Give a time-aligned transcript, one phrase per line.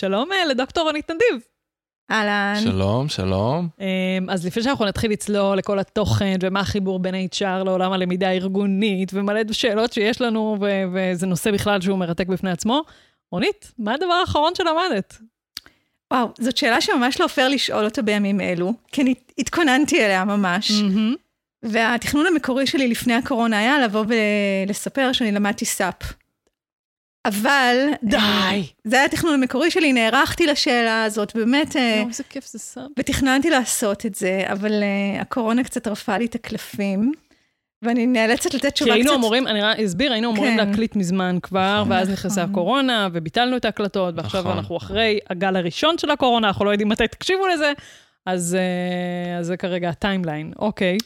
[0.00, 1.46] שלום אה, לדוקטור רונית נדיב.
[2.10, 2.60] אהלן.
[2.62, 3.68] שלום, שלום.
[3.80, 9.10] אמ, אז לפני שאנחנו נתחיל לצלול לכל התוכן ומה החיבור בין HR לעולם הלמידה הארגונית
[9.14, 12.82] ומלא שאלות שיש לנו, ו- וזה נושא בכלל שהוא מרתק בפני עצמו,
[13.32, 15.18] רונית, מה הדבר האחרון שלמדת?
[16.12, 20.70] וואו, זאת שאלה שממש לא פייר לשאול אותה בימים אלו, כי אני התכוננתי אליה ממש.
[20.70, 21.16] Mm-hmm.
[21.62, 25.94] והתכנון המקורי שלי לפני הקורונה היה לבוא ולספר שאני למדתי סאפ.
[27.28, 27.76] אבל...
[28.02, 28.66] די.
[28.84, 32.84] זה היה התכנון המקורי שלי, נערכתי לשאלה הזאת, באמת, אה, יואו, איזה כיף זה סאב.
[32.98, 37.12] ותכננתי לעשות את זה, אבל אה, הקורונה קצת טרפה לי את הקלפים,
[37.82, 39.18] ואני נאלצת לתת כי תשובה היינו קצת...
[39.18, 40.68] אמורים, אני רק אסביר, היינו אמורים כן.
[40.68, 41.92] להקליט מזמן כבר, נכון.
[41.92, 42.52] ואז נכנסה נכון.
[42.52, 44.52] הקורונה, וביטלנו את ההקלטות, ועכשיו נכון.
[44.52, 47.72] אנחנו אחרי הגל הראשון של הקורונה, אנחנו לא יודעים מתי תקשיבו לזה,
[48.26, 50.52] אז אה, אז זה כרגע ה timeline.
[50.58, 50.98] אוקיי.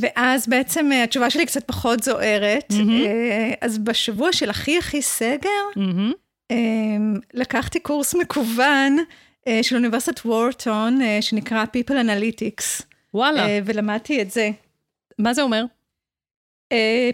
[0.00, 2.72] ואז בעצם אה, התשובה שלי קצת פחות זוהרת.
[2.72, 5.80] אה, אז בשבוע של הכי הכי סגר.
[6.50, 6.56] אה,
[7.34, 8.96] לקחתי קורס מקוון
[9.48, 12.82] אה, של אוניברסיטת וורטון, שנקרא People Analytics,
[13.14, 14.50] וואלה, ולמדתי את זה.
[15.18, 15.64] מה זה אומר?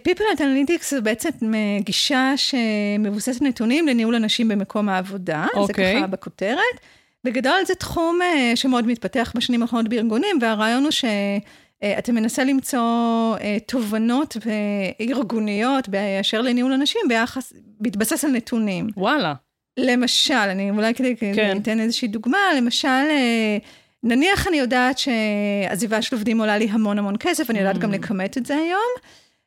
[0.08, 5.97] People Analytics זה בעצם גישה שמבוססת נתונים לניהול אנשים במקום העבודה, זה אוקיי.
[5.97, 6.80] ככה בכותרת.
[7.25, 8.19] בגדול זה תחום
[8.55, 10.91] שמאוד מתפתח בשנים האחרונות בארגונים, והרעיון הוא
[11.83, 12.80] שאתה מנסה למצוא
[13.41, 14.36] אה, תובנות
[15.00, 18.88] ארגוניות באשר לניהול אנשים ביחס, בהתבסס על נתונים.
[18.97, 19.34] וואלה.
[19.77, 21.58] למשל, אני אולי כדי כן.
[21.62, 23.58] אתן איזושהי דוגמה, למשל, אה,
[24.03, 27.78] נניח אני יודעת שעזיבה של עובדים עולה לי המון המון כסף, אני יודעת Mm.
[27.78, 28.91] גם לכמת את זה היום.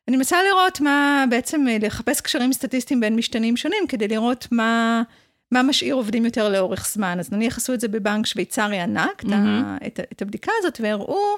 [0.07, 5.03] אני מנסה לראות מה, בעצם אה, לחפש קשרים סטטיסטיים בין משתנים שונים, כדי לראות מה,
[5.51, 7.19] מה משאיר עובדים יותר לאורך זמן.
[7.19, 9.87] אז נניח עשו את זה בבנק שוויצרי ענק, mm-hmm.
[9.87, 11.35] את, את הבדיקה הזאת, והראו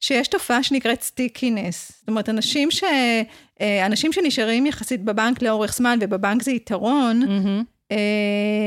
[0.00, 1.92] שיש תופעה שנקראת סטיקינס.
[2.00, 2.84] זאת אומרת, אנשים, ש,
[3.60, 7.62] אה, אנשים שנשארים יחסית בבנק לאורך זמן, ובבנק זה יתרון, מהמם.
[7.92, 7.96] אה,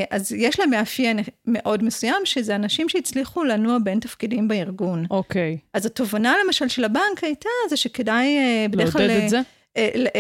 [0.09, 5.05] אז יש להם מאפיין מאוד מסוים, שזה אנשים שהצליחו לנוע בין תפקידים בארגון.
[5.11, 5.57] אוקיי.
[5.73, 9.07] אז התובנה למשל של הבנק הייתה, זה שכדאי אה, בדרך כלל...
[9.07, 9.41] לעודד את זה?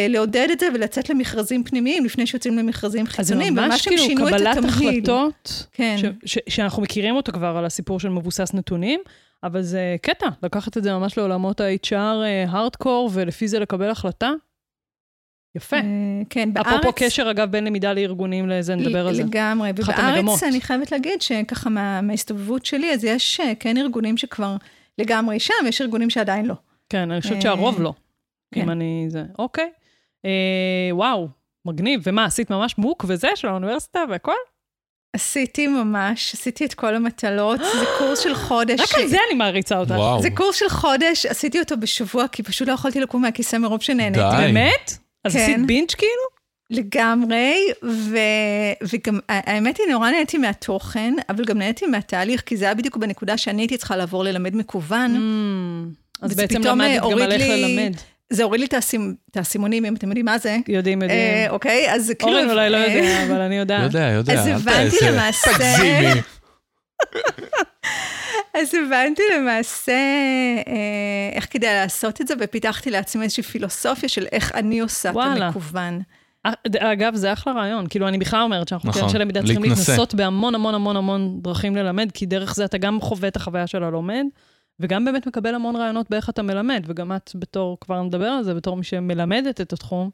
[0.09, 4.57] לעודד את זה ולצאת למכרזים פנימיים לפני שיוצאים למכרזים אז זה חיצוניים, ממש כאילו קבלת.
[4.65, 5.95] החלטות, כן.
[5.97, 8.99] ש- ש- שאנחנו מכירים אותו כבר על הסיפור של מבוסס נתונים,
[9.43, 11.95] אבל זה קטע, לקחת את זה ממש לעולמות ה-HR
[12.47, 14.31] הארדקור, ולפי זה לקבל החלטה.
[15.55, 15.75] יפה.
[15.75, 15.81] אה,
[16.29, 16.67] כן, בארץ...
[16.67, 19.23] אפרופו קשר, אגב, בין למידה לארגונים לזה, נדבר על זה.
[19.23, 19.69] לגמרי.
[19.75, 24.55] ובארץ אני חייבת להגיד שככה מה- מההסתובבות שלי, אז יש אה, כן ארגונים שכבר
[24.97, 26.55] לגמרי שם, יש ארגונים שעדיין לא.
[26.89, 27.93] כן, אני חושבת אה, שהרוב לא.
[28.53, 28.61] כן.
[28.61, 29.05] אם אני...
[29.09, 29.23] זה...
[29.39, 29.69] אוקיי.
[30.25, 31.27] אה, וואו,
[31.65, 32.01] מגניב.
[32.03, 34.35] ומה, עשית ממש מוק וזה של האוניברסיטה והכל?
[35.13, 38.79] עשיתי ממש, עשיתי את כל המטלות, זה קורס של חודש.
[38.79, 39.93] רק על זה אני מעריצה אותך.
[40.21, 44.19] זה קורס של חודש, עשיתי אותו בשבוע, כי פשוט לא יכולתי לקום מהכיסא מרוב שנהניתי.
[44.31, 44.37] די.
[44.37, 44.91] באמת?
[45.25, 45.39] אז כן.
[45.39, 46.31] עשית בינץ' כאילו?
[46.69, 48.17] לגמרי, ו...
[48.83, 53.37] וגם האמת היא, נורא נהניתי מהתוכן, אבל גם נהניתי מהתהליך, כי זה היה בדיוק בנקודה
[53.37, 55.15] שאני הייתי צריכה לעבור ללמד מקוון.
[55.15, 57.93] Mm, אז בעצם למדת אה, גם על איך לי- ללמד.
[58.31, 60.57] זה הוריד לי את האסימ- את האסימונים, אם אתם יודעים מה זה.
[60.67, 61.19] יודעים, יודעים.
[61.19, 62.37] אה, אוקיי, אז כאילו...
[62.37, 63.83] אורן אולי לא אה, יודע, אבל אני יודעת.
[63.83, 64.33] יודע, יודע.
[64.33, 66.21] אז הבנתי למעשה- תגזימי.
[68.53, 69.91] אז הבנתי למעשה
[70.67, 70.73] אה,
[71.35, 75.15] איך כדאי לעשות את זה, ופיתחתי לעצמי איזושהי פילוסופיה של איך אני עושה את.
[75.15, 76.01] המקוון.
[76.45, 76.51] אה,
[76.93, 77.85] אגב, זה אחלה רעיון.
[77.89, 79.63] כאילו, אני בכלל אומרת שאנחנו נכון, כאנשי למידה צריכים.
[79.63, 83.67] להתנסות בהמון המון המון המון דרכים ללמד, כי דרך זה אתה גם חווה את החוויה
[83.67, 84.23] של הלומד,
[84.81, 88.53] וגם באמת מקבל המון רעיונות באיך אתה מלמד, וגם את בתור, כבר נדבר על זה,
[88.53, 90.09] בתור מי שמלמדת את התחום.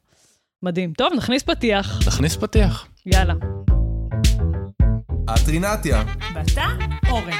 [0.64, 0.94] מדהים.
[0.94, 2.00] טוב, נכניס פתיח.
[2.06, 2.88] תכניס פתיח.
[3.06, 3.34] יאללה.
[5.24, 6.04] את רינתיה,
[6.36, 6.66] ואתה,
[7.10, 7.32] אורן.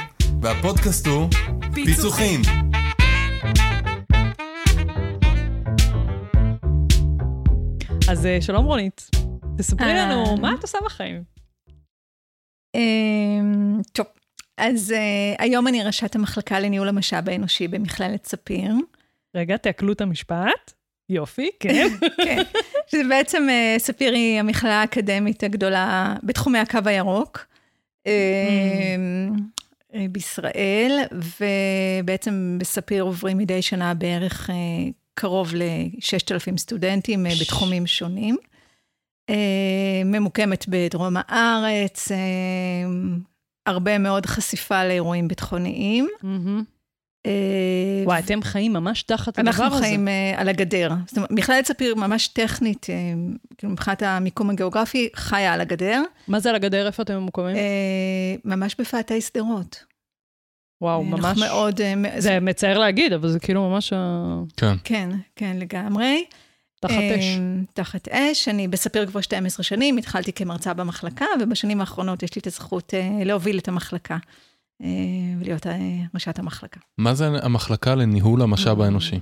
[0.42, 1.28] והפודקאסט הוא
[1.74, 2.40] פיצוחים.
[8.10, 9.10] אז אה, שלום רונית.
[9.58, 10.06] תספרי אה.
[10.06, 11.22] לנו, מה את עושה בחיים?
[12.74, 14.06] אמ, טוב,
[14.58, 18.72] אז אה, היום אני ראשת המחלקה לניהול המשאב האנושי במכללת ספיר.
[19.34, 20.72] רגע, תעכלו את המשפט.
[21.08, 21.88] יופי, כן.
[22.24, 22.42] כן,
[22.86, 27.46] שזה בעצם, אה, ספיר היא המכללה האקדמית הגדולה בתחומי הקו הירוק.
[28.06, 28.96] אה,
[30.10, 34.54] בישראל, ובעצם בספיר עוברים מדי שנה בערך אה,
[35.14, 38.36] קרוב ל-6,000 סטודנטים אה, בתחומים שונים.
[39.30, 42.16] אה, ממוקמת בדרום הארץ, אה,
[43.68, 46.08] הרבה מאוד חשיפה לאירועים ביטחוניים.
[47.26, 49.64] אה, וואי, אתם חיים ממש תחת הדבר הזה.
[49.64, 50.90] אנחנו חיים אה, על הגדר.
[51.06, 52.94] זאת אומרת, מכללת ספיר ממש טכנית, אה,
[53.58, 56.02] כאילו מבחינת המיקום הגיאוגרפי, חיה על הגדר.
[56.28, 56.86] מה זה על הגדר?
[56.86, 57.56] איפה אתם ממוקמים?
[58.44, 59.84] ממש בפאתי שדרות.
[60.80, 61.38] וואו, ממש...
[61.38, 61.80] מאוד...
[62.18, 63.92] זה מצער להגיד, אבל זה כאילו ממש...
[64.56, 64.74] כן.
[64.84, 66.24] כן, כן, לגמרי.
[66.80, 67.24] תחת אש.
[67.38, 68.48] אמ, תחת אש.
[68.48, 73.24] אני בספיר כבר 12 שנים, התחלתי כמרצה במחלקה, ובשנים האחרונות יש לי את הזכות אה,
[73.24, 74.16] להוביל את המחלקה
[74.82, 74.88] אה,
[75.40, 75.78] ולהיות אה,
[76.14, 76.80] ראשת המחלקה.
[76.98, 79.20] מה זה המחלקה לניהול המשאב האנושי?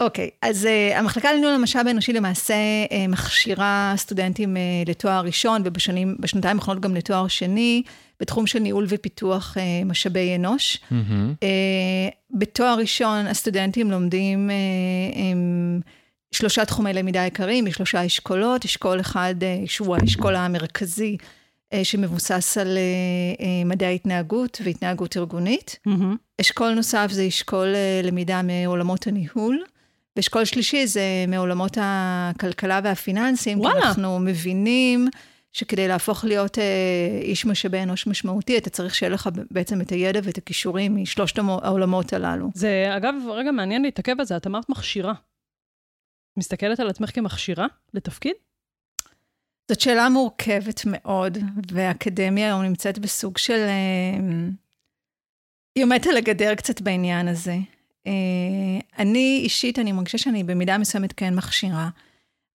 [0.00, 2.54] אוקיי, אז uh, המחלקה לניהול המשאב האנושי למעשה
[2.88, 7.82] uh, מכשירה סטודנטים uh, לתואר ראשון, ובשנתיים האחרונות גם לתואר שני,
[8.20, 10.76] בתחום של ניהול ופיתוח uh, משאבי אנוש.
[10.76, 10.94] Mm-hmm.
[11.40, 15.88] Uh, בתואר ראשון הסטודנטים לומדים uh, um,
[16.32, 22.78] שלושה תחומי למידה עיקריים, משלושה אשכולות, אשכול אחד uh, שהוא האשכול המרכזי, uh, שמבוסס על
[23.38, 25.78] uh, מדעי התנהגות והתנהגות ארגונית.
[25.86, 26.16] מהמם.
[26.40, 29.64] אשכול נוסף זה אשכול אה, למידה מעולמות הניהול,
[30.16, 33.80] ואשכול שלישי זה מעולמות הכלכלה והפיננסים, וואלה.
[33.80, 35.08] כי אנחנו מבינים
[35.52, 36.64] שכדי להפוך להיות אה,
[37.22, 42.12] איש משאבי אנוש משמעותי, אתה צריך שיהיה לך בעצם את הידע ואת הכישורים משלושת העולמות
[42.12, 42.50] הללו.
[42.54, 45.12] זה, אגב, רגע מעניין להתעכב על זה, את אמרת מכשירה.
[46.38, 48.34] מסתכלת על עצמך כמכשירה לתפקיד?
[49.70, 51.38] זאת שאלה מורכבת מאוד,
[51.72, 53.52] והאקדמיה היום נמצאת בסוג של...
[53.58, 54.48] אה,
[55.74, 57.56] היא עומדת על הגדר קצת בעניין הזה.
[58.06, 58.12] אה,
[58.98, 61.88] אני אישית, אני מרגישה שאני במידה מסוימת כן מכשירה.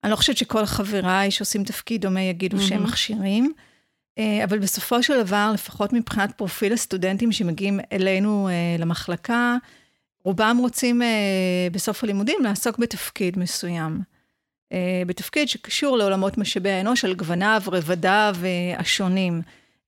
[0.04, 2.90] אני לא חושבת שכל חבריי שעושים תפקיד דומה יגידו שהם מהמם.
[2.90, 3.52] מכשירים,
[4.18, 8.48] אה, אבל בסופו של דבר, לפחות מבחינת פרופיל הסטודנטים שמגיעים אלינו
[8.78, 9.56] למחלקה,
[10.24, 11.08] רובם רוצים אה,
[11.72, 14.00] בסוף הלימודים לעסוק בתפקיד מסוים.
[14.72, 19.42] אה, בתפקיד שקשור לעולמות משאבי האנוש על גווניו, רבדיו אה, השונים.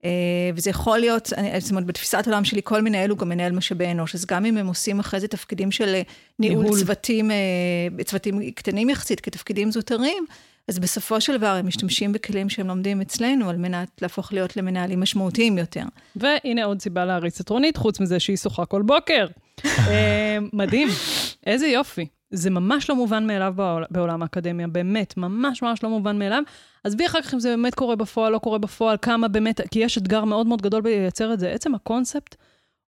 [0.04, 0.10] אה,
[0.54, 3.90] וזה יכול להיות, אני- זאת אומרת, בתפיסת העולם שלי, כל מנהל הוא גם מנהל משאבי
[3.90, 6.02] אנוש, אז גם אם הם עושים אחרי זה תפקידים של אה,
[6.38, 6.78] ניהול ניהול.
[6.78, 7.36] צוותים, אה,
[8.04, 10.26] צוותים קטנים יחסית כתפקידים זוטרים,
[10.68, 15.00] אז בסופו של דבר הם משתמשים בכלים שהם לומדים אצלנו על מנת להפוך להיות למנהלים
[15.00, 15.82] משמעותיים יותר.
[16.16, 19.26] והנה עוד סיבה להריץ את רונית, חוץ מזה שהיא שוחה כל בוקר.
[19.64, 20.88] אה, מדהים,
[21.46, 22.06] איזה יופי.
[22.30, 26.42] זה ממש לא מובן מאליו בעול, בעולם האקדמיה, באמת, ממש ממש לא מובן מאליו.
[26.84, 29.98] עזבי אחר כך אם זה באמת קורה בפועל, לא קורה בפועל, כמה באמת, כי יש
[29.98, 31.50] אתגר מאוד מאוד גדול בלייצר את זה.
[31.50, 32.36] עצם הקונספט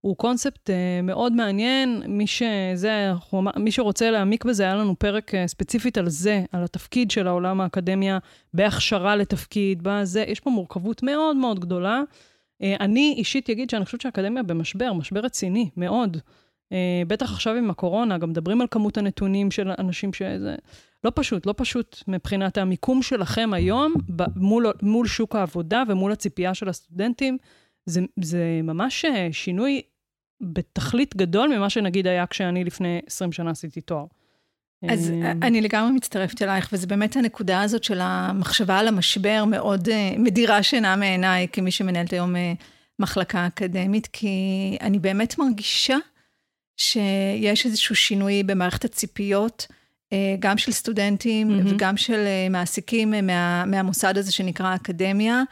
[0.01, 2.03] הוא קונספט אה, מאוד מעניין.
[2.07, 6.65] מי שזה, אמר- מי שרוצה להעמיק בזה, היה לנו פרק אה, ספציפית על זה, על
[6.65, 8.19] התפקיד של העולם האקדמיה,
[8.55, 12.01] בהכשרה לתפקיד, בזה, יש פה מורכבות מאוד מאוד גדולה.
[12.63, 16.17] אה, אני אישית אגיד שאני חושבת שהאקדמיה במשבר, משבר רציני, מאוד.
[16.73, 20.57] אה, בטח עכשיו עם הקורונה, גם מדברים על כמות הנתונים של אנשים שזה...
[21.05, 26.55] לא פשוט, לא פשוט מבחינת המיקום שלכם היום ב- מול, מול שוק העבודה ומול הציפייה
[26.55, 27.39] של הסטודנטים.
[27.87, 29.83] זה, זה ממש אה, שינוי
[30.41, 34.05] בתכלית גדול ממה שנגיד היה כשאני לפני 20 שנה עשיתי תואר.
[34.91, 39.89] אז אה, אני לגמרי מצטרפת אלייך, וזה באמת הנקודה הזאת של המחשבה על המשבר מאוד
[40.19, 42.35] מדירה שינה מעיניי, כמי שמנהלת היום
[42.99, 44.29] מחלקה אקדמית, כי
[44.81, 45.97] אני באמת מרגישה
[46.79, 49.67] שיש איזשהו שינוי במערכת הציפיות,
[50.13, 51.75] אה, גם של סטודנטים מהמם.
[51.75, 55.43] וגם של אה, מעסיקים אה, מה, מהמוסד הזה שנקרא אקדמיה,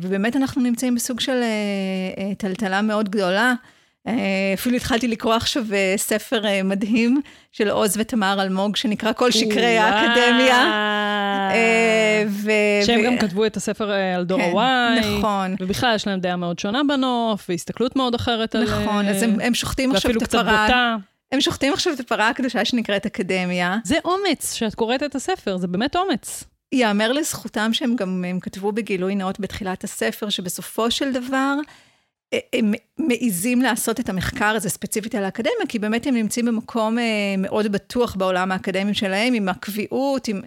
[0.00, 1.40] ובאמת אנחנו נמצאים בסוג של
[2.38, 3.54] טלטלה מאוד גדולה.
[4.06, 4.14] אה,
[4.54, 7.20] אפילו התחלתי לקרוא עכשיו אה, ספר אה, מדהים
[7.52, 10.90] של עוז ותמר אלמוג, שנקרא כל שקרי האקדמיה.
[12.28, 15.06] ו- שהם גם כתבו את הספר על דור כן, ה-Y.
[15.06, 18.64] נכון, ובכלל יש להם דעה מאוד שונה בנוף, והסתכלות מאוד אחרת על...
[18.64, 20.96] נכון, אז הם, שוחטים עכשיו ואפילו את קצת הפרה, בוטה.
[21.32, 23.78] הם שוחטים עכשיו את הפרה הקדושה שנקראת אקדמיה.
[23.84, 26.44] זה אומץ שאת קוראת את הספר, זה באמת אומץ.
[26.72, 31.54] ייאמר לזכותם שהם גם הם כתבו בגילוי נאות בתחילת הספר, שבסופו של דבר
[32.52, 37.04] הם מעיזים לעשות את המחקר הזה ספציפית על האקדמיה, כי באמת הם נמצאים במקום אה,
[37.38, 40.40] מאוד בטוח בעולם האקדמי שלהם, עם הקביעות, עם...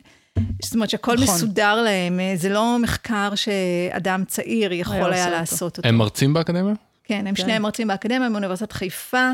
[0.64, 1.36] זאת אומרת שהכל נכון.
[1.36, 5.40] מסודר להם, אה, זה לא מחקר שאדם צעיר יכול היה היה עושה אותו.
[5.40, 5.90] לעשות אותו.
[5.90, 6.74] הם מרצים באקדמיה?
[7.04, 7.42] כן, הם כן.
[7.42, 9.32] שניהם מרצים באקדמיה מאוניברסיטת חיפה.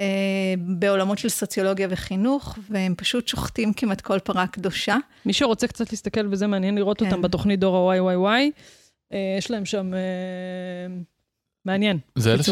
[0.00, 4.96] אה, בעולמות של סוציולוגיה וחינוך, והם פשוט שוחטים כמעט כל פרה קדושה.
[5.26, 7.06] מי שרוצה קצת להסתכל וזה מעניין לראות כן.
[7.06, 8.50] אותם בתוכנית דור ה-YYY,
[9.12, 9.92] אה, יש להם שם...
[11.64, 11.98] מעניין.
[12.16, 12.50] זה אלה ש-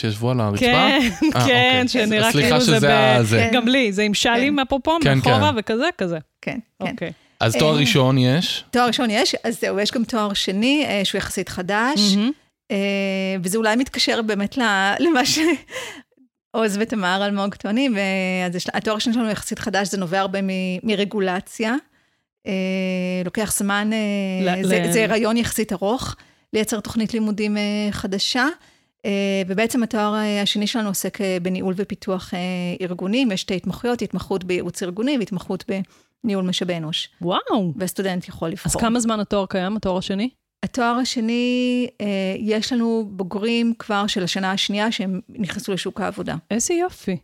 [0.00, 0.64] שישבו על הרצפה?
[0.64, 1.00] כן, אה,
[1.32, 1.88] כן, אוקיי.
[1.88, 3.24] שנראה כאילו זה שזה ב...
[3.30, 3.50] כן.
[3.52, 5.58] גם לי, זה עם שלים אפרופו, כן, מאחורה כן.
[5.58, 6.18] וכזה, כזה.
[6.42, 6.90] כן, כן.
[6.90, 7.12] אוקיי.
[7.40, 8.64] אז תואר אה, ראשון יש?
[8.70, 12.00] תואר ראשון יש, אז זהו, יש גם תואר שני, אה, שהוא יחסית חדש,
[13.42, 14.56] וזה אולי מתקשר באמת
[15.00, 18.02] למה שעוז ותמר אלמוג טוענים, אה,
[18.46, 20.48] אז יש- התואר השני שלנו יחסית חדש, זה נובע הרבה מ-
[20.82, 21.74] מרגולציה.
[22.46, 22.52] אה,
[23.24, 26.16] לוקח זמן, אה, ל- זה ל- זה הריון יחסית ארוך,
[26.52, 28.46] לייצר תוכנית לימודים אה, חדשה.
[29.04, 32.34] אה, ובעצם התואר אה, השני שלנו עוסק בניהול ופיתוח
[32.80, 35.64] ארגונים, יש שתי התמחויות, התמחות בייעוץ ארגוני והתמחות
[36.24, 37.72] בניהול משאבי אנוש, וואו.
[37.76, 38.72] והסטודנט יכול לבחור.
[38.72, 40.30] אז כמה זמן התואר קיים, התואר השני?
[40.62, 41.88] התואר השני,
[42.38, 46.36] יש לנו בוגרים כבר של השנה השנייה שהם נכנסו לשוק העבודה.
[46.50, 47.16] איזה יופי.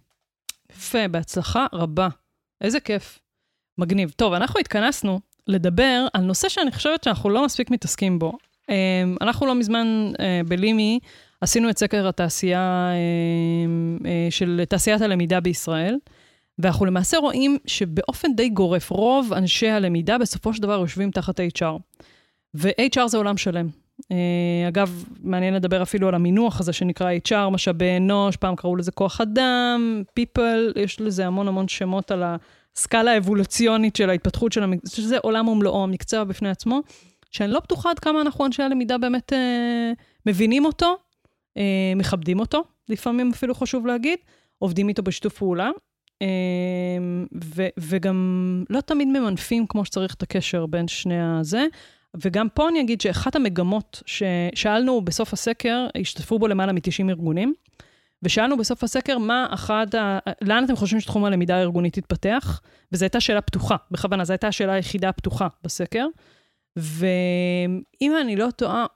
[0.72, 2.08] יפה, בהצלחה רבה.
[2.60, 3.18] איזה כיף.
[3.78, 4.10] מגניב.
[4.16, 8.32] טוב, אנחנו התכנסנו לדבר על נושא שאני חושבת שאנחנו לא מספיק מתעסקים בו.
[8.70, 10.98] אה, אנחנו לא מזמן אה, בלימי
[11.40, 15.96] עשינו את סקר התעשייה אה, אה, של תעשיית הלמידה בישראל,
[16.58, 21.98] ואנחנו למעשה רואים שבאופן די גורף, רוב אנשי הלמידה בסופו של דבר יושבים תחת HR.
[22.54, 23.68] ו-HR זה עולם שלם.
[24.02, 28.92] Uh, אגב, מעניין לדבר אפילו על המינוח הזה שנקרא HR, משאבי אנוש, פעם קראו לזה
[28.92, 32.22] כוח אדם, people, יש לזה המון המון שמות על
[32.76, 36.80] הסקאלה האבולוציונית של ההתפתחות של המקצוע, שזה עולם ומלואו, המקצוע בפני עצמו,
[37.30, 39.36] שאני לא בטוחה עד כמה אנחנו אנשי הלמידה באמת uh,
[40.26, 40.96] מבינים אותו,
[41.58, 41.60] uh,
[41.96, 44.18] מכבדים אותו, לפעמים אפילו חשוב להגיד,
[44.58, 45.70] עובדים איתו בשיתוף פעולה,
[46.22, 46.26] uh,
[47.44, 51.66] ו- וגם לא תמיד ממנפים כמו שצריך את הקשר בין שני הזה.
[52.22, 57.54] וגם פה אני אגיד שאחת המגמות ששאלנו בסוף הסקר, השתתפו בו למעלה מ-90 ארגונים,
[58.22, 60.18] ושאלנו בסוף הסקר מה אחת ה...
[60.40, 62.60] לאן אתם חושבים שתחום הלמידה הארגונית יתפתח?
[62.92, 66.06] וזו הייתה שאלה פתוחה, בכוונה, זו הייתה השאלה היחידה הפתוחה בסקר.
[66.78, 68.86] ואם אני לא טועה,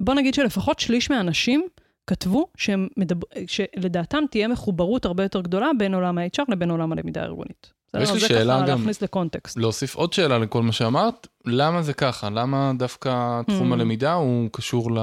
[0.00, 1.66] בוא נגיד שלפחות שליש מהאנשים
[2.06, 3.26] כתבו שהם מדבר...
[3.46, 7.72] שלדעתם תהיה מחוברות הרבה יותר גדולה בין עולם ה-HR לבין עולם הלמידה הארגונית.
[8.00, 9.56] יש לי שאלה גם, להכניס לקונטקסט.
[9.56, 12.30] להוסיף עוד שאלה לכל מה שאמרת, למה זה ככה?
[12.30, 13.74] למה דווקא תחום Hmm.
[13.74, 14.98] הלמידה הוא קשור ל...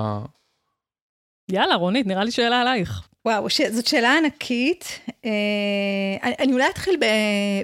[1.51, 3.07] יאללה, רונית, נראה לי שאלה עלייך.
[3.25, 3.61] וואו, ש...
[3.61, 4.99] זאת שאלה ענקית.
[5.25, 5.31] אה,
[6.23, 7.05] אני, אני אולי אתחיל ב...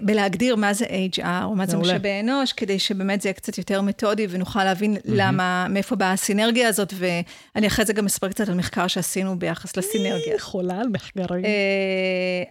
[0.02, 1.78] בלהגדיר מה זה HR, או מה זה.
[1.78, 6.68] משאבי אנוש, כדי שבאמת זה יהיה קצת יותר מתודי ונוכל להבין למה, מאיפה באה הסינרגיה
[6.68, 10.40] הזאת, ואני אחרי זה גם אספר קצת על מחקר שעשינו ביחס לסינרגיה.
[10.40, 11.46] חולה על מחקרים.
[11.46, 11.50] אה,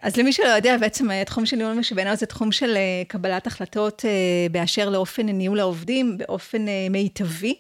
[0.02, 3.46] אז למי שלא יודע, בעצם התחום של ניהול משאבי אנוש זה תחום של אה, קבלת
[3.46, 4.10] החלטות אה,
[4.50, 7.54] באשר לאופן ניהול העובדים, באופן אה, מיטבי.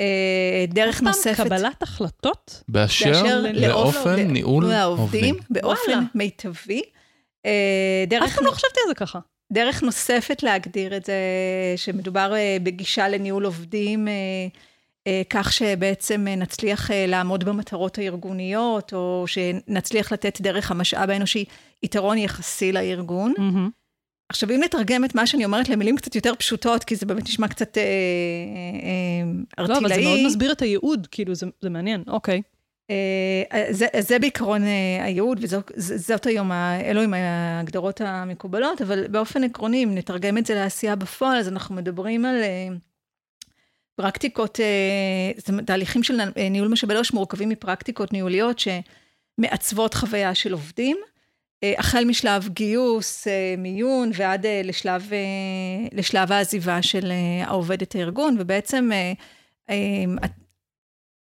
[0.00, 1.44] אה, דרך נוספת.
[1.44, 2.62] קבלת החלטות?
[2.68, 5.62] באשר לאופן ניהול העובדים עובדים.
[5.62, 6.04] באופן.
[6.14, 6.82] מיטבי.
[7.46, 9.18] אה, אף דרך, פעם לא חשבתי על זה ככה.
[9.52, 11.14] דרך נוספת להגדיר את זה,
[11.76, 14.08] שמדובר אה, בגישה לניהול עובדים,
[15.30, 21.44] כך שבעצם נצליח לעמוד במטרות הארגוניות, או שנצליח לתת דרך המשאב האנושי
[21.82, 23.34] יתרון יחסי לארגון.
[23.38, 23.70] מהמם.
[24.34, 27.48] עכשיו, אם נתרגם את מה שאני אומרת למילים קצת יותר פשוטות, כי זה באמת נשמע
[27.48, 27.82] קצת אה,
[29.58, 30.04] אה, לא, אבל זה ארטילאי.
[30.04, 32.42] מאוד מסביר את הייעוד, כאילו, זה זה מעניין, אוקיי.
[32.90, 35.40] אה, זה, זה בעיקרון אה, הייעוד,
[35.76, 41.38] וזאת היום, אלו עם ההגדרות המקובלות, אבל באופן עקרוני, אם נתרגם את זה לעשייה בפועל,
[41.38, 42.68] אז אנחנו מדברים על אה,
[43.96, 48.58] פרקטיקות, אה, תהליכים של ניהול משאבי אנוש מורכבים מפרקטיקות ניהוליות
[49.38, 51.13] שמעצבות חוויה של עובדים, אה,
[51.78, 55.18] החל משלב גיוס, אה, מיון, ועד אה, לשלב, אה,
[55.92, 59.12] לשלב העזיבה של אה, העובד את הארגון, ובעצם אה,
[59.70, 60.26] אה,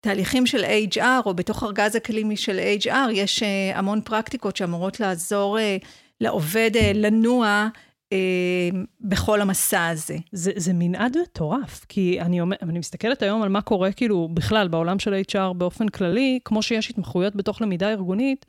[0.06, 0.64] תהליכים של
[0.94, 5.78] HR, או בתוך ארגז הכלים של HR, יש אה, המון פרקטיקות שאמורות לעזור אה,
[6.22, 7.68] לעובד אה, לנוע
[8.14, 8.70] אה,
[9.02, 10.18] בכל המסע הזה.
[10.32, 14.68] זה, זה מנעד מטורף, כי אני, אומר, אני מסתכלת היום על מה קורה כאילו בכלל
[14.68, 18.46] בעולם של HR באופן כללי, כמו שיש התמחויות בתוך למידה ארגונית,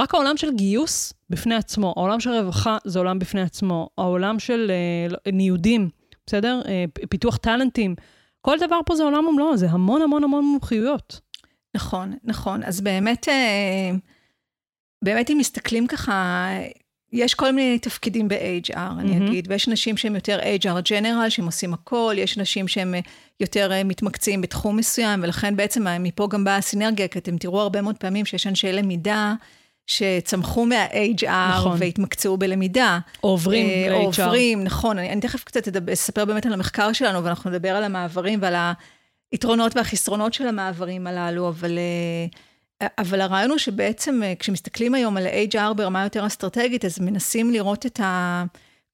[0.00, 4.70] רק העולם של גיוס בפני עצמו, העולם של רווחה זה עולם בפני עצמו, העולם של
[4.70, 5.88] אה, לא- ניודים,
[6.26, 6.62] בסדר?
[6.68, 7.94] אה, פיתוח טאלנטים,
[8.40, 11.20] כל דבר פה זה עולם ומלואו, זה המון המון המון מומחיויות.
[11.74, 12.62] נכון, נכון.
[12.62, 13.90] אז באמת, אה,
[15.04, 16.48] באמת אם מסתכלים ככה,
[17.14, 19.26] יש כל מיני תפקידים ב-HR, אני מהמם.
[19.26, 23.00] אגיד, ויש אנשים שהם יותר HR ג'נרל, שהם עושים הכל, יש אנשים שהם אה,
[23.40, 27.60] יותר אה, מתמקצעים בתחום מסוים, ולכן בעצם אה, מפה גם באה הסינרגיה, כי אתם תראו
[27.60, 29.34] הרבה מאוד פעמים שיש אנשי למידה
[29.86, 31.26] שצמחו מה-HR
[31.58, 31.76] נכון.
[31.80, 32.98] והתמקצעו בלמידה.
[33.20, 34.04] עוברים אה, ל-HR.
[34.04, 34.98] עוברים, נכון.
[34.98, 38.54] אני, אני תכף קצת אספר באמת על המחקר שלנו, ואנחנו נדבר על המעברים ועל
[39.32, 45.26] היתרונות והחסרונות של המעברים הללו, אבל, אה, אבל הרעיון הוא שבעצם אה, כשמסתכלים היום על
[45.26, 48.44] ה-HR ברמה יותר אסטרטגית, אז מנסים לראות את ה...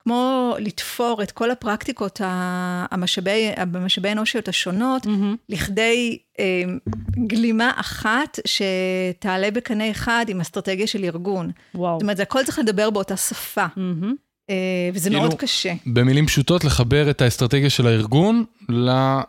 [0.02, 5.36] כמו לתפור את כל הפרקטיקות ה- המשאבי, המשאבי אנושיות השונות, מהמם.
[5.48, 6.44] לכדי אה,
[7.26, 11.50] גלימה אחת שתעלה בקנה אחד עם אסטרטגיה של ארגון.
[11.74, 11.94] וואו.
[11.94, 13.64] זאת אומרת, זה הכל צריך לדבר באותה שפה.
[14.50, 15.72] אה, וזה כאילו, מאוד קשה.
[15.86, 18.44] במילים פשוטות, לחבר את האסטרטגיה של הארגון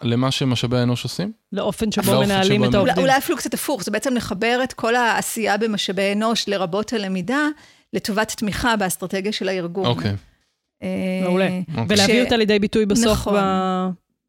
[0.01, 1.31] למה שמשאבי האנוש עושים?
[1.51, 2.95] לאופן שבו לאופן מנהלים שבו את העובדים.
[2.95, 7.47] אולי, אולי אפילו קצת הפוך, זה בעצם לחבר את כל העשייה במשאבי אנוש, לרבות הלמידה,
[7.93, 9.85] לטובת תמיכה באסטרטגיה של הארגון.
[9.85, 10.15] אוקיי.
[10.83, 10.87] אה,
[11.23, 11.47] מעולה.
[11.77, 11.85] אוקיי.
[11.97, 13.39] ולהביא אותה לידי ביטוי בסוף נכון.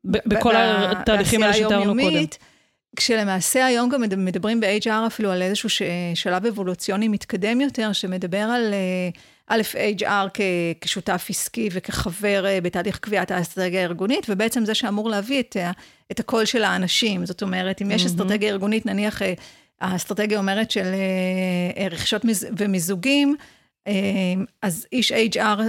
[0.05, 2.25] בכל התהליכים האלה שתיארנו קודם.
[2.97, 5.69] כשלמעשה היום גם מד- מדברים ב-HR אפילו על איזשהו
[6.15, 9.09] שלב אבולוציוני מתקדם יותר, שמדבר על אה,
[9.49, 9.63] א',
[9.99, 10.41] HR כ-
[10.81, 15.57] כשותף עסקי וכחבר אה, בתהליך קביעת האסטרטגיה הארגונית, ובעצם זה שאמור להביא את,
[16.13, 17.27] את הקול של האנשים.
[17.27, 18.07] זאת אומרת, אם יש.
[18.07, 19.23] אסטרטגיה ארגונית, נניח
[19.81, 20.85] האסטרטגיה אומרת של
[21.91, 22.23] רכישות
[22.59, 23.37] ומיזוגים,
[24.63, 25.61] אז איש HR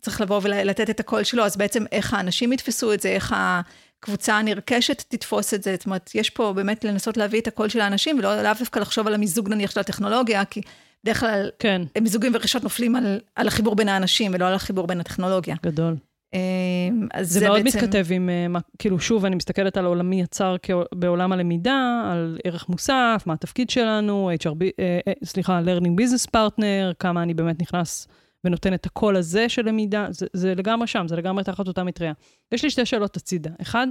[0.00, 4.38] צריך לבוא ולתת את הקול שלו, אז בעצם איך האנשים יתפסו את זה, איך הקבוצה
[4.38, 5.74] הנרכשת תתפוס את זה.
[5.76, 9.06] זאת אומרת, יש פה באמת לנסות להביא את הקול של האנשים, ולא לאו דווקא לחשוב
[9.06, 10.60] על המיזוג נניח של הטכנולוגיה, כי
[11.04, 15.00] בדרך כלל כן, מיזוגים ורכישות נופלים על, על החיבור בין האנשים, ולא על החיבור בין
[15.00, 15.56] הטכנולוגיה.
[15.62, 15.96] גדול.
[16.34, 17.78] אמ, אז זה, זה, מאוד בעצם...
[17.78, 20.24] מתכתב עם, אה, כאילו, שוב, אני מסתכלת על עולמי
[20.62, 26.26] כעול- בעולם הלמידה, על ערך מוסף, מה התפקיד שלנו, HRB, אה, אה, סליחה, learning business
[26.36, 28.08] partner, כמה אני באמת נכנס
[28.44, 32.12] ונותן את הקול הזה של למידה, זה, זה לגמרי שם, זה לגמרי תחת אותה מטריה.
[32.52, 33.50] יש לי שתי שאלות הצידה.
[33.62, 33.86] אחד,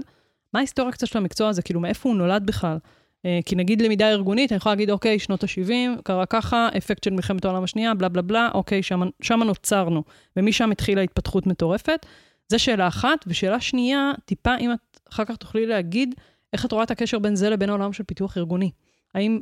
[0.53, 1.62] מה ההיסטוריה קצת של המקצוע הזה?
[1.62, 2.77] כאילו, מאיפה הוא נולד בכלל?
[3.25, 7.12] אה, כי נגיד למידה ארגונית, אני יכולה להגיד, אוקיי, שנות ה-70, קרה ככה, אפקט של
[7.12, 8.84] מלחמת העולם השנייה, בלה בלה בלה, אוקיי,
[9.22, 10.03] שם, נוצרנו.
[10.38, 12.06] ומשם התחילה התפתחות מטורפת.
[12.50, 13.25] זו שאלה אחת.
[13.27, 16.15] ושאלה שנייה, טיפה, אם את אחר כך תוכלי להגיד,
[16.53, 18.72] איך את רואה את הקשר בין זה לבין העולם של פיתוח ארגוני?
[19.15, 19.39] האם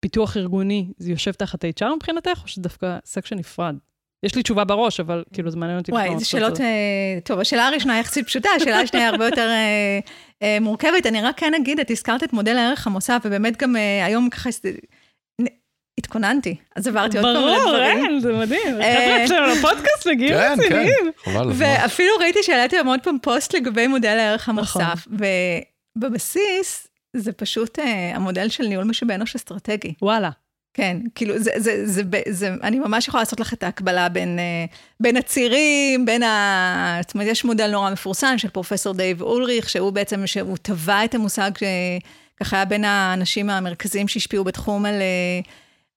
[0.00, 3.76] פיתוח ארגוני זה יושב תחת HR מבחינתך, או שזה דווקא section נפרד?
[4.24, 6.60] יש לי תשובה בראש, אבל כאילו זה מעניין אותי וואי, לשמוע זה אותך שאלות...
[6.60, 9.98] אה, טוב, השאלה הראשונה יחסית פשוטה, השאלה השנייה הרבה יותר אה,
[10.42, 11.06] אה, מורכבת.
[11.06, 14.50] אני רק כן אגיד, את הזכרת את מודל הערך המוסף, ובאמת גם אה, היום ככה...
[15.98, 18.04] התכוננתי, אז עברתי עוד פעם ברור, לדברים.
[18.04, 18.80] אין, זה מדהים.
[18.80, 21.12] אה, ככה אצלנו לפודקאסט מגיעים כן, כן, רציניים.
[21.24, 21.50] חבל.
[21.50, 21.66] הזמן.
[21.66, 24.82] ואפילו ראיתי שהעליתי עוד פעם פוסט לגבי מודל הערך נכון.
[24.82, 25.06] המוסף,
[25.98, 27.78] ובבסיס זה פשוט
[28.14, 29.94] המודל של ניהול משאבי אנוש אסטרטגי.
[30.02, 30.30] וואלה.
[30.74, 34.38] כן, כאילו, זה, זה, זה, זה, זה, אני ממש יכולה לעשות לך את ההקבלה בין,
[34.38, 34.64] אה,
[35.00, 36.98] בין הצירים, בין ה...
[37.02, 41.14] זאת אומרת, יש מודל נורא מפורסם של פרופסור דייב אולריך, שהוא בעצם, שהוא טבע את
[41.14, 45.40] המושג, שככה היה בין האנשים המרכזיים שהשפיעו בתחום על, אה,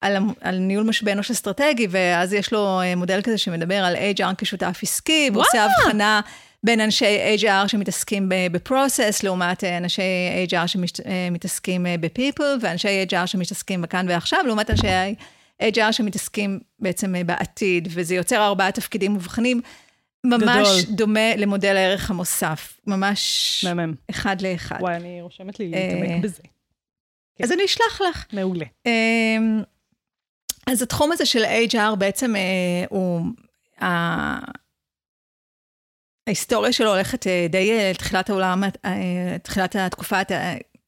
[0.01, 4.35] על, על ניהול משאבי אנוש אסטרטגי, ואז יש לו אה, מודל כזה שמדבר על HR
[4.37, 6.21] כשותף עסקי, ועושה הבחנה
[6.67, 10.01] בין אנשי HR שמתעסקים בפרוסס, לעומת אה, אנשי
[10.49, 14.87] HR שמתעסקים ב-people, ואנשי HR שמתעסקים בכאן ועכשיו, לעומת אנשי
[15.61, 19.61] HR שמתעסקים בעצם אה, בעתיד, וזה יוצר ארבעה תפקידים מובחנים,
[20.23, 20.95] ממש גדול.
[20.95, 23.93] דומה למודל הערך המוסף, ממש מהמם.
[24.09, 24.77] אחד לאחד.
[24.79, 26.41] וואי, אני רושמת לי אה, להתעמק בזה.
[27.43, 28.25] אז אני אשלח לך.
[28.33, 28.65] מעולה.
[28.85, 29.61] אמ,
[30.67, 33.25] אז התחום הזה של HR בעצם אה, הוא,
[36.27, 38.91] ההיסטוריה שלו הולכת אה, די אה, לתחילת העולם, אה,
[39.43, 40.31] תחילת התקופה הת-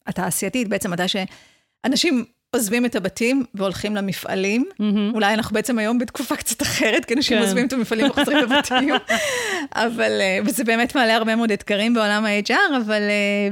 [0.07, 2.25] התעשייתית, בעצם מתי שאנשים
[2.55, 4.65] עוזבים את הבתים והולכים למפעלים.
[4.79, 5.11] מהמם.
[5.13, 7.43] אולי אנחנו בעצם היום בתקופה קצת אחרת, כי אנשים כן.
[7.43, 8.93] עוזבים את המפעלים וחוזרים לבתים.
[9.73, 10.11] אבל,
[10.45, 13.01] וזה באמת מעלה הרבה מאוד אתגרים בעולם ה-HR, אבל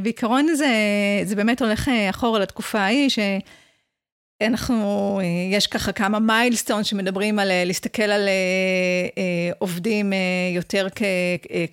[0.02, 0.68] בעיקרון זה,
[1.24, 3.40] זה באמת הולך אחורה לתקופה ההיא, שאנחנו,
[5.20, 8.28] אה, יש ככה כמה מיילסטון שמדברים על אה, להסתכל על
[9.18, 10.14] אה, עובדים
[10.56, 10.88] יותר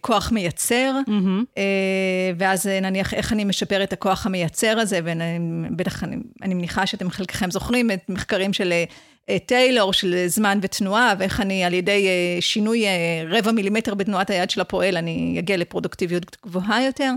[0.00, 0.94] ככוח מייצר.
[1.59, 1.62] אה,
[2.38, 7.50] ואז נניח איך אני משפר את הכוח המייצר הזה, ובטח אני, אני מניחה שאתם חלקכם
[7.50, 8.72] זוכרים את מחקרים של
[9.46, 12.07] טיילור, של זמן ותנועה, ואיך אני על ידי
[12.40, 12.85] שינוי
[13.31, 17.12] רבע מילימטר בתנועת היד של הפועל, אני אגיע לפרודוקטיביות גבוהה יותר.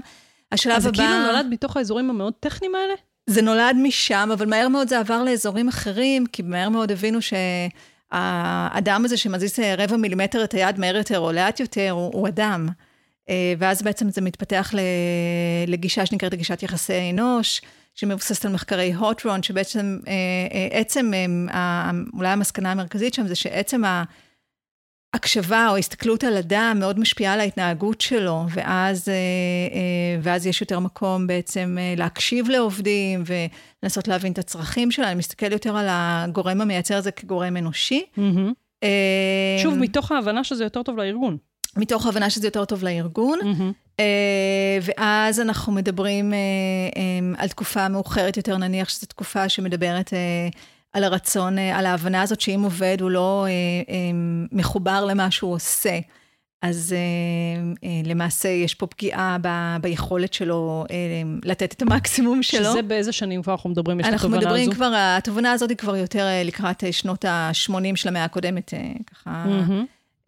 [0.51, 0.97] השלב אז זה הבא...
[0.97, 2.93] כאילו נולד מתוך האזורים המאוד טכניים האלה?
[3.27, 9.05] זה נולד משם, אבל מהר מאוד זה עבר לאזורים אחרים, כי מהר מאוד הבינו שהאדם
[9.05, 12.67] הזה שמזיז רבע מילימטר את היד מהר יותר או לאט יותר, הוא, הוא אדם.
[13.29, 14.73] אה, ואז בעצם זה מתפתח
[15.67, 17.61] לגישה שנקראת גישת יחסי אנוש,
[17.95, 20.13] שמבוססת על מחקרי הוטרון, שבעצם אה,
[20.53, 21.11] אה, עצם,
[22.13, 24.03] אולי המסקנה המרכזית שם זה שעצם ה...
[25.17, 30.62] הקשבה או הסתכלות על אדם מאוד משפיעה על ההתנהגות שלו, ואז, אה, אה, ואז יש
[30.62, 35.86] יותר מקום בעצם אה, להקשיב לעובדים ולנסות להבין את הצרכים שלהם, אני מסתכל יותר על
[35.89, 38.03] הגורם המייצר הזה כגורם אנושי.
[38.84, 41.38] אה, שוב, מתוך ההבנה שזה יותר טוב לארגון.
[41.77, 43.39] מתוך הבנה שזה יותר טוב לארגון.
[43.99, 46.34] אה, ואז אנחנו מדברים
[47.38, 50.13] על תקופה מאוחרת יותר, נניח שזו תקופה שמדברת
[50.93, 53.52] על הרצון, אה, על ההבנה הזאת שאם עובד הוא לא אה,
[53.93, 53.95] אה,
[54.52, 56.00] מחובר למה שהוא עושה,
[56.62, 56.95] אז
[58.06, 59.47] למעשה יש פה פגיעה ב,
[59.82, 60.86] ביכולת שלו
[61.43, 62.71] לתת את המקסימום שלו.
[62.71, 64.76] שזה באיזה שנים כבר אנחנו מדברים, יש את אנחנו התובנה מדברים הזו?
[64.76, 68.73] כבר, התובנה הזאת היא כבר יותר לקראת שנות ה-80 של המאה הקודמת,
[69.13, 69.45] ככה.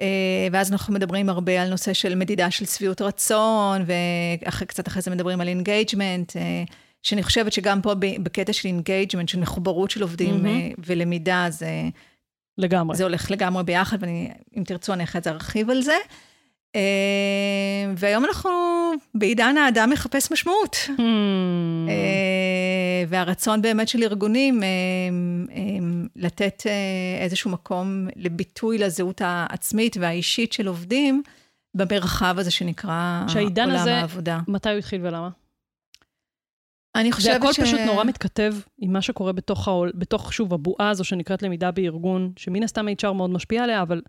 [0.02, 3.86] אה, ואז אנחנו מדברים הרבה על נושא של מדידה של שביעות רצון,
[4.62, 6.34] וקצת אחרי זה מדברים על engagement,
[7.03, 10.45] שאני חושבת שגם פה בקטע של engagement, של מחוברות של עובדים.
[10.45, 11.69] אה, ולמידה, זה,
[12.57, 12.97] לגמרי.
[12.97, 15.95] זה הולך לגמרי ביחד, ואם תרצו אני אחרי זה ארחיב על זה.
[16.75, 16.81] אה,
[17.97, 18.49] והיום אנחנו
[19.15, 20.77] בעידן האדם מחפש משמעות.
[21.89, 21.93] אה,
[23.07, 24.62] והרצון באמת של ארגונים
[26.15, 26.63] לתת
[27.21, 31.23] איזשהו מקום לביטוי לזהות העצמית והאישית של עובדים
[31.75, 34.39] במרחב הזה שנקרא שהעידן עולם הזה- העבודה.
[34.47, 35.29] מתי הוא התחיל ולמה?
[36.99, 37.59] אני זה חושבת הכל ש...
[37.59, 42.31] פשוט נורא מתכתב עם מה שקורה בתוך, העול, בתוך, שוב, הבועה הזו שנקראת למידה בארגון,
[42.38, 44.01] שמן הסתם HR מאוד משפיע עליה, אבל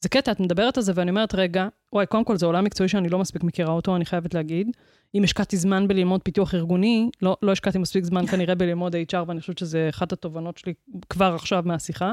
[0.00, 2.88] זה קטע, את מדברת על זה, ואני אומרת, רגע, וואי, קודם כל זה עולם מקצועי
[2.88, 4.70] שאני לא מספיק מכירה אותו, אני חייבת להגיד.
[5.14, 9.40] אם השקעתי זמן בללמוד פיתוח ארגוני, לא, לא השקעתי מספיק זמן כנראה בללמוד HR, ואני
[9.40, 10.74] חושבת שזה אחת התובנות שלי
[11.10, 12.12] כבר עכשיו מהשיחה.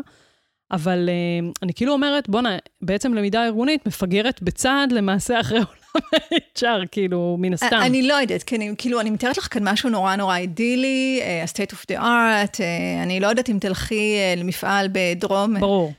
[0.71, 5.59] אבל uh, אני כאילו אומרת, בואנה, בעצם למידה ארגונית מפגרת בצעד למעשה אחרי
[5.95, 7.79] ה-HR, כאילו, מן הסתם.
[7.82, 11.49] אני לא יודעת, כי אני, כאילו, אני מתארת לך כאן משהו נורא נורא אידילי, uh,
[11.49, 15.60] state of the art, uh, אני לא יודעת אם תלכי uh, למפעל בדרום.
[15.60, 15.93] ברור.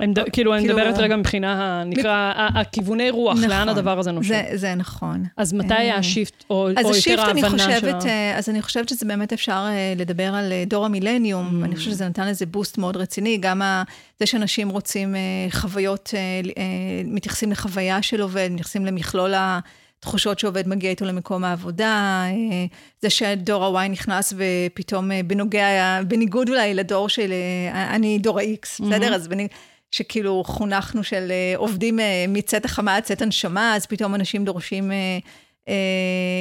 [0.00, 0.18] אני מד...
[0.32, 3.50] כאילו, אני כאילו- מדברת רגע מבחינה, נקרא, ה- הכיווני רוח, נכון.
[3.50, 4.28] לאן הדבר הזה נושק.
[4.28, 5.24] זה, זה נכון.
[5.36, 7.98] אז מתי אה, היה השיפט, או, או יותר ההבנה שלה?
[8.06, 11.64] אה, אז אני חושבת שזה באמת אפשר אה, לדבר על אה, דור המילניום, Mm.
[11.64, 13.82] אני חושבת שזה נתן לזה בוסט מאוד רציני, גם ה-
[14.20, 16.20] זה שאנשים רוצים אה, חוויות, אה,
[16.58, 16.62] אה,
[17.04, 21.86] מתייחסים לחוויה של עובד, מתייחסים למכלול התחושות שעובד מגיע איתו למקום העבודה,
[22.26, 22.66] אה,
[23.02, 25.66] זה שדור ה-Y נכנס ופתאום אה, בנוגע,
[26.08, 27.32] בניגוד אולי לדור של,
[27.72, 29.14] אה, אני דור ה-X, בסדר?
[29.14, 29.50] אז בניגוד...
[29.90, 34.92] שכאילו חונכנו של אה, עובדים אה, מצאת החמה עד צאת הנשמה, אז פתאום אנשים דורשים
[34.92, 35.18] אה,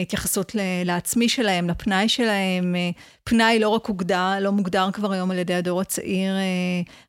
[0.01, 0.55] התייחסות
[0.85, 2.75] לעצמי שלהם, לפנאי שלהם.
[3.23, 6.35] פנאי לא רק הוגדר, לא מוגדר כבר היום על ידי הדור הצעיר,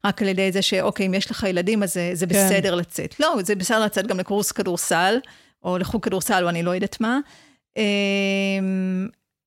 [0.04, 2.34] רק על ידי זה שאוקיי, אם יש לך ילדים, אז זה, זה כן.
[2.34, 3.20] בסדר לצאת.
[3.20, 5.18] לא, זה בסדר לצאת גם לקורס כדורסל,
[5.62, 7.18] או לחוג כדורסל, או אני לא יודעת מה.
[7.76, 7.82] אה,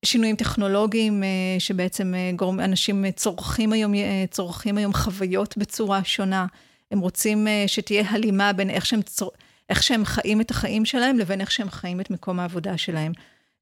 [0.04, 1.22] שינויים טכנולוגיים,
[1.58, 3.92] שבעצם גורם, אנשים צורכים היום,
[4.30, 6.46] צורכים היום חוויות בצורה שונה.
[6.90, 9.30] הם רוצים אה, שתהיה הלימה בין איך שהם, צור...
[9.68, 13.12] איך שהם חיים את החיים שלהם לבין איך שהם חיים את מקום העבודה שלהם.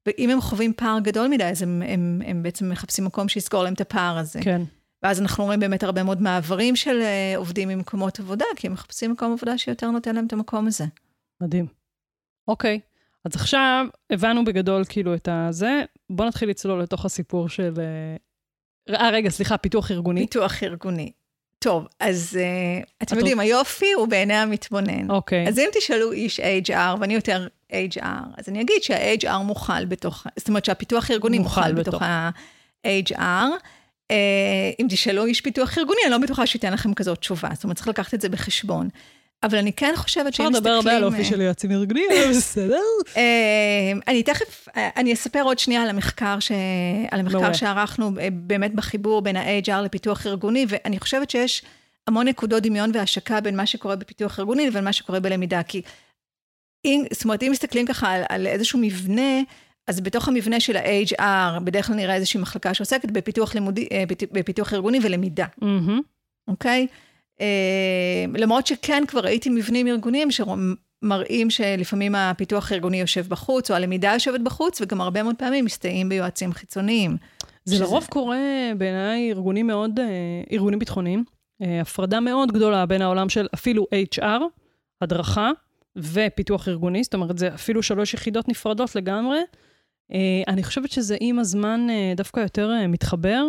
[0.05, 3.73] ואם הם חווים פער גדול מדי, אז הם, הם, הם בעצם מחפשים מקום שיסגור להם
[3.73, 4.39] את הפער הזה.
[4.43, 4.61] כן.
[5.03, 9.11] ואז אנחנו רואים באמת הרבה מאוד מעברים של אה, עובדים ממקומות עבודה, כי הם מחפשים
[9.11, 10.85] מקום עבודה שיותר נותן להם את המקום הזה.
[11.41, 11.65] מדהים.
[12.47, 12.79] אוקיי,
[13.25, 17.73] אז עכשיו הבנו בגדול כאילו את הזה, בוא נתחיל לצלול לתוך הסיפור של...
[18.89, 20.21] אה, אה, רגע, סליחה, פיתוח ארגוני.
[20.21, 21.11] פיתוח ארגוני.
[21.59, 25.11] טוב, אז uh, אתם את יודעים, היופי הוא בעיני המתבונן.
[25.11, 25.47] אוקיי.
[25.47, 28.05] אז אם תשאלו איש HR, ואני יותר HR,
[28.37, 32.01] אז אני אגיד שה-HR מוכל בתוך, זאת אומרת שהפיתוח הארגוני מוכל בתוך.
[32.01, 33.19] ה-HR.
[34.11, 34.15] Uh,
[34.79, 37.87] אם תשאלו איש פיתוח ארגוני, אני לא בטוחה שייתן לכם כזאת תשובה, זאת אומרת, צריך
[37.87, 38.89] לקחת את זה בחשבון.
[39.43, 42.09] אבל אני כן חושבת אפשר שאם לדבר הרבה על מסתכלים, אופי אה, של יועצים ארגוניים,
[42.29, 42.81] בסדר.
[43.17, 46.51] אה, אני תכף, אה, אני אספר עוד שנייה על המחקר, ש...
[47.11, 47.53] על המחקר.
[47.53, 51.61] שערכנו באמת בחיבור בין ה-HR לפיתוח ארגוני, ואני חושבת שיש
[52.07, 55.81] המון נקודות דמיון והשקה בין מה שקורה בפיתוח ארגוני לבין מה שקורה בלמידה, כי
[56.85, 59.39] אם, זאת אומרת, אם מסתכלים ככה על, על איזשהו מבנה,
[59.87, 64.73] אז בתוך המבנה של ה-HR, בדרך כלל נראה איזושהי מחלקה שעוסקת בפיתוח, לימודי, בפית- בפיתוח
[64.73, 65.45] ארגוני ולמידה.
[66.47, 66.87] אוקיי?
[66.91, 67.08] אה,
[68.37, 74.41] למרות שכן, כבר ראיתי מבנים ארגוניים שמראים שלפעמים הפיתוח הארגוני יושב בחוץ, או הלמידה יושבת
[74.41, 77.17] בחוץ, וגם הרבה מאוד פעמים מסתייעים ביועצים חיצוניים.
[77.65, 78.37] זה שזה- לרוב קורה
[78.77, 80.05] בעיניי ארגונים מאוד, אה,
[80.51, 81.23] ארגונים ביטחוניים,
[81.61, 84.41] אה, הפרדה מאוד גדולה בין העולם של אפילו HR,
[85.01, 85.51] הדרכה
[85.97, 89.39] ופיתוח ארגוני, זאת אומרת, זה אפילו שלוש יחידות נפרדות לגמרי.
[90.13, 93.43] אה, אני חושבת שזה עם הזמן אה, דווקא יותר אה, מתחבר.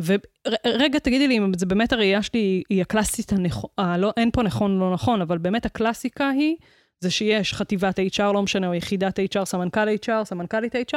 [0.00, 4.78] ורגע, תגידי לי אם זה באמת הראייה שלי היא הקלאסית הנכונה, לא, אין פה נכון,
[4.78, 6.56] לא נכון, אבל באמת הקלאסיקה היא,
[7.00, 10.96] זה שיש חטיבת HR, לא משנה, או יחידת HR, סמנכ"ל HR, סמנכ"לית HR,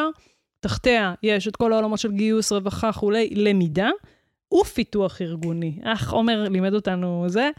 [0.59, 3.89] תחתיה יש את כל העולמות של גיוס, רווחה, כולי, למידה,
[4.53, 5.79] ופיתוח ארגוני.
[5.83, 7.49] אך, עומר לימד אותנו זה.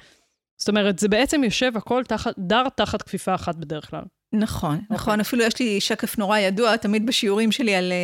[0.59, 4.03] זאת אומרת, זה בעצם יושב הכל תחת, דר תחת כפיפה אחת בדרך כלל.
[4.33, 4.97] נכון, אוקיי.
[4.97, 7.97] נכון, אפילו יש לי שקף נורא ידוע, תמיד בשיעורים שלי על אה,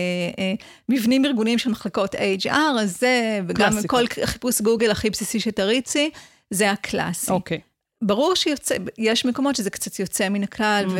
[0.45, 0.53] אה,
[0.89, 2.49] מבנים ארגוניים של מחלקות HR,
[2.81, 3.89] אז זה, וגם קלאסיקה.
[3.97, 6.11] כל חיפוש גוגל הכי בסיסי שתריצי,
[6.51, 7.31] זה הקלאסי.
[7.31, 7.61] אוקיי.
[8.03, 10.99] ברור שיש מקומות שזה קצת יוצא מן הכלל, מהמם.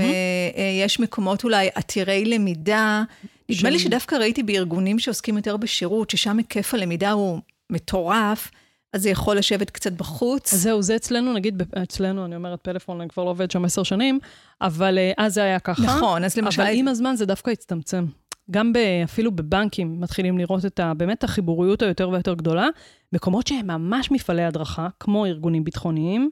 [0.79, 3.03] ויש מקומות אולי עתירי למידה.
[3.49, 8.51] נדמה לי של- שדווקא ראיתי בארגונים שעוסקים יותר בשירות, ששם היקף הלמידה הוא מטורף,
[8.95, 10.55] אז זה יכול לשבת קצת בחוץ.
[10.55, 13.83] אז זהו, זה אצלנו, נגיד, אצלנו, אני אומרת פלאפון, אני כבר לא עובד שם עשר
[13.83, 14.19] שנים,
[14.61, 15.83] אבל אה, אז זה היה ככה.
[15.83, 16.63] נכון, אז למשל...
[16.63, 18.07] אבל עם הזמן זה דווקא הצטמצם.
[18.51, 22.67] גם ב, אפילו בבנקים מתחילים לראות את ה, באמת החיבוריות היותר ויותר גדולה.
[23.13, 26.31] מקומות שהם ממש מפעלי הדרכה, כמו ארגונים ביטחוניים,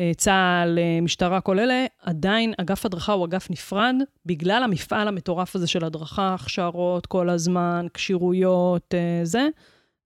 [0.00, 3.94] אה, צה"ל, אה, משטרה, כל אלה, עדיין אגף הדרכה הוא אגף נפרד,
[4.26, 9.48] בגלל המפעל המטורף הזה של הדרכה, הכשרות כל הזמן, כשירויות, זה.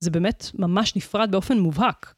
[0.01, 2.15] זה באמת ממש נפרד באופן מובהק.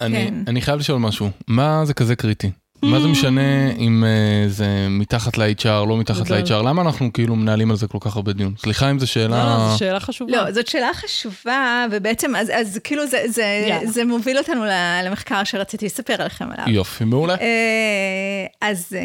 [0.00, 0.34] אני, כן.
[0.46, 2.50] אני חייב לשאול משהו, מה זה כזה קריטי?
[2.82, 6.30] מה זה משנה אם uh, זה מתחת ל-HR, לא מתחת.
[6.30, 6.52] ל-HR?
[6.52, 8.54] למה אנחנו כאילו מנהלים על זה כל כך הרבה דיון?
[8.58, 9.44] סליחה אם זו לא, שאלה...
[9.58, 10.32] לא, זו שאלה חשובה.
[10.32, 13.86] לא, זאת שאלה חשובה, ובעצם, אז, אז כאילו זה, זה, יאללה.
[13.86, 16.74] זה מוביל אותנו ל- למחקר שרציתי לספר עליכם עליו.
[16.74, 17.34] יופי, מעולה.
[17.34, 19.00] אה, אז אה,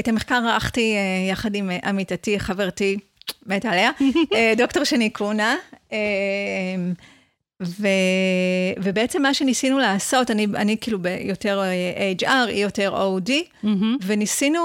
[0.00, 2.96] את המחקר ערכתי אה, יחד עם אה, עמיתתי, חברתי,
[3.46, 3.90] מתה עליה,
[4.34, 5.56] אה, דוקטור שני קונה.
[5.92, 5.98] אה,
[7.62, 7.88] ו,
[8.82, 13.30] ובעצם מה שניסינו לעשות, אני, אני כאילו ביותר אה, HR, היא יותר OD,
[13.66, 14.02] Mm-hmm.
[14.06, 14.60] וניסינו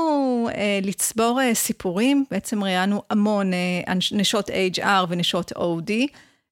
[0.52, 5.92] uh, לצבור uh, סיפורים, בעצם ראיינו המון uh, נשות HR ונשות OD,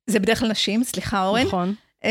[0.07, 1.75] זה בדרך כלל נשים, סליחה אורן, נכון.
[2.03, 2.07] uh,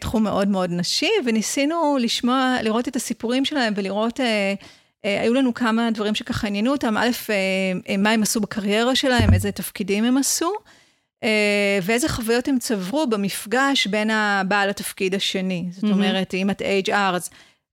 [0.00, 4.62] תחום מאוד מאוד נשי, וניסינו לשמוע, לראות את הסיפורים שלהם ולראות, uh, uh,
[5.02, 9.52] היו לנו כמה דברים שככה עניינו אותם, א', uh, מה הם עשו בקריירה שלהם, איזה
[9.52, 10.52] תפקידים הם עשו,
[11.82, 15.66] ואיזה חוויות הם צברו במפגש בין הבעל לתפקיד השני.
[15.70, 15.94] זאת מהמם.
[15.94, 17.30] אומרת, אם את HR, אז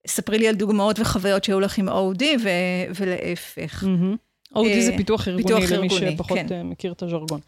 [0.08, 2.50] ספרי לי על דוגמאות וחוויות שהיו לך עם OD ו-
[2.96, 3.84] ולהפך.
[3.84, 4.16] מהמם.
[4.56, 6.48] OD זה אה, פיתוח ארגוני, פיתוח למי ארגוני, שפחות כן.
[6.52, 7.40] אה, מכיר את הז'רגון.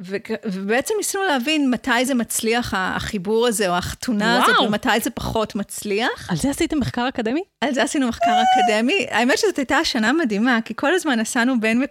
[0.00, 4.68] ו- ובעצם ניסינו להבין מתי זה מצליח, החיבור הזה, או החתונה הזאת, וואו.
[4.68, 6.30] ומתי זה פחות מצליח.
[6.30, 7.42] על זה עשיתם מחקר אקדמי?
[7.60, 9.06] על זה עשינו מחקר אקדמי.
[9.10, 11.82] האמת שזאת הייתה שנה מדהימה, כי כל הזמן נסענו בין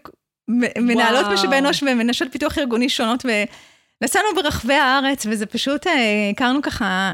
[0.47, 1.25] מנהלות.
[1.33, 3.25] משאבי אנוש ומנשות פיתוח ארגוני שונות,
[4.01, 7.13] ונסענו ברחבי הארץ, וזה פשוט, אה, הכרנו ככה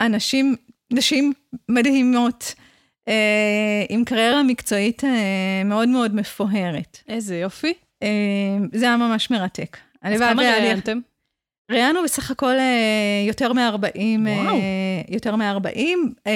[0.00, 0.56] אנשים,
[0.92, 1.32] נשים
[1.68, 2.54] מדהימות,
[3.08, 6.98] אה, עם קריירה מקצועית אה, מאוד מאוד מפוארת.
[7.08, 7.72] איזה יופי.
[8.72, 9.76] זה היה ממש מרתק.
[10.02, 10.98] אז כמה ראיינתם?
[11.70, 12.54] ראיינו בסך הכל
[13.26, 13.98] יותר מ-40,
[14.44, 14.56] וואו.
[15.08, 15.78] יותר מ-40.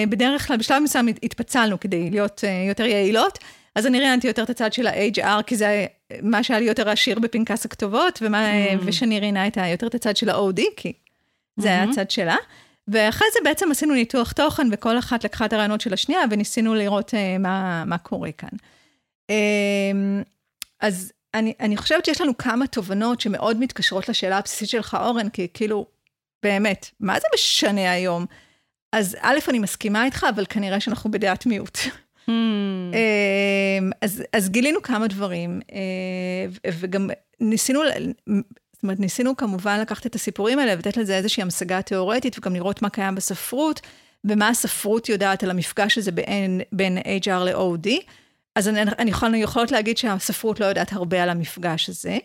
[0.09, 3.39] בדרך כלל, בשלב מסוים התפצלנו כדי להיות יותר יעילות,
[3.75, 5.87] אז אני ראיינתי יותר את הצד של ה-HR, כי זה
[6.23, 8.79] מה שהיה לי יותר עשיר בפנקס הכתובות, ומה, Mm.
[8.85, 10.93] ושני ראיינה את יותר את הצד של ה-OD, כי
[11.57, 11.93] זה היה מהמם.
[11.93, 12.37] הצד שלה.
[12.89, 17.15] ואחרי זה בעצם עשינו ניתוח תוכן, וכל אחת לקחה את הרעיונות של השנייה, וניסינו לראות
[17.15, 18.49] אה, מה, מה קורה כאן.
[19.31, 19.93] אה,
[20.81, 25.49] אז אני, אני חושבת שיש לנו כמה תובנות שמאוד מתקשרות לשאלה הבסיסית שלך, אורן, כי
[25.55, 25.87] כאילו,
[26.43, 28.27] באמת, מה זה משנה היום?
[28.93, 31.79] אז א', אני מסכימה איתך, אבל כנראה שאנחנו בדעת מיעוט.
[32.29, 32.33] Hmm.
[32.93, 37.11] אמ, אז, אז גילינו כמה דברים, אה, וגם
[37.41, 37.81] ניסינו,
[38.73, 42.83] זאת אומרת, ניסינו כמובן לקחת את הסיפורים האלה ולתת לזה איזושהי המשגה תיאורטית, וגם לראות
[42.83, 43.81] מה קיים בספרות,
[44.25, 47.89] ומה הספרות יודעת על המפגש הזה בין, בין HR ל-OD.
[48.55, 52.19] אז אני, אני יכול, אני יכולות להגיד שהספרות לא יודעת הרבה על המפגש הזה.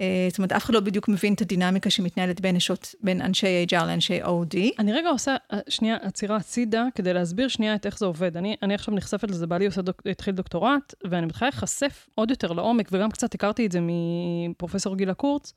[0.00, 3.66] אה, זאת אומרת, אף אחד לא בדיוק מבין את הדינמיקה שמתנהלת בין, נשות, בין אנשי
[3.70, 4.56] HR לאנשי OD.
[4.78, 8.36] אני רגע עושה אה, שנייה עצירה הצידה, כדי להסביר שנייה את איך זה עובד.
[8.36, 12.52] אני, אני עכשיו נחשפת לזה, בעלי עושה דוק, התחיל דוקטורט, ואני מתחילה להיחשף עוד יותר
[12.52, 15.52] לעומק, וגם קצת הכרתי את זה מפרופסור גילה קורץ,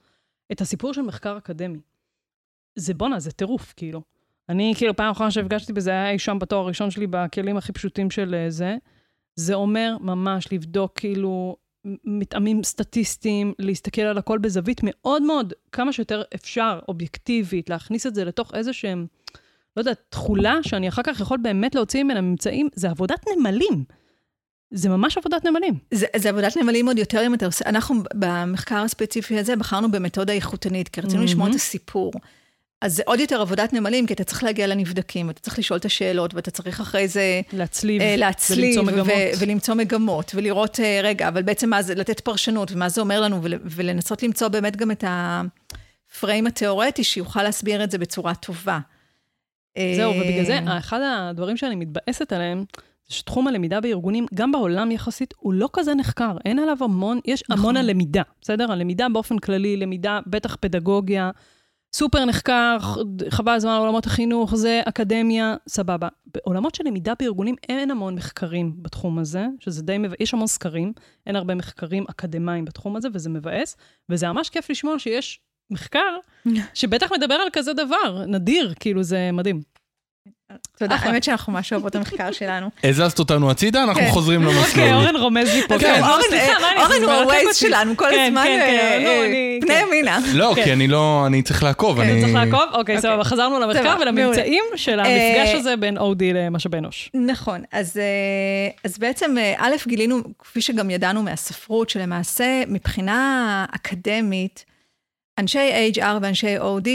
[0.52, 1.80] את הסיפור של מחקר אקדמי.
[2.76, 4.02] זה בואנה, זה טירוף, כאילו.
[4.50, 8.12] אני, כאילו, פעם אחרונה שהפגשתי בזה היה אי שם בתואר הראשון שלי, בכלים הכי פשוטים
[8.12, 8.78] של אה, זה.
[9.36, 11.56] זה אומר ממש לבדוק, כאילו,
[12.06, 18.26] מטעמים סטטיסטיים, להסתכל על הכל בזווית מאוד מאוד, כמה שיותר אפשר, אובייקטיבית, להכניס את זה
[18.26, 19.06] לתוך איזה שהם,
[19.78, 23.84] לא יודעת, תכולה שאני אחר כך יכול באמת להוציא ממנה ממצאים, זה עבודת נמלים.
[24.72, 25.74] זה ממש עבודת נמלים.
[25.94, 30.34] זה, זה עבודת נמלים עוד יותר אם אתה עושה, אנחנו במחקר הספציפי הזה בחרנו במתודה
[30.34, 31.56] איכותנית, כי רצינו לשמוע את.
[31.56, 32.12] הסיפור.
[32.82, 35.86] אז זה עוד יותר עבודת נמלים, כי אתה צריך להגיע לנבדקים, ואתה צריך לשאול את
[35.86, 39.08] השאלות, ואתה צריך אחרי זה להצליב, אה, להצליב, ולמצוא מגמות.
[39.08, 43.22] ו- ולמצוא מגמות, ולראות, אה, רגע, אבל בעצם מה זה, לתת פרשנות, ומה זה אומר
[43.22, 48.80] לנו, ול- ולנסות למצוא באמת גם את הפריים התיאורטי, שיוכל להסביר את זה בצורה טובה.
[49.96, 52.63] זהו, אה, ובגלל זה, אחד הדברים שאני מתבאסת עליהם,
[53.10, 56.38] זה שתחום הלמידה בארגונים, גם בעולם יחסית, הוא לא כזה נחקר.
[56.46, 57.60] אין עליו המון, יש נכון.
[57.60, 58.72] המון על למידה, בסדר?
[58.72, 61.32] הלמידה באופן כללי, למידה, בטח פדגוגיה,
[61.94, 62.78] סופר נחקר,
[63.30, 66.08] חבל הזמן על עולמות החינוך, זה אקדמיה, סבבה.
[66.36, 70.94] בעולמות של למידה בארגונים אין המון מחקרים בתחום הזה, שזה די מבאס, יש המון סקרים,
[71.28, 73.78] אין הרבה מחקרים אקדמיים בתחום הזה, וזה מבאס,
[74.10, 75.40] וזה ממש כיף לשמוע שיש
[75.72, 76.18] מחקר
[76.74, 79.62] שבטח מדבר על כזה דבר, נדיר, כאילו זה מדהים.
[80.78, 80.96] תודה.
[81.00, 82.70] האמת שאנחנו ממש אוהבות המחקר שלנו.
[82.84, 84.10] הזזת אותנו הצידה, אנחנו כן.
[84.10, 84.94] חוזרים אוקיי, למסלול.
[84.94, 85.80] אורן רומז לי פה.
[85.80, 86.02] כן.
[86.04, 87.04] אורן?
[87.04, 87.56] הוא הווייז.
[87.56, 89.74] שלנו, כל כן, הזמן, אה, פני.
[89.74, 90.20] ימינה.
[90.34, 90.56] לא.
[90.64, 92.00] כי אני לא, אני צריך לעקוב.
[92.00, 92.22] אני...
[92.22, 92.62] צריך לעקוב?
[92.62, 93.02] אוקיי, אוקיי.
[93.02, 97.10] סבבה, חזרנו למחקר ולממצאים של אה, המפגש הזה בין OD למשאבי אנוש.
[97.14, 104.66] נכון, אז, אה, בעצם, א', גילינו, כפי שגם ידענו מהספרות, שלמעשה מבחינה אקדמית,
[105.40, 106.90] אנשי HR ואנשי OD,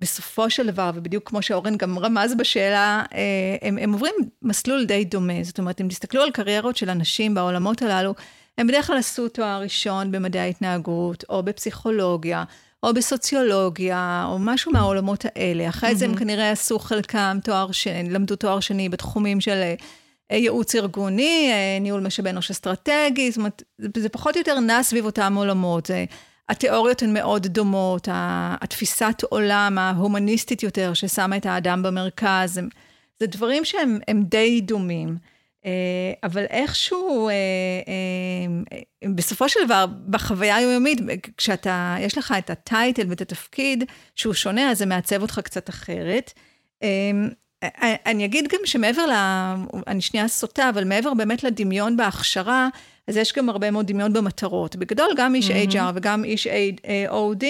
[0.00, 3.18] בסופו של דבר, ובדיוק כמו שאורן גם רמז בשאלה, אה,
[3.62, 5.42] הם, הם עוברים מסלול די דומה.
[5.42, 8.14] זאת אומרת, אם תסתכלו על קריירות של אנשים בעולמות הללו,
[8.58, 12.44] הם בדרך כלל עשו תואר ראשון במדעי ההתנהגות, או בפסיכולוגיה,
[12.82, 15.68] או בסוציולוגיה, או משהו מהעולמות האלה.
[15.68, 19.62] אחרי זה הם כנראה עשו חלקם תואר שני, למדו תואר שני בתחומים של
[20.30, 24.60] אה, ייעוץ ארגוני, אה, ניהול משאבי אנוש אסטרטגי, זאת אומרת, זה, זה פחות או יותר
[24.60, 25.86] נע סביב אותם עולמות.
[25.86, 26.04] זה,
[26.50, 28.08] התיאוריות הן מאוד דומות,
[28.60, 32.68] התפיסת עולם ההומניסטית יותר, ששמה את האדם במרכז, הם,
[33.20, 35.16] זה דברים שהם הם די דומים.
[35.64, 35.70] אה,
[36.22, 37.34] אבל איכשהו, אה,
[39.02, 40.98] אה, בסופו של דבר, בחוויה היומיומית,
[41.36, 43.84] כשאתה, יש לך את הטייטל ואת התפקיד
[44.16, 46.32] שהוא שונה, אז זה מעצב אותך קצת אחרת.
[48.06, 49.12] אני אגיד גם שמעבר ל...
[49.86, 52.68] אני שנייה סוטה, אבל מעבר באמת לדמיון בהכשרה,
[53.08, 54.76] אז יש גם הרבה מאוד דמיון במטרות.
[54.76, 55.72] בגדול, גם איש mm-hmm.
[55.72, 56.46] HR וגם איש
[57.08, 57.44] OD,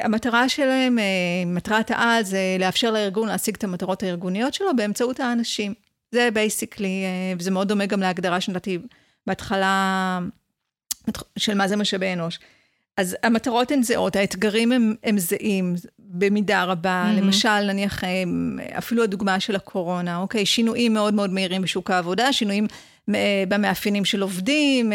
[0.00, 0.98] המטרה שלהם,
[1.46, 5.74] מטרת העל, זה לאפשר לארגון להשיג את המטרות הארגוניות שלו באמצעות האנשים.
[6.12, 8.78] זה basically, אה, וזה מאוד דומה גם להגדרה שנתתי
[9.26, 10.18] בהתחלה
[11.38, 12.38] של מה זה משאבי אנוש.
[12.96, 17.04] אז המטרות הן זהות, האתגרים הם, הם זהים במידה רבה.
[17.04, 17.20] Mm-hmm.
[17.20, 18.08] למשל, נניח, אה,
[18.78, 20.46] אפילו הדוגמה של הקורונה, אוקיי?
[20.46, 22.76] שינויים מאוד מאוד מהירים בשוק העבודה, שינויים אה,
[23.48, 24.92] במאפיינים של עובדים,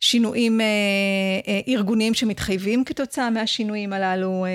[0.00, 0.60] שינויים
[1.68, 4.46] ארגוניים שמתחייבים כתוצאה מהשינויים הללו.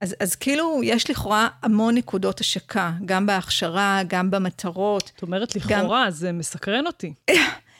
[0.00, 5.12] אז, אז כאילו, יש לכאורה המון נקודות השקה, גם בהכשרה, גם במטרות.
[5.16, 6.10] את אומרת לכאורה, גם...
[6.10, 7.12] זה מסקרן אותי.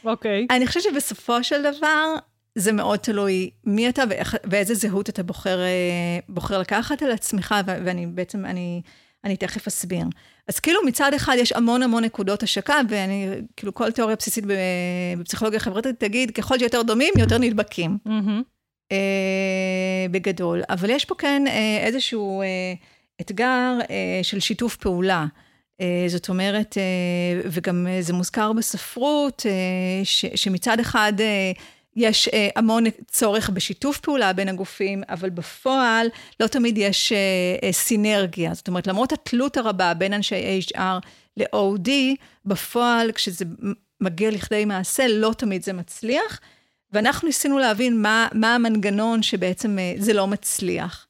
[0.05, 0.47] אוקיי.
[0.51, 0.57] okay.
[0.57, 2.15] אני חושבת שבסופו של דבר,
[2.55, 7.55] זה מאוד תלוי מי אתה ואיך, ואיזה זהות אתה בוחר, אה, בוחר לקחת על עצמך,
[7.67, 8.83] ואני בעצם, אני,
[9.25, 10.05] אני תכף אסביר.
[10.49, 14.45] אז כאילו מצד אחד יש המון המון נקודות השקה, ואני, כאילו כל תיאוריה בסיסית
[15.19, 17.99] בפסיכולוגיה חברתית תגיד, ככל שיותר דומים, יותר נדבקים.
[18.07, 18.43] Mm-hmm.
[18.93, 20.63] אה, בגדול.
[20.69, 22.47] אבל יש פה כן אה, איזשהו אה,
[23.21, 25.27] אתגר אה, של שיתוף פעולה.
[25.81, 31.53] אה, זאת אומרת, אה, וגם אה, זה מוזכר בספרות, אה, ש, שמצד אחד אה,
[31.97, 36.09] יש אה, המון צורך בשיתוף פעולה בין הגופים, אבל בפועל
[36.41, 37.19] לא תמיד יש אה,
[37.63, 38.55] אה, סינרגיה.
[38.55, 41.91] זאת אומרת, למרות התלות הרבה בין אנשי HR ל-OD,
[42.45, 43.45] בפועל, כשזה
[44.01, 46.41] מגיע לכדי מעשה, לא תמיד זה מצליח.
[46.93, 51.05] ואנחנו ניסינו להבין מה, מה המנגנון שבעצם אה, זה לא מצליח.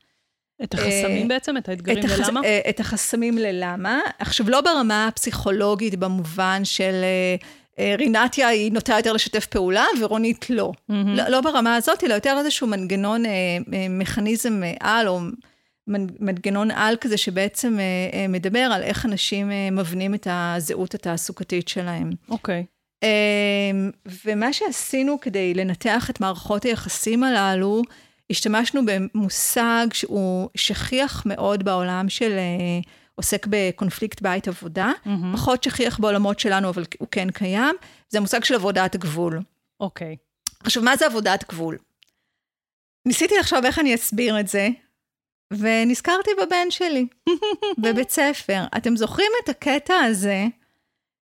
[0.63, 1.57] את החסמים uh, בעצם?
[1.57, 2.41] את האתגרים את ללמה?
[2.41, 4.01] Uh, את החסמים ללמה.
[4.19, 7.05] עכשיו, לא ברמה הפסיכולוגית במובן של
[7.41, 7.45] uh,
[7.99, 10.73] רינתיה היא נוטה יותר לשתף פעולה ורונית לא.
[10.77, 10.95] Mm-hmm.
[11.07, 11.29] לא.
[11.29, 15.21] לא ברמה הזאת, אלא יותר איזשהו מנגנון, uh, uh, מכניזם על, או
[16.21, 21.69] מנגנון על כזה שבעצם uh, uh, מדבר על איך אנשים uh, מבנים את הזהות התעסוקתית
[21.69, 22.11] שלהם.
[22.31, 22.65] אוקיי.
[22.69, 22.79] Okay.
[23.03, 23.91] אמ,
[24.25, 27.83] ומה שעשינו כדי לנתח את מערכות היחסים הללו,
[28.31, 32.81] השתמשנו במושג שהוא שכיח מאוד בעולם של אה,
[33.19, 35.09] עוסק בקונפליקט בית עבודה, mm-hmm.
[35.33, 37.75] פחות שכיח בעולמות שלנו, אבל הוא כן קיים,
[38.09, 39.41] זה המושג של עבודת גבול.
[39.81, 40.17] אוקיי.
[40.19, 40.53] Okay.
[40.65, 41.79] עכשיו, מה זה עבודת גבול?
[43.07, 44.69] ניסיתי לחשוב איך אני אסביר את זה,
[45.53, 47.07] ונזכרתי בבן שלי,
[47.83, 48.65] בבית ספר.
[48.77, 50.47] אתם זוכרים את הקטע הזה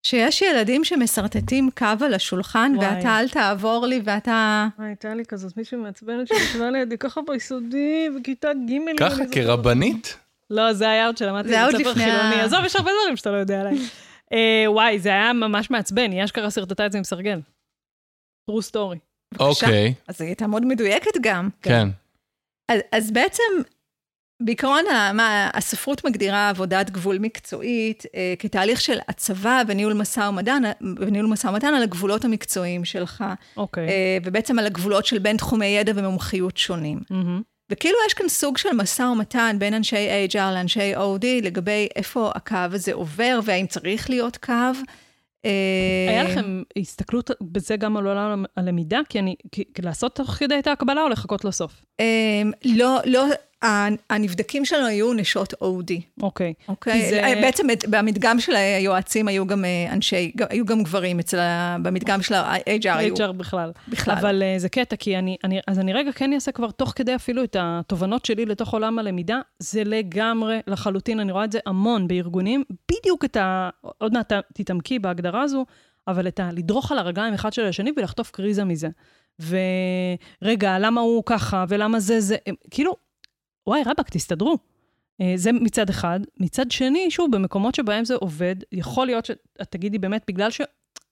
[0.03, 2.87] שיש ילדים שמסרטטים קו על השולחן, וואי.
[2.87, 4.69] ואתה אל תעבור לי, ואתה...
[4.79, 10.24] הייתה לי כזאת מישהי מעצבנת שישבה לידי ככה ביסודי, בכיתה ג' ככה, כרבנית?
[10.51, 12.41] לא, זה היה עוד שלמדתי בבית ספר חילוני.
[12.41, 13.79] עזוב, יש הרבה דברים שאתה לא יודע עליי.
[14.33, 17.41] אה, וואי, זה היה ממש מעצבן, היא אשכרה סרטטה את זה עם סרגל.
[18.51, 18.99] true story.
[19.39, 19.95] אוקיי.
[20.09, 21.49] אז היא הייתה מאוד מדויקת גם.
[21.63, 21.89] כן.
[22.93, 23.43] אז בעצם
[24.43, 30.63] בעיקרון, מה, הספרות מגדירה עבודת גבול מקצועית אה, כתהליך של הצבה וניהול משא ומתן,
[30.99, 33.25] וניהול משא ומתן על הגבולות המקצועיים שלך.
[33.57, 33.89] אוקיי.
[33.89, 33.91] Okay.
[33.91, 36.99] אה, ובעצם על הגבולות של בין תחומי ידע ומומחיות שונים.
[36.99, 37.54] Mm-hmm.
[37.71, 42.57] וכאילו יש כאן סוג של משא ומתן בין אנשי HR לאנשי OD לגבי איפה הקו
[42.73, 44.53] הזה עובר והאם צריך להיות קו.
[45.45, 45.51] אה,
[46.09, 49.01] היה לכם הסתכלות בזה גם על עולם הלמידה?
[49.09, 51.85] כי אני, כי, לעשות תוך כדי את ההקבלה או לחכות לסוף?
[52.01, 53.27] אה, לא, לא,
[54.11, 55.93] הנבדקים שלנו היו נשות OD.
[56.23, 56.55] אוקיי.
[56.69, 57.11] אוקיי?
[57.11, 57.23] זה...
[57.43, 61.39] בעצם במדגם של היועצים היו גם אה, אנשי, היו גם גברים אצל,
[61.83, 63.15] במדגם של ה-HR היו.
[63.15, 63.73] HR בכלל.
[63.89, 64.15] בכלל.
[64.15, 67.15] אבל uh, זה קטע, כי אני, אני, אז אני רגע כן אעשה כבר תוך כדי
[67.15, 72.09] אפילו את התובנות שלי לתוך עולם הלמידה, זה לגמרי, לחלוטין, אני רואה את זה המון
[72.09, 73.71] בארגונים, בדיוק את ה...
[73.99, 75.65] עוד מעט תתעמקי בהגדרה הזו,
[76.09, 76.51] אבל את ה...
[76.53, 78.89] לדרוך על הרגליים אחד של השני ולחטוף קריזה מזה.
[79.41, 82.37] ורגע, למה הוא ככה, ולמה זה, זה,
[82.71, 82.97] כאילו,
[83.67, 84.59] וואי, רבאק, תסתדרו.
[85.21, 86.21] אה, זה מצד אחד.
[86.41, 90.61] מצד שני, שוב, במקומות שבהם זה עובד, יכול להיות שאת תגידי באמת, בגלל ש...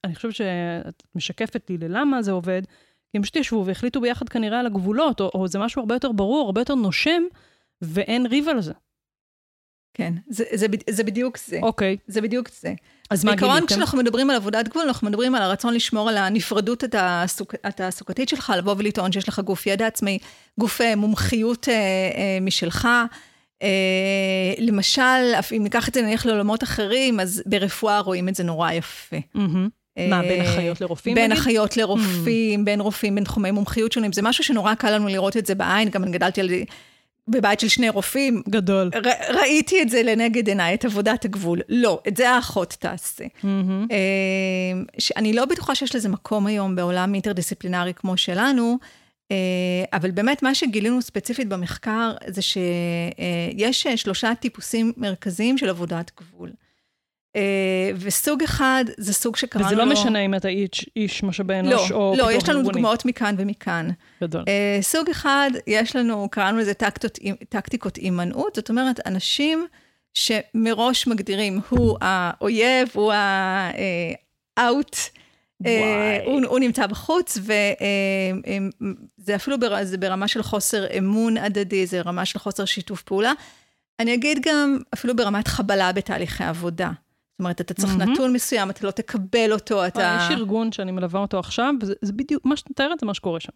[0.05, 2.63] אני חושבת שאת משקפת לי ללמה זה עובד,
[3.11, 6.13] כי הם פשוט ישבו והחליטו ביחד כנראה על הגבולות, או, או זה משהו הרבה יותר
[6.13, 7.23] ברור, הרבה יותר נושם,
[7.83, 8.73] ואין ריב על זה.
[9.95, 11.59] כן, זה, זה, זה בדיוק זה.
[11.63, 11.97] אוקיי.
[12.07, 12.75] זה בדיוק זה.
[13.11, 13.47] אז מה גיליתם?
[13.47, 18.29] בעיקרון, כשאנחנו מדברים על עבודת גבול, אנחנו מדברים על הרצון לשמור על הנפרדות התעסוק, התעסוקתית
[18.29, 20.19] שלך, לבוא ולטעון שיש לך גוף ידע עצמי,
[20.61, 22.89] גוף אה, מומחיות אה, אה, משלך.
[23.63, 23.69] אה,
[24.59, 29.17] למשל, אם ניקח את זה נניח לעולמות אחרים, אז ברפואה רואים את זה נורא יפה.
[29.17, 29.99] Mm-hmm.
[30.09, 31.15] מה, בין אחיות לרופאים?
[31.15, 34.13] בין אחיות לרופאים, בין רופאים, בין תחומי מומחיות שונים.
[34.13, 36.49] זה משהו שנורא קל לנו לראות את זה בעין, גם אני גדלתי על
[37.29, 38.91] בבית של שני רופאים, גדול.
[38.95, 41.61] ר, ראיתי את זה לנגד עיניי, את עבודת הגבול.
[41.69, 43.25] לא, את זה האחות תעשה.
[43.91, 43.99] אה,
[44.99, 48.79] שאני לא בטוחה שיש לזה מקום היום בעולם אינטרדיסציפלינרי כמו שלנו,
[49.31, 49.37] אה,
[49.93, 56.51] אבל באמת מה שגילינו ספציפית במחקר זה שיש שלושה טיפוסים מרכזיים של עבודת גבול.
[57.37, 59.85] אה, וסוג אחד זה סוג שקראנו וזה לו...
[59.85, 62.75] לא משנה אם אתה איש, איש משאבי אנוש לא, או לא, פיתוח יש לנו ארגוני.
[62.75, 63.89] דוגמאות מכאן ומכאן.
[64.23, 64.45] גדול.
[64.49, 67.19] אה, סוג אחד, יש לנו, קראנו לזה טקטות,
[67.49, 69.67] טקטיקות הימנעות, זאת אומרת, אנשים
[70.15, 74.97] שמראש מגדירים, הוא האויב, הוא ה-out,
[75.61, 76.25] וואי.
[76.25, 82.25] הוא, הוא נמצא בחוץ, וזה אפילו בר, זה ברמה של חוסר אמון הדדי, זה רמה
[82.25, 83.33] של חוסר שיתוף פעולה.
[84.01, 86.91] אני אגיד גם, אפילו ברמת חבלה בתהליכי עבודה.
[87.33, 88.13] זאת אומרת, אתה צריך מהמם.
[88.13, 90.19] נתון מסוים, אתה לא תקבל אותו, אתה...
[90.21, 93.41] יש ארגון שאני מלווה אותו עכשיו, וזה זה בדיוק, מה שאתה מתארת זה מה שקורה
[93.41, 93.53] שם.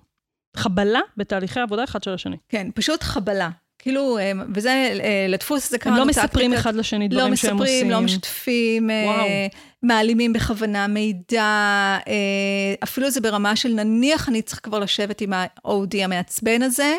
[0.56, 2.36] חבלה בתהליכי עבודה אחד של השני.
[2.48, 3.50] כן, פשוט חבלה.
[3.78, 4.70] כאילו, אה, וזה,
[5.02, 7.74] אה, לדפוס הם קראנו לא מספרים אחד לשני לא דברים שהם עושים.
[7.74, 9.26] מספרים, לא משתפים, אה, וואו.
[9.82, 11.42] מעלימים בכוונה מידע,
[12.08, 16.94] אה, אפילו זה ברמה של נניח אני צריך כבר לשבת עם ה-OD המעצבן הזה,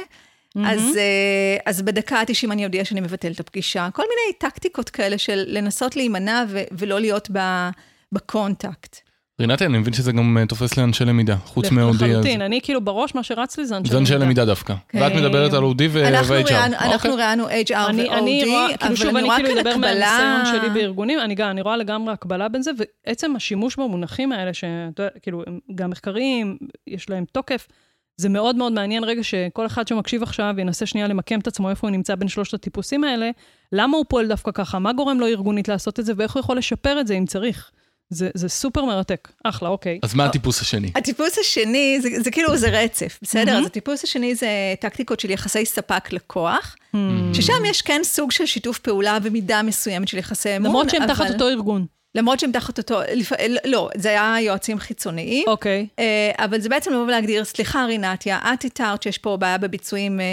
[0.65, 3.89] אז, אה, אז בדקה ה-90 אני אודיע שאני מבטל את הפגישה.
[3.93, 7.69] כל מיני טקטיקות כאלה של לנסות להימנע ו- ולא להיות ב-
[8.11, 9.07] בקונטקט.
[9.41, 11.65] רינתי, אני מבין שזה גם אה, תופס לאנשי למידה, חוץ.
[11.65, 14.73] אז- לחלוטין, אני כאילו בראש מה שרץ לי זה אנשי זה אנשי למידה דווקא.
[14.89, 15.01] כן.
[15.01, 16.51] ואת מדברת על אנחנו ו-HR.
[16.53, 17.25] אנחנו אוקיי.
[17.25, 20.09] ראיינו HR ו-OD, כאילו שוב, אבל אני רואה כאילו כאן אדבר הקבלה...
[20.09, 22.71] מהניסיון שלי בארגונים, אני גם, אני רואה לגמרי הקבלה בין זה,
[23.07, 27.67] ועצם השימוש במונחים האלה, שאתה יודע, כאילו, הם גם מחקריים, יש להם תוקף,
[28.22, 31.88] זה מאוד מאוד מעניין רגע שכל אחד שמקשיב עכשיו ינסה שנייה למקם את עצמו איפה
[31.88, 33.30] הוא נמצא בין שלושת הטיפוסים האלה,
[33.72, 36.57] למה הוא פועל דווקא ככה, מה גורם לו ארגונית לעשות את זה, ואיך הוא יכול
[36.57, 37.72] לשפר את זה אם צריך.
[38.09, 39.32] זה, זה סופר מרתק.
[39.43, 39.99] אחלה, אוקיי.
[40.03, 40.91] אז מה הטיפוס השני?
[40.95, 43.45] הטיפוס השני, זה, זה כאילו, זה רצף, בסדר?
[43.45, 43.59] מהמם.
[43.59, 44.47] אז הטיפוס השני זה
[44.82, 46.97] טקטיקות של יחסי ספק-לקוח, Hmm.
[47.34, 51.13] ששם יש כן סוג של שיתוף פעולה ומידה מסוימת של יחסי אמון, למרות שהם אבל-
[51.13, 51.86] תחת אותו ארגון.
[52.18, 53.32] למרות שהם תחת אותו, לפ...
[53.65, 55.47] לא, זה היה יועצים חיצוניים.
[55.47, 55.88] אוקיי.
[55.99, 60.26] אה, אבל זה בעצם לבוא ולהגדיר, סליחה רינתיה, את איתרת שיש פה בעיה בביצועים, אה,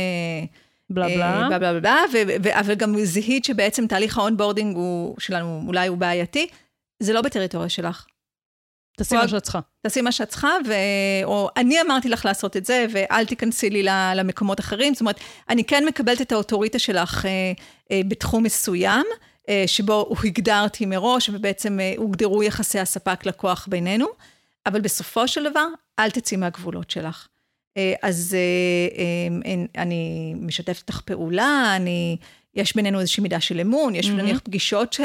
[0.90, 1.48] בלה אה, בלה.
[1.48, 5.98] בלה בלה בלה, ו- אבל גם זיהית שבעצם תהליך ה onboarding הוא- שלנו אולי הוא
[5.98, 6.46] בעייתי,
[7.02, 8.06] זה לא בטריטוריה שלך.
[8.96, 9.60] תעשי מה שאת צריכה.
[9.82, 10.72] תעשי מה שאת צריכה, ו...
[11.24, 13.82] או אני אמרתי לך לעשות את זה, ואל תיכנסי לי
[14.14, 14.94] למקומות אחרים.
[14.94, 17.30] זאת אומרת, אני כן מקבלת את האוטוריטה שלך אה,
[17.90, 19.04] אה, בתחום מסוים,
[19.48, 24.06] אה, שבו הגדרתי מראש, ובעצם אה, הוגדרו יחסי הספק-לקוח בינינו,
[24.66, 25.66] אבל בסופו של דבר,
[25.98, 27.28] אל תצאי מהגבולות שלך.
[27.76, 32.16] אה, אז אה, אני משתפת איתך פעולה, אני...
[32.56, 34.20] יש בינינו איזושהי מידה של אמון, יש מהמם.
[34.20, 34.96] נניח פגישות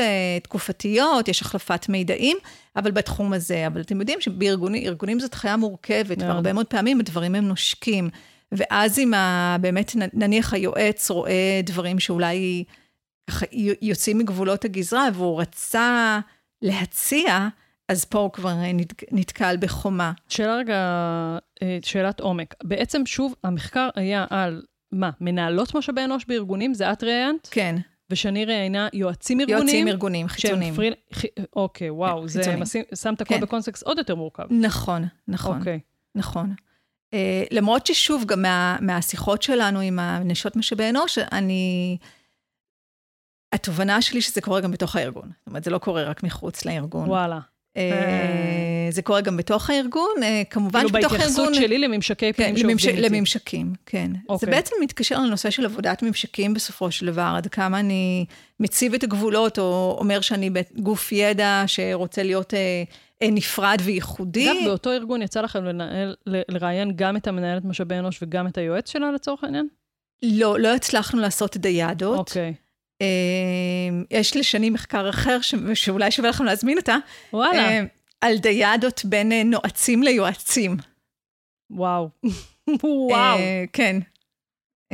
[0.43, 2.37] תקופתיות, יש החלפת מידעים,
[2.75, 3.67] אבל בתחום הזה.
[3.67, 6.29] אבל אתם יודעים שבארגונים ארגונים זאת חיה מורכבת, מאוד.
[6.29, 8.09] והרבה מאוד פעמים הדברים הם נושקים.
[8.51, 12.63] ואז אם ה, באמת, נניח היועץ רואה דברים שאולי
[13.81, 16.19] יוצאים מגבולות הגזרה, והוא רצה
[16.61, 17.47] להציע,
[17.89, 20.11] אז פה הוא כבר אה, נת, נתקל בחומה.
[20.27, 20.77] שאלה רגע,
[21.61, 22.55] אה, שאלת עומק.
[22.63, 24.61] בעצם, שוב, המחקר היה על,
[24.91, 26.73] מה, מנהלות משאבי אנוש בארגונים?
[26.73, 27.47] זה את ראיינת?
[27.51, 27.75] כן,
[28.09, 29.65] ושאני ראיינה יועצים ארגוניים?
[29.67, 30.73] יועצים ארגונים חיצוניים.
[30.73, 30.93] פריל...
[31.13, 31.21] ח...
[31.55, 32.61] אוקיי, וואו, זה חיצוניים.
[32.61, 33.41] משים, שם את הכל כן.
[33.41, 34.43] בקונסטקסט עוד יותר מורכב.
[34.49, 35.57] נכון, נכון.
[35.57, 35.79] אוקיי.
[36.15, 36.53] נכון.
[37.15, 41.97] Uh, למרות ששוב, גם מה, מהשיחות שלנו עם הנשות משאבי אנוש, אני...
[43.53, 45.29] התובנה שלי שזה קורה גם בתוך הארגון.
[45.39, 47.09] זאת אומרת, זה לא קורה רק מחוץ לארגון.
[47.09, 47.39] וואלה.
[47.77, 47.81] Uh,
[48.89, 51.53] זה קורה גם בתוך הארגון, uh, כמובן כאילו שבתוך בהתייחסות הארגון...
[51.53, 52.79] שלי לממשקי כן, פנים.
[52.79, 53.15] שעובדים איתי.
[53.15, 54.11] לממשקים, כן.
[54.13, 54.49] זה אוקיי.
[54.49, 58.25] בעצם מתקשר לנושא של עבודת ממשקים בסופו של דבר, עד כמה אני
[58.59, 62.83] מציב את הגבולות, או אומר שאני גוף ידע שרוצה להיות אה,
[63.21, 64.51] אה, נפרד וייחודי.
[64.51, 68.57] אגב, באותו ארגון יצא לכם לנהל, ל- לראיין גם את המנהלת משאבי אנוש וגם את
[68.57, 69.67] היועץ שלה לצורך העניין?
[70.23, 72.17] לא, לא הצלחנו לעשות דיאדות.
[72.17, 72.53] אוקיי.
[73.01, 73.07] אה,
[74.11, 75.37] יש לשני מחקר אחר.
[75.73, 76.97] שאולי שווה לכם להזמין אותה,
[77.33, 77.83] וואלה, אה,
[78.21, 80.77] על דיאדות בין אה, נועצים ליועצים.
[81.71, 82.09] וואו.
[82.83, 83.39] וואו,
[83.73, 83.99] כן.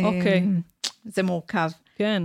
[0.03, 0.39] אוקיי.
[0.39, 1.69] אה, זה מורכב.
[1.95, 2.23] כן.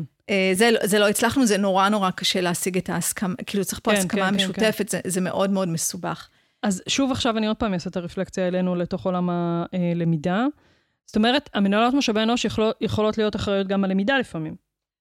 [0.52, 3.90] זה, לא- זה לא הצלחנו, זה נורא נורא קשה להשיג את ההסכמה, כאילו צריך פה
[3.90, 6.28] כן, הסכמה כן, כן, משותפת, זה, זה מאוד מאוד מסובך.
[6.62, 10.46] אז שוב עכשיו אני עוד פעם אעשה את הרפלקציה אלינו לתוך עולם הלמידה.
[11.06, 14.54] זאת אומרת, המנהלות משאבי אנוש יכולות, יכולות להיות אחראיות גם על למידה לפעמים.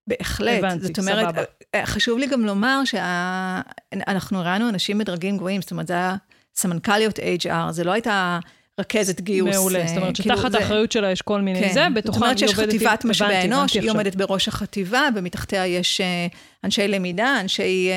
[0.09, 0.57] בהחלט.
[0.63, 1.43] הבנתי, זאת אומרת, סבבה.
[1.75, 6.15] אה, חשוב לי גם לומר שאנחנו ראינו אנשים בדרגים גבוהים, זאת אומרת, זה היה
[6.55, 8.39] סמנכ"ליות HR, זה לא הייתה
[8.79, 9.55] רכזת גיוס.
[9.55, 11.73] מעולה, אה, זאת אומרת כאילו שתחת זה- האחריות שלה יש כל מיני כן.
[11.73, 12.79] זה, זאת בתוכם אומרת היא שיש עובדת עם...
[12.79, 13.91] חטיבת משאבי אנוש, היא.
[13.91, 16.27] עומדת בראש החטיבה, ומתחתיה יש אה,
[16.63, 17.89] אנשי למידה, אנשי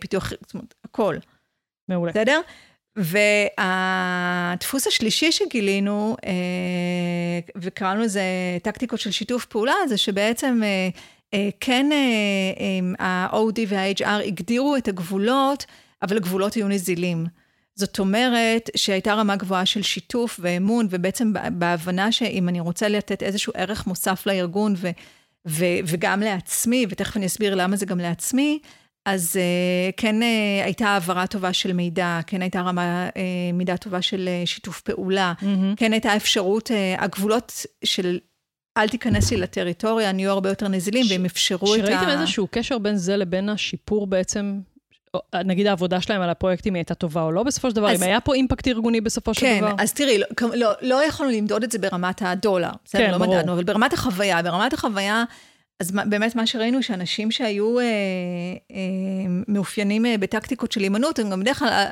[0.00, 1.16] פיתוח, זאת אומרת, הכל.
[1.88, 2.12] מעולה.
[2.12, 2.40] בסדר?
[2.96, 6.16] והדפוס השלישי שגילינו,
[7.56, 8.22] וקראנו לזה
[8.62, 10.60] טקטיקות של שיתוף פעולה, זה שבעצם
[11.60, 11.86] כן
[12.98, 15.66] ה-OD וה-HR הגדירו את הגבולות,
[16.02, 17.26] אבל הגבולות היו נזילים.
[17.74, 23.52] זאת אומרת שהייתה רמה גבוהה של שיתוף ואמון, ובעצם בהבנה שאם אני רוצה לתת איזשהו
[23.56, 24.90] ערך מוסף לארגון ו,
[25.48, 28.58] ו, וגם לעצמי, ותכף אני אסביר למה זה גם לעצמי,
[29.06, 33.16] אז uh, כן uh, הייתה העברה טובה של מידע, כן הייתה רמה, uh,
[33.54, 35.76] מידה טובה של uh, שיתוף פעולה, mm-hmm.
[35.76, 38.18] כן הייתה אפשרות, uh, הגבולות של
[38.82, 41.12] אל תיכנס לי לטריטוריה, נהיו הרבה יותר נזילים, ש...
[41.12, 41.86] והם אפשרו את ה...
[41.86, 44.60] שראיתם איזשהו קשר בין זה לבין השיפור בעצם
[45.44, 48.20] נגיד העבודה שלהם על הפרויקטים הייתה טובה או לא בסופו של דבר, אז, אם היה
[48.20, 49.76] פה אימפקט ארגוני בסופו כן, של דבר.
[49.76, 53.18] כן, אז תראי, לא, לא, לא יכולנו למדוד את זה ברמת הדולר, בסדר, כן, לא
[53.18, 53.36] ברור.
[53.36, 55.24] מדדנו, אבל ברמת החוויה, ברמת החוויה,
[55.80, 57.84] אז באמת מה שראינו, שאנשים שהיו אה,
[58.72, 58.76] אה,
[59.48, 61.86] מאופיינים אה, בטקטיקות של הימנעות, הם גם בדרך כלל,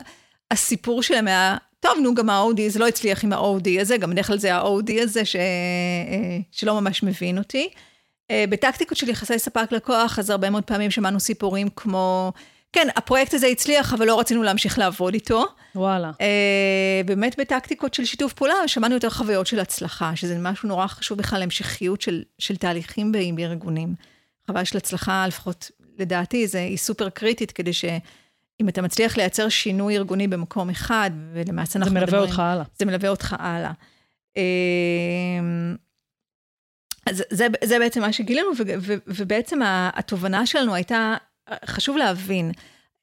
[0.51, 4.27] הסיפור שלהם היה, טוב, נו, גם ה-OD, זה לא הצליח עם ה-OD הזה, גם בדרך
[4.27, 7.69] כלל זה ה-OD הזה ש, אה, שלא ממש מבין אותי.
[8.31, 12.33] אה, בטקטיקות של יחסי ספק לקוח, אז הרבה מאוד פעמים שמענו סיפורים כמו...
[12.73, 15.45] כן, הפרויקט הזה הצליח, אבל לא רצינו להמשיך לעבוד איתו.
[15.75, 16.11] וואלה.
[16.11, 21.19] Uh, באמת בטקטיקות של שיתוף פעולה, שמענו יותר חוויות של הצלחה, שזה משהו נורא חשוב
[21.19, 23.95] בכלל להמשכיות של, של תהליכים בארגונים.
[24.47, 27.73] חוויה של הצלחה, לפחות לדעתי, זה, היא סופר קריטית, כדי
[28.59, 32.11] שאם אתה מצליח לייצר שינוי ארגוני במקום אחד, ולמעשה אנחנו מדברים...
[32.11, 32.65] זה מלווה אותך הלאה.
[32.79, 33.73] זה מלווה אותך הלאה.
[34.35, 34.41] Uh,
[37.07, 38.49] אז זה, זה בעצם מה שגילינו,
[39.07, 39.61] ובעצם
[39.93, 41.17] התובנה שלנו הייתה
[41.67, 42.53] חשוב להבין,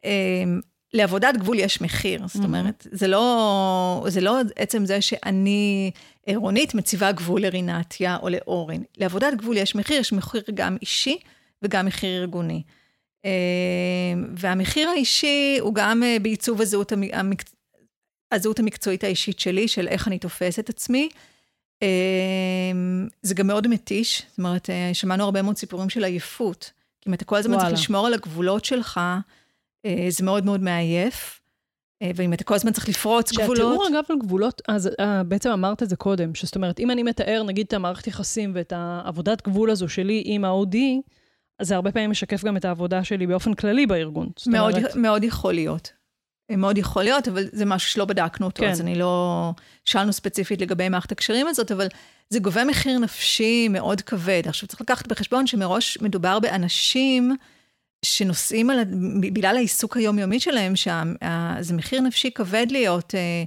[0.03, 0.61] אמ,
[0.93, 5.91] לעבודת גבול יש מחיר, זאת אומרת, זה לא, זה לא עצם זה שאני,
[6.35, 8.81] רונית, מציבה גבול לרינתיה או לאורן.
[8.97, 11.17] לעבודת גבול יש מחיר, יש מחיר גם אישי
[11.61, 12.63] וגם מחיר ארגוני.
[13.25, 13.29] אמ,
[14.37, 17.43] והמחיר האישי הוא גם אה, בעיצוב הזהות, המק...
[18.31, 21.09] הזהות המקצועית האישית שלי, של איך אני תופס את עצמי.
[21.81, 26.71] אמ, זה גם מאוד מתיש, זאת אומרת, אה, שמענו הרבה מאוד סיפורים של עייפות.
[27.07, 28.99] אם אתה כל הזמן צריך לשמור על הגבולות שלך,
[29.85, 31.41] אה, זה מאוד מאוד מעייף.
[32.01, 33.57] אה, ואם אתה כל הזמן צריך לפרוץ גבולות...
[33.57, 37.03] שהתיאור, אגב, על גבולות, אז אה, בעצם אמרת את זה קודם, שזאת אומרת, אם אני
[37.03, 40.77] מתאר, נגיד, את המערכת יחסים ואת העבודת גבול הזו שלי עם ה-OD,
[41.61, 44.29] זה הרבה פעמים משקף גם את העבודה שלי באופן כללי בארגון.
[44.47, 44.95] מאוד, אומרת...
[44.95, 45.91] מאוד יכול להיות.
[46.51, 48.69] מאוד יכול להיות, אבל זה משהו שלא בדקנו אותו, כן.
[48.69, 49.51] אז אני לא...
[49.85, 51.87] שאלנו ספציפית לגבי מערכת הקשרים הזאת, אבל
[52.29, 54.41] זה גובה מחיר נפשי מאוד כבד.
[54.45, 57.35] עכשיו, צריך לקחת בחשבון שמראש מדובר באנשים
[58.05, 58.79] שנושאים על...
[59.21, 63.43] בגלל העיסוק היומיומי שלהם, שזה מחיר נפשי כבד להיות אה,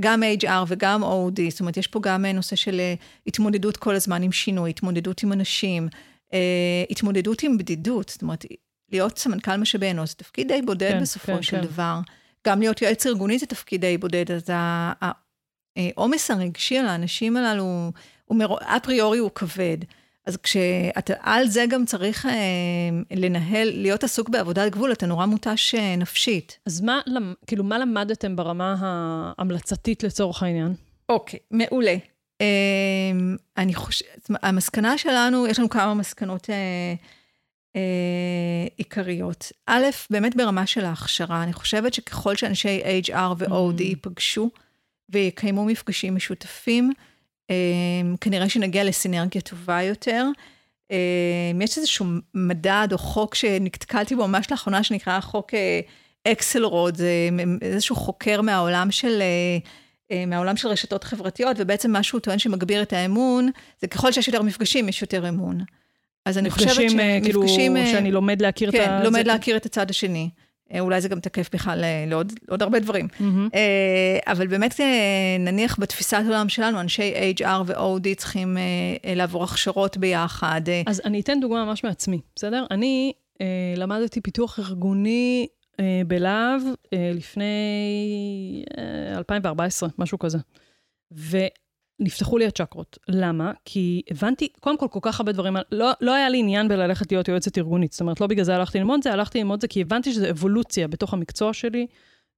[0.00, 1.50] גם HR וגם OD.
[1.50, 2.94] זאת אומרת, יש פה גם אה, נושא של אה,
[3.26, 5.88] התמודדות כל הזמן עם שינוי, התמודדות עם אנשים,
[6.90, 8.08] התמודדות עם בדידות.
[8.08, 8.44] זאת אומרת,
[8.92, 11.62] להיות סמנכ"ל משאבי אנוש זה תפקיד די בודד כן, בסופו כן, של כן.
[11.62, 12.00] דבר.
[12.46, 14.50] גם להיות יועץ ארגוני זה תפקיד די בודד, אז
[15.76, 17.92] העומס הרגשי על האנשים הללו,
[18.24, 19.78] הוא אפריורי הוא כבד.
[20.28, 22.30] אז כשאתה על זה גם צריך אה,
[23.10, 26.58] לנהל, להיות עסוק בעבודת גבול, אתה נורא מותש אה, נפשית.
[26.66, 27.00] אז מה,
[27.46, 30.74] כאילו, מה למדתם ברמה ההמלצתית לצורך העניין?
[31.08, 31.96] אוקיי, מעולה.
[32.40, 32.46] אה,
[33.56, 36.94] אני חושבת, המסקנה שלנו, יש לנו כמה מסקנות אה,
[37.76, 39.52] אה, עיקריות.
[39.66, 43.82] א', באמת ברמה של ההכשרה, אני חושבת שככל שאנשי HR ו-OD mm.
[43.82, 44.50] ייפגשו
[45.08, 46.92] ויקיימו מפגשים משותפים,
[47.50, 47.56] אה,
[48.20, 50.26] כנראה שנגיע לסינרגיה טובה יותר.
[50.90, 50.96] אה,
[51.60, 55.50] יש איזשהו מדד או חוק שנתקלתי בו ממש לאחרונה, שנקרא חוק
[56.28, 57.28] אקסל רוד, זה
[57.62, 59.22] איזשהו חוקר מהעולם של...
[60.26, 63.50] מהעולם של רשתות חברתיות, ובעצם מה שהוא טוען שמגביר את האמון,
[63.80, 65.60] זה ככל שיש יותר מפגשים, יש יותר אמון.
[66.28, 67.42] אז אני חושבת שמפגשים, אה, כאילו,
[67.76, 68.98] אה, שאני לומד להכיר כן, את ה...
[68.98, 70.30] כן, לומד להכיר את הצד השני.
[70.72, 73.08] אה, אולי זה גם תקף בכלל לעוד, לעוד הרבה דברים.
[73.20, 73.56] Mm-hmm.
[74.26, 74.80] אבל באמת,
[75.38, 78.56] נניח בתפיסת העולם שלנו, אנשי HR ו-OD צריכים
[79.16, 80.60] לעבור הכשרות ביחד.
[80.86, 82.64] אז אני אתן דוגמה ממש מעצמי, בסדר?
[82.70, 83.12] אני
[83.76, 85.46] למדתי פיתוח ארגוני
[86.06, 86.62] בלהב
[87.14, 88.64] לפני
[89.16, 90.38] 2014, משהו כזה.
[92.00, 92.98] נפתחו לי הצ'קרות.
[93.08, 93.52] למה?
[93.64, 97.28] כי הבנתי, קודם כל, כל כך הרבה דברים, לא, לא היה לי עניין בללכת להיות
[97.28, 97.92] יועצת ארגונית.
[97.92, 100.88] זאת אומרת, לא בגלל זה הלכתי ללמוד זה, הלכתי ללמוד זה כי הבנתי שזה אבולוציה
[100.88, 101.86] בתוך המקצוע שלי.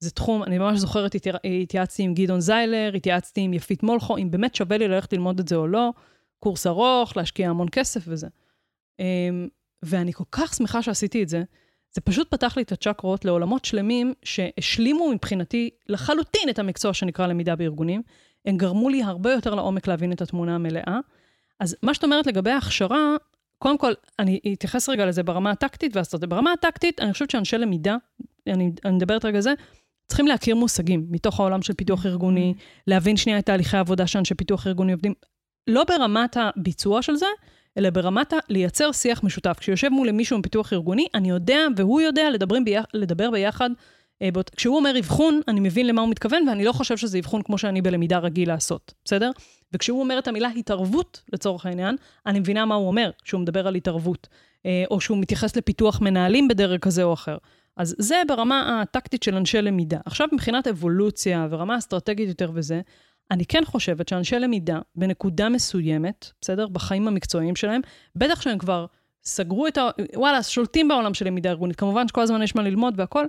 [0.01, 1.14] זה תחום, אני ממש זוכרת,
[1.62, 5.49] התייעצתי עם גדעון זיילר, התייעצתי עם יפית מולכו, אם באמת שווה לי ללכת ללמוד את
[5.49, 5.91] זה או לא.
[6.38, 8.28] קורס ארוך, להשקיע המון כסף וזה.
[8.99, 9.49] אמ,
[9.82, 11.43] ואני כל כך שמחה שעשיתי את זה.
[11.93, 17.57] זה פשוט פתח לי את הצ'קרות לעולמות שלמים שהשלימו מבחינתי לחלוטין את המקצוע שנקרא למידה
[17.57, 18.03] בארגונים.
[18.47, 20.99] הם גרמו לי הרבה יותר לעומק להבין את התמונה המלאה.
[21.61, 23.16] אז מה שאת אומרת לגבי ההכשרה,
[23.59, 26.28] קודם כל, אני אתייחס רגע לזה ברמה הטקטית והאסטרטית.
[26.28, 27.97] ברמה הטקטית, אני חושבת שאנשי למידה,
[28.47, 29.53] אני, אני מדברת רגע על זה,
[30.07, 32.55] צריכים להכיר מושגים מתוך העולם של פיתוח ארגוני,
[32.86, 35.14] להבין שנייה את תהליכי העבודה שאנשי פיתוח ארגוני עובדים,
[35.66, 37.26] לא ברמת הביצוע של זה,
[37.78, 38.32] אלא ברמת.
[38.48, 39.56] לייצר שיח משותף.
[39.60, 42.84] כשיושב מול מישהו מפיתוח ארגוני, אני יודע והוא יודע לדבר, ביח...
[42.94, 43.70] לדבר ביחד.
[44.22, 44.50] אה, באות...
[44.50, 47.82] כשהוא אומר אבחון, אני מבין למה הוא מתכוון, ואני לא חושב שזה אבחון כמו שאני
[47.82, 49.30] בלמידה רגיל לעשות, בסדר?
[49.72, 51.96] וכשהוא אומר את המילה התערבות, לצורך העניין,
[52.26, 54.28] אני מבינה מה הוא אומר כשהוא מדבר על התערבות,
[54.66, 57.36] אה, או שהוא מתייחס לפיתוח מנהלים בדרג כזה או אחר.
[57.76, 59.98] אז זה ברמה הטקטית של אנשי למידה.
[60.04, 62.80] עכשיו, מבחינת אבולוציה ורמה אסטרטגית יותר וזה,
[63.31, 66.68] אני כן חושבת שאנשי למידה, בנקודה מסוימת, בסדר?
[66.68, 67.81] בחיים המקצועיים שלהם,
[68.16, 68.87] בטח שהם כבר
[69.24, 69.89] סגרו את ה...
[70.16, 71.76] וואלה, שולטים בעולם של למידה ארגונית.
[71.76, 73.28] כמובן שכל הזמן יש מה ללמוד והכול.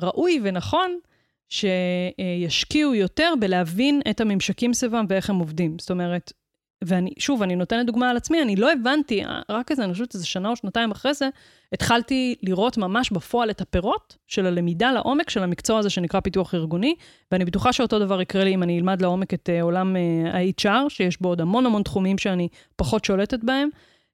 [0.00, 0.98] ראוי ונכון
[1.48, 5.76] שישקיעו יותר בלהבין את הממשקים סביבם ואיך הם עובדים.
[5.78, 6.32] זאת אומרת,
[6.84, 10.26] ואני, שוב, אני נותנת דוגמה על עצמי, אני לא הבנתי, רק איזה, אני חושבת איזה
[10.26, 11.28] שנה או שנתיים אחרי זה,
[11.72, 16.94] התחלתי לראות ממש בפועל את הפירות של הלמידה לעומק של המקצוע הזה שנקרא פיתוח ארגוני,
[17.32, 20.88] ואני בטוחה שאותו דבר יקרה לי אם אני אלמד לעומק את uh, עולם uh, ה-HR,
[20.88, 23.68] שיש בו עוד המון המון תחומים שאני פחות שולטת בהם,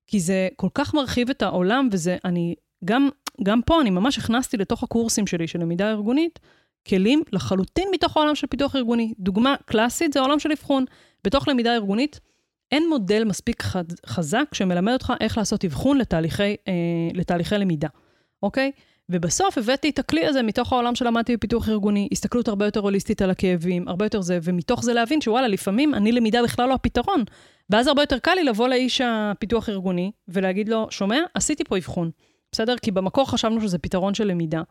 [0.07, 2.55] כי זה כל כך מרחיב את העולם, וזה, אני,
[2.85, 3.09] גם,
[3.43, 6.39] גם פה אני ממש הכנסתי לתוך הקורסים שלי של למידה ארגונית,
[6.89, 9.15] כלים לחלוטין מתוך העולם של פיתוח ארגוני.
[9.19, 10.85] דוגמה קלאסית זה העולם של אבחון.
[11.25, 12.21] בתוך למידה ארגונית,
[12.73, 13.63] אין מודל מספיק
[14.07, 16.73] חזק שמלמד אותך איך לעשות אבחון לתהליכי, אה,
[17.15, 17.89] לתהליכי למידה,
[18.43, 18.73] אוקיי?
[19.09, 23.31] ובסוף הבאתי את הכלי הזה מתוך העולם שלמדתי בפיתוח ארגוני, הסתכלות הרבה יותר הוליסטית על
[23.31, 27.25] הכאבים, הרבה יותר זה, ומתוך זה להבין שוואלה, לפעמים אני למידה בכלל לא הפתרון.
[27.71, 32.11] ואז הרבה יותר קל לי לבוא לאיש הפיתוח ארגוני ולהגיד לו, שומע, עשיתי פה אבחון,
[32.53, 32.77] בסדר?
[32.77, 34.63] כי במקור חשבנו שזה פתרון של למידה.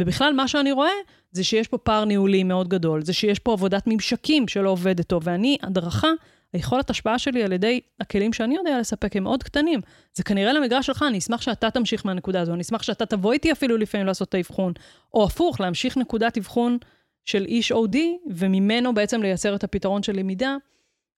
[0.00, 0.90] ובכלל, מה שאני רואה,
[1.32, 5.22] זה שיש פה פער ניהולי מאוד גדול, זה שיש פה עבודת ממשקים שלא עובדת טוב,
[5.26, 6.10] ואני, הדרכה,
[6.52, 9.80] היכולת השפעה שלי על ידי הכלים שאני יודע לספק הם מאוד קטנים.
[10.14, 13.52] זה כנראה למגרש שלך, אני אשמח שאתה תמשיך מהנקודה הזו, אני אשמח שאתה תבוא איתי
[13.52, 14.72] אפילו לפעמים לעשות את האבחון,
[15.14, 16.78] או הפוך, להמשיך נקודת אבחון
[17.24, 17.96] של איש OD,
[18.30, 20.56] וממנו בעצם לייצר את הפתרון של למידה.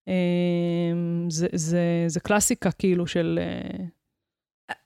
[0.09, 3.39] אמ, זה, זה, זה קלאסיקה כאילו של...
[3.43, 3.85] אה,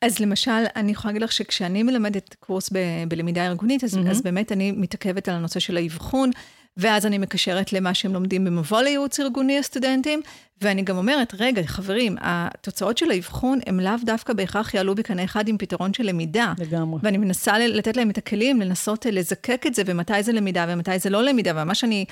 [0.02, 2.78] אז למשל, אני יכולה להגיד לך שכשאני מלמדת קורס ב,
[3.08, 4.10] בלמידה ארגונית, אז, mm-hmm.
[4.10, 6.30] אז באמת אני מתעכבת על הנושא של האבחון,
[6.78, 10.20] ואז אני מקשרת למה שהם לומדים במבוא לייעוץ ארגוני הסטודנטים,
[10.62, 15.48] ואני גם אומרת, רגע, חברים, התוצאות של האבחון הם לאו דווקא בהכרח יעלו בקנה אחד
[15.48, 16.52] עם פתרון של למידה.
[16.58, 17.00] לגמרי.
[17.02, 21.10] ואני מנסה לתת להם את הכלים, לנסות לזקק את זה, ומתי זה למידה ומתי זה
[21.10, 22.04] לא למידה, ומה שאני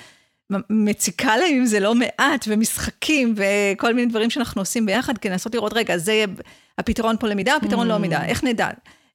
[0.70, 5.54] מציקה להם אם זה לא מעט, ומשחקים, וכל מיני דברים שאנחנו עושים ביחד, כדי לנסות
[5.54, 6.26] לראות, רגע, זה יהיה
[6.78, 7.96] הפתרון פה למידה, הפתרון לא mm.
[7.96, 8.68] לא למידה, איך נדע?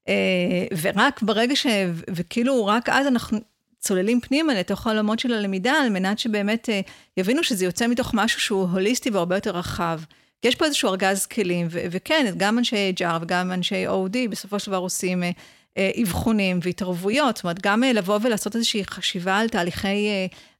[0.07, 1.67] אה, ורק ברגע ש...
[2.09, 3.39] וכאילו, רק אז אנחנו
[3.81, 8.39] צוללים פנימה לתוך העולמות של הלמידה, על מנת שבאמת uh, יבינו שזה יוצא מתוך משהו
[8.39, 9.99] שהוא הוליסטי והרבה יותר רחב.
[10.43, 14.71] יש פה איזשהו ארגז כלים, ו- וכן, גם אנשי HR וגם אנשי OD בסופו של
[14.71, 20.07] דבר עושים uh, אבחונים והתערבויות, זאת אומרת, גם לבוא ולעשות איזושהי חשיבה על תהליכי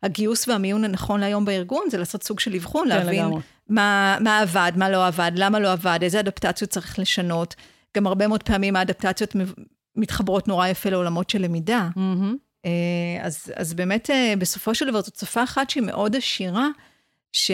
[0.03, 3.26] הגיוס והמיון הנכון להיום בארגון, זה לעשות סוג של אבחון, כן, להבין
[3.69, 7.55] מה, מה עבד, מה לא עבד, למה לא עבד, איזה אדפטציות צריך לשנות.
[7.97, 9.36] גם הרבה מאוד פעמים האדפטציות
[9.95, 11.89] מתחברות נורא יפה לעולמות של למידה.
[11.95, 12.50] Mm-hmm.
[12.66, 12.72] אה,
[13.22, 16.68] אז, אז באמת, אה, בסופו של דבר, זאת שפה אחת שהיא מאוד עשירה,
[17.34, 17.51] ש...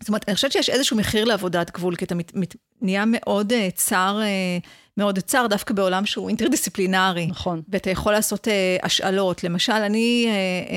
[0.00, 3.52] זאת אומרת, אני חושבת שיש איזשהו מחיר לעבודת גבול, כי אתה מת, מת, נהיה מאוד
[3.52, 4.66] uh, צר, uh,
[4.96, 7.26] מאוד צר דווקא בעולם שהוא אינטרדיסציפלינרי.
[7.26, 7.62] נכון.
[7.68, 8.50] ואתה יכול לעשות uh,
[8.82, 9.44] השאלות.
[9.44, 10.70] למשל, אני, uh,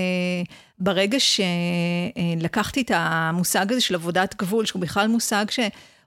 [0.50, 5.60] uh, ברגע שלקחתי uh, את המושג הזה של עבודת גבול, שהוא בכלל מושג ש...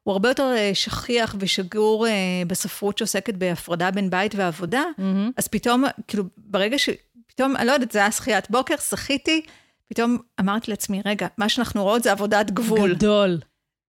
[0.03, 2.07] הוא הרבה יותר שכיח ושגור
[2.47, 5.33] בספרות שעוסקת בהפרדה בין בית ועבודה, mm-hmm.
[5.37, 6.91] אז פתאום, כאילו, ברגע ש...
[7.27, 9.43] פתאום, אני לא יודעת, זה היה שחיית בוקר, שחיתי,
[9.89, 12.95] פתאום אמרתי לעצמי, רגע, מה שאנחנו רואות זה עבודת גבול.
[12.95, 13.39] גדול.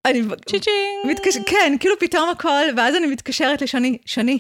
[0.06, 0.22] אני...
[0.50, 1.12] צ'יצ'ינג.
[1.12, 1.38] מתקש...
[1.46, 4.40] כן, כאילו פתאום הכל, ואז אני מתקשרת לשני, שני,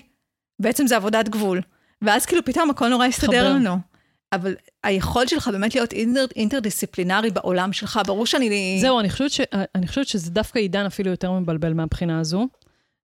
[0.59, 1.61] בעצם זה עבודת גבול.
[2.01, 3.92] ואז כאילו פתאום הכל נורא הסתדר לנו.
[4.35, 8.77] אבל היכולת שלך באמת להיות אינטר, אינטרדיסציפלינרי בעולם שלך, ברור שאני...
[8.81, 9.41] זהו, אני חושבת, ש,
[9.75, 12.47] אני חושבת שזה דווקא עידן אפילו יותר מבלבל מהבחינה הזו,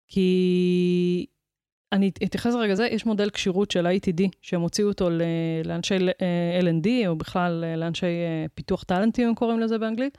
[0.07, 1.25] כי
[1.91, 5.09] אני אתייחס רגע לזה, יש מודל כשירות של ה-ATD, שהם הוציאו אותו
[5.65, 10.17] לאנשי אה, L&D, או בכלל אה, לאנשי אה, פיתוח טאלנטים, הם קוראים לזה באנגלית,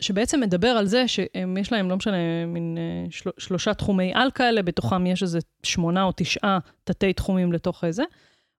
[0.00, 2.78] שבעצם מדבר על זה שיש להם, לא משנה, מין
[3.10, 8.02] של, שלושה תחומי על כאלה, בתוכם יש איזה שמונה או תשעה תתי תחומים לתוך זה.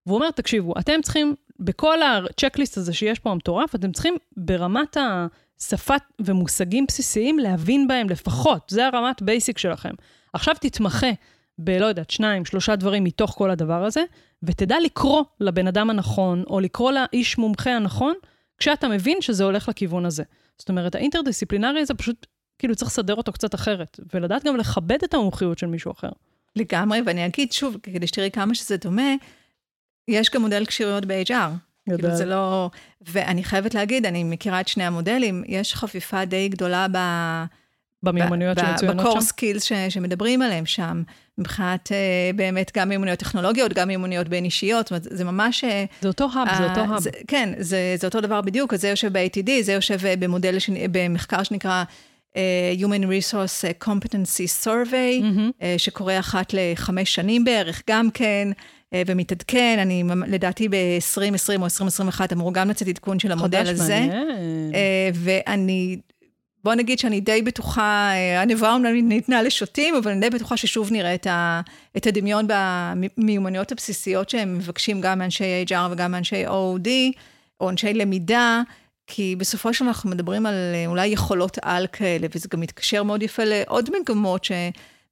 [0.08, 4.98] והוא אומר, תקשיבו, אתם צריכים, בכל ה checklist הזה שיש פה המטורף, אתם צריכים ברמת
[4.98, 9.94] השפת ומושגים בסיסיים להבין בהם לפחות, זה הרמת basic שלכם.
[10.34, 11.08] עכשיו תתמחה
[11.58, 14.04] בלא יודעת, שניים, שלושה דברים מתוך כל הדבר הזה,
[14.44, 18.14] ותדע לקרוא לבן אדם הנכון, או לקרוא לאיש מומחה הנכון,
[18.58, 20.24] כשאתה מבין שזה הולך לכיוון הזה.
[20.58, 22.28] זאת אומרת, האינטרדיסציפלינרי הזה פשוט,
[22.60, 26.10] כאילו צריך לסדר אותו קצת אחרת, ולדעת גם לכבד את המומחיות של מישהו אחר.
[26.56, 29.12] לגמרי, ואני אגיד שוב, כדי שתראי כמה שזה דומה,
[30.08, 31.34] יש גם מודל כשירויות ב-HR.
[31.34, 31.54] כאילו
[31.90, 32.18] יודעת.
[32.18, 32.70] זה לא...
[33.02, 36.98] ואני חייבת להגיד, אני מכירה את שני המודלים, יש חפיפה די גדולה ב...
[38.04, 39.26] במיומנויות שמצוינות ב core שם?
[39.26, 41.04] skills ש, שמדברים עליהם שם,
[41.38, 41.98] מבחינת אה,
[42.36, 45.64] באמת גם מיומנויות טכנולוגיות, גם מיומנויות בין אישיות, זאת אומרת, זה ממש...
[45.64, 47.00] אה, זה אותו hub, זה אותו אה, hub.
[47.00, 50.58] זה- כן, זה, זה אותו דבר בדיוק, אז זה יושב ב-ATD, זה יושב אה, במודל,
[50.60, 51.84] שנ- במחקר שנקרא
[52.38, 55.24] אה, Human Resource Competency Survey.
[55.62, 58.62] אה, שקורה אחת לחמש שנים בערך, גם כן, אה,
[58.96, 64.00] ומתעדכן, אני לדעתי ב-2020 או 2021 אמור גם לצאת עדכון של המודל חדש, הזה.
[64.00, 64.72] מעניין.
[64.74, 65.98] אה, ואני,
[66.64, 70.92] בוא נגיד שאני די בטוחה, אה, הנבואה אומנם ניתנה לשוטים, אבל אני די בטוחה ששוב
[70.92, 71.62] נראה את, ה,
[71.98, 76.90] את הדמיון במיומנויות הבסיסיות שהם מבקשים גם מאנשי HR וגם מאנשי OOD,
[77.62, 78.62] או אנשי למידה,
[79.08, 83.04] כי בסופו של דבר אנחנו מדברים על אה, אולי יכולות על כאלה, וזה גם מתקשר
[83.04, 84.44] מאוד יפה לעוד מגמות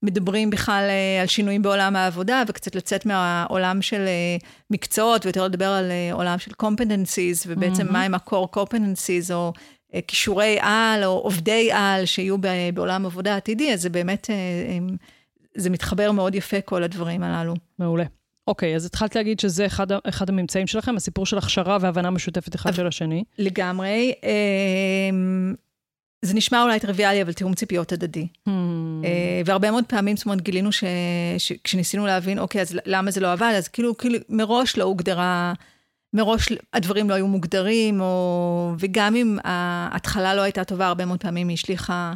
[0.01, 4.37] שמדברים בכלל אה, על שינויים בעולם העבודה, וקצת לצאת מהעולם של אה,
[4.69, 7.93] מקצועות, ויותר לדבר על אה, עולם של competencies, ובעצם מהמם.
[7.93, 9.53] מה הם ה-core competencies, או
[10.07, 12.35] כישורי על, או עובדי על שיהיו
[12.73, 14.29] בעולם עבודה עתידי, אז זה באמת,
[15.55, 17.53] זה מתחבר מאוד יפה, כל הדברים הללו.
[17.79, 18.03] מעולה.
[18.47, 22.73] אוקיי, אז התחלת להגיד שזה אחד, אחד הממצאים שלכם, הסיפור של הכשרה והבנה משותפת אחד
[22.73, 23.23] של השני.
[23.37, 24.11] לגמרי.
[26.21, 28.27] זה נשמע אולי טריוויאלי, אבל תיאום ציפיות הדדי.
[28.49, 28.51] Hmm.
[29.03, 30.83] אה, והרבה מאוד פעמים, זאת אומרת, גילינו ש...
[31.37, 35.53] שכשניסינו להבין, אוקיי, אז למה זה לא עבד, אז כאילו, כאילו מראש לא הוגדרה,
[36.13, 38.73] מראש הדברים לא היו מוגדרים, או...
[38.79, 42.13] וגם אם ההתחלה לא הייתה טובה, הרבה מאוד פעמים היא השליכה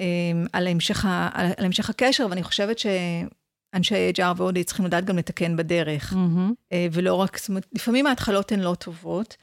[0.00, 0.06] אה,
[0.52, 1.28] על המשך, ה...
[1.56, 6.12] על המשך הקשר, ואני חושבת שאנשי HR ואודי צריכים לדעת גם לתקן בדרך.
[6.12, 6.52] מהמם.
[6.72, 9.36] אה, ולא רק, זאת אומרת, לפעמים ההתחלות הן לא טובות.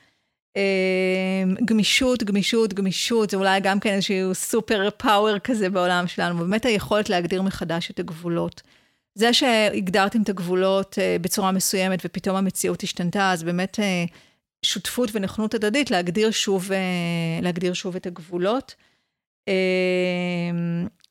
[0.57, 6.65] אה, גמישות, גמישות, גמישות, זה אולי גם כן איזשהו סופר פאוור כזה בעולם שלנו, באמת
[6.65, 8.61] היכולת להגדיר מחדש את הגבולות.
[9.15, 14.05] זה שהגדרתם את הגבולות אה, בצורה מסוימת ופתאום המציאות השתנתה, אז באמת אה,
[14.61, 16.69] שותפות ונכונות הדדית להגדיר שוב,
[17.41, 18.75] להגדיר שוב את הגבולות.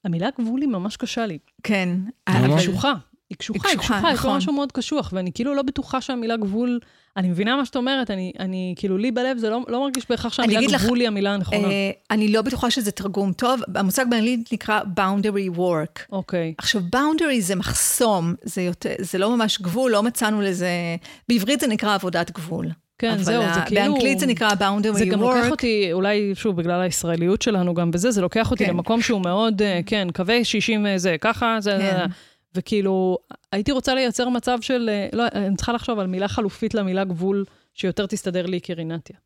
[0.05, 1.38] המילה גבול היא ממש קשה לי.
[1.62, 1.88] כן.
[2.26, 2.94] היא קשוחה.
[3.31, 4.37] היא קשוחה, היא קשוחה, קשוחה, יש נכון.
[4.37, 6.79] משהו מאוד קשוח, ואני כאילו לא בטוחה שהמילה גבול,
[7.16, 10.33] אני מבינה מה שאת אומרת, אני, אני כאילו, לי בלב זה לא, לא מרגיש בהכרח
[10.33, 11.68] שהמילה אגיד לך, גבול היא המילה הנכונה.
[11.68, 16.03] אה, אני לא בטוחה שזה תרגום טוב, המושג באנגלית נקרא boundary work.
[16.12, 16.55] אוקיי.
[16.59, 20.70] עכשיו, boundary זה מחסום, זה, יותר, זה לא ממש גבול, לא מצאנו לזה...
[21.29, 22.70] בעברית זה נקרא עבודת גבול.
[22.99, 23.81] כן, זהו, זה כאילו...
[23.81, 25.51] באנגלית זה נקרא boundary זה גם לוקח work.
[25.51, 28.70] אותי, אולי, שוב, בגלל הישראליות שלנו גם בזה, זה לוקח אותי כן.
[28.70, 32.07] למקום שהוא מאוד, אה, כן, קווי 60 אה, זה, ככה, זה, כן.
[32.57, 33.18] וכאילו,
[33.52, 37.44] הייתי רוצה לייצר מצב של, אה, לא, אני צריכה לחשוב על מילה חלופית למילה גבול,
[37.74, 39.16] שיותר תסתדר לי כרינתיה.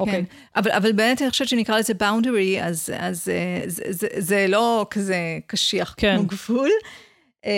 [0.00, 0.26] אוקיי.
[0.26, 0.36] כן.
[0.56, 4.86] אבל, אבל באמת אני חושבת שנקרא לזה boundary, אז, אז אה, זה, זה, זה לא
[4.90, 6.16] כזה קשיח כן.
[6.16, 6.70] כמו גבול.
[7.46, 7.52] אה,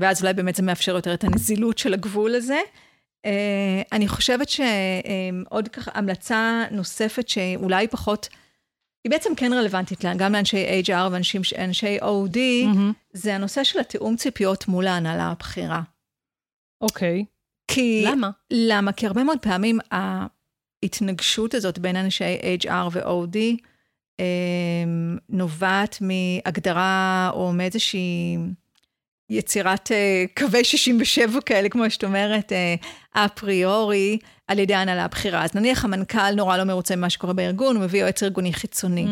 [0.00, 2.60] ואז אולי באמת זה מאפשר יותר את הנזילות של הגבול הזה.
[3.26, 8.28] אה, אני חושבת שעוד ככה המלצה נוספת שאולי פחות,
[9.04, 12.92] היא בעצם כן רלוונטית גם לאנשי HR ואנשי OD, מהמם.
[13.12, 15.82] זה הנושא של התיאום ציפיות מול ההנהלה הבכירה.
[16.80, 17.24] אוקיי.
[17.68, 18.04] כי...
[18.06, 18.30] למה?
[18.50, 18.92] למה?
[18.92, 23.36] כי הרבה מאוד פעמים ההתנגשות הזאת בין אנשי HR ו-OD
[24.20, 24.84] אה,
[25.28, 28.36] נובעת מהגדרה או מאיזושהי
[29.30, 32.74] יצירת אה, קווי 67 כאלה, כמו שאת אומרת, אה,
[33.24, 34.18] אפריורי,
[34.50, 35.44] על ידי ההנהלה הבכירה.
[35.44, 39.06] אז נניח המנכ"ל נורא לא מרוצה ממה שקורה בארגון, הוא מביא יועץ ארגוני חיצוני.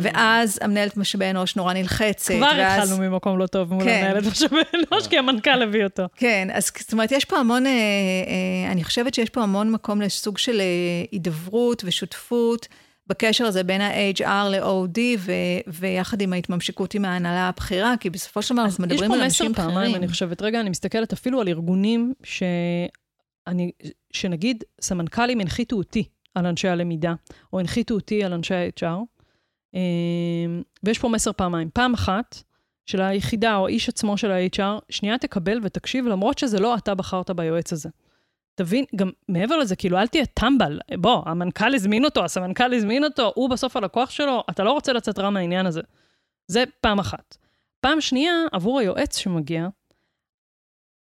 [0.00, 2.30] ואז המנהלת משאבי אנוש נורא נלחצת.
[2.30, 2.36] Mm.
[2.36, 2.90] כבר ואז...
[2.90, 4.04] התחלנו ממקום לא טוב מול כן.
[4.04, 6.02] המנהלת משאבי אנוש, כי המנכ"ל הביא אותו.
[6.16, 10.00] כן, אז זאת אומרת, יש פה המון, אה, אה, אני חושבת שיש פה המון מקום
[10.00, 10.66] לסוג של אה,
[11.12, 12.68] הידברות ושותפות
[13.06, 15.32] בקשר הזה בין ה-HR ל-OD, ו-
[15.66, 19.46] ויחד עם ההתממשקות עם ההנהלה הבכירה, כי בסופו של דבר אנחנו מדברים על יש אנשים
[19.46, 19.96] פה מסר פעמיים, בכירים.
[19.96, 20.42] אני חושבת.
[20.42, 22.42] רגע, אני מסתכלת אפילו על ארגונים ש...
[23.46, 23.70] אני,
[24.12, 27.14] שנגיד סמנכ"לים הנחיתו אותי על אנשי הלמידה,
[27.52, 28.86] או הנחיתו אותי על אנשי ה-HR,
[29.74, 31.70] אמ, ויש פה מסר פעמיים.
[31.72, 32.42] פעם אחת,
[32.86, 37.30] של היחידה או האיש עצמו של ה-HR, שנייה תקבל ותקשיב, למרות שזה לא אתה בחרת
[37.30, 37.88] ביועץ הזה.
[38.54, 40.80] תבין, גם מעבר לזה, כאילו, אל תהיה טמבל.
[40.98, 45.18] בוא, המנכ"ל הזמין אותו, הסמנכ"ל הזמין אותו, הוא בסוף הלקוח שלו, אתה לא רוצה לצאת
[45.18, 45.80] רע מהעניין הזה.
[46.46, 47.36] זה פעם אחת.
[47.80, 49.68] פעם שנייה, עבור היועץ שמגיע,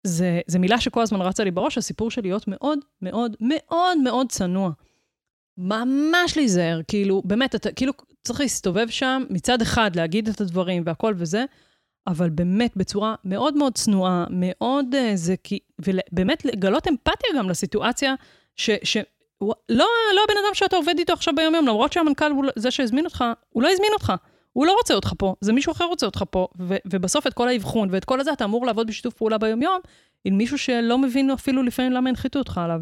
[0.03, 4.29] זה, זה מילה שכל הזמן רצה לי בראש, הסיפור של להיות מאוד מאוד מאוד מאוד
[4.29, 4.71] צנוע.
[5.57, 11.13] ממש להיזהר, כאילו, באמת, אתה כאילו צריך להסתובב שם, מצד אחד להגיד את הדברים והכל
[11.17, 11.45] וזה,
[12.07, 18.15] אבל באמת בצורה מאוד מאוד צנועה, מאוד uh, זה כי, ובאמת לגלות אמפתיה גם לסיטואציה,
[18.55, 18.69] ש...
[18.83, 18.97] ש
[19.37, 22.71] הוא, לא, לא הבן אדם שאתה עובד איתו עכשיו ביום-יום, למרות שהמנכ"ל הוא לא- זה
[22.71, 24.13] שהזמין אותך, הוא לא הזמין אותך.
[24.53, 27.47] הוא לא רוצה אותך פה, זה מישהו אחר רוצה אותך פה, ו- ובסוף את כל
[27.47, 29.79] האבחון ואת כל הזה, אתה אמור לעבוד בשיתוף פעולה ביום-יום
[30.25, 32.81] עם מישהו שלא מבין אפילו לפעמים למה הנחיתו אותך עליו.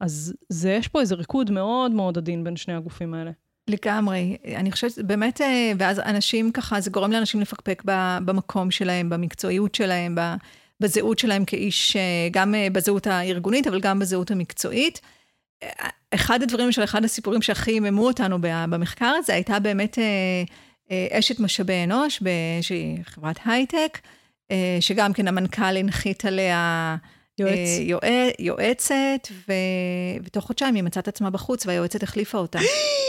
[0.00, 3.30] אז זה, יש פה איזה ריקוד מאוד מאוד עדין בין שני הגופים האלה.
[3.68, 4.36] לגמרי.
[4.56, 7.82] אני חושבת, באמת, אה, ואז אנשים ככה, זה גורם לאנשים לפקפק
[8.24, 10.16] במקום שלהם, במקצועיות שלהם,
[10.80, 15.00] בזהות שלהם כאיש, אה, גם אה, בזהות הארגונית, אבל גם בזהות המקצועית.
[16.14, 19.98] אחד הדברים של אחד הסיפורים שהכי עיממו אותנו במחקר הזה, הייתה באמת
[21.12, 23.98] אשת משאבי אנוש באיזושהי חברת הייטק,
[24.80, 26.96] שגם כן המנכ"ל הנחית עליה
[27.38, 27.52] יועץ.
[27.56, 29.52] אה, יועץ, יועצת, ו...
[30.24, 32.58] ותוך חודשיים היא מצאה את עצמה בחוץ והיועצת החליפה אותה.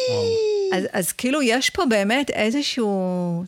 [0.75, 2.89] אז, אז כאילו יש פה באמת איזשהו...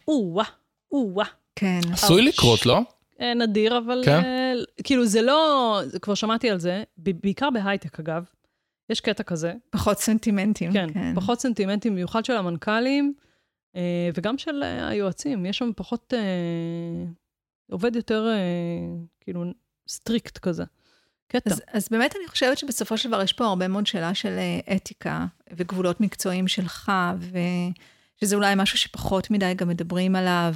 [0.08, 0.46] או-אה,
[0.92, 1.26] או-אה.
[1.56, 1.80] כן.
[1.94, 2.34] עשוי אאוץ'.
[2.34, 2.80] לקרות, לא?
[3.22, 4.24] אה, נדיר, אבל כן.
[4.24, 4.54] אה,
[4.84, 8.24] כאילו זה לא, כבר שמעתי על זה, ב- בעיקר בהייטק אגב.
[8.90, 10.74] יש קטע כזה, פחות סנטימנטים.
[10.74, 13.14] כן, פחות סנטימנטים, במיוחד של המנכ"לים,
[14.14, 15.46] וגם של היועצים.
[15.46, 16.14] יש שם פחות,
[17.72, 18.28] עובד יותר
[19.22, 19.44] כאילו
[19.88, 20.64] strict כזה.
[21.28, 21.52] קטע.
[21.52, 24.76] אז, אז באמת אני חושבת שבסופו של דבר יש פה הרבה מאוד שאלה של אה,
[24.76, 30.54] אתיקה וגבולות מקצועיים שלך, ושזה אולי משהו שפחות מדי גם מדברים עליו.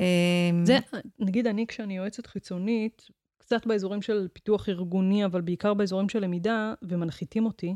[0.00, 0.78] אה, זה,
[1.18, 3.06] נגיד אני, כשאני יועצת חיצונית,
[3.38, 7.74] קצת באזורים של פיתוח ארגוני, אבל בעיקר באזורים של למידה, ומנחיתים אותי,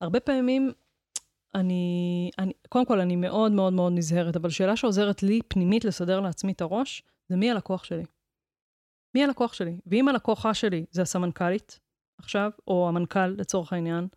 [0.00, 0.72] הרבה פעמים
[1.54, 6.20] אני, אני, קודם כל, אני מאוד מאוד מאוד נזהרת, אבל שאלה שעוזרת לי פנימית לסדר
[6.20, 8.04] לעצמי את הראש, זה מי הלקוח שלי.
[9.14, 9.78] מי הלקוח שלי?
[9.86, 11.80] ואם הלקוחה שלי זה הסמנכ"לית
[12.18, 14.08] עכשיו, או המנכ"ל לצורך העניין,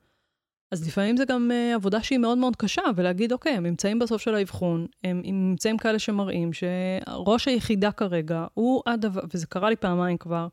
[0.73, 4.21] אז לפעמים זה גם uh, עבודה שהיא מאוד מאוד קשה, ולהגיד, אוקיי, הם נמצאים בסוף
[4.21, 10.17] של האבחון, הם, נמצאים כאלה שמראים שראש היחידה כרגע הוא הדבר, וזה קרה לי פעמיים
[10.17, 10.47] כבר,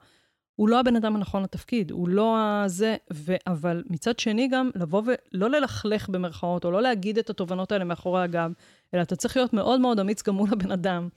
[0.56, 3.34] הוא לא הבן אדם הנכון לתפקיד, הוא לא הזה, ו...
[3.46, 8.22] אבל מצד שני גם לבוא ולא ללכלך במרכאות, או לא להגיד את התובנות האלה מאחורי
[8.22, 8.52] הגב,
[8.94, 11.08] אלא אתה צריך להיות מאוד מאוד אמיץ גם מול הבן אדם,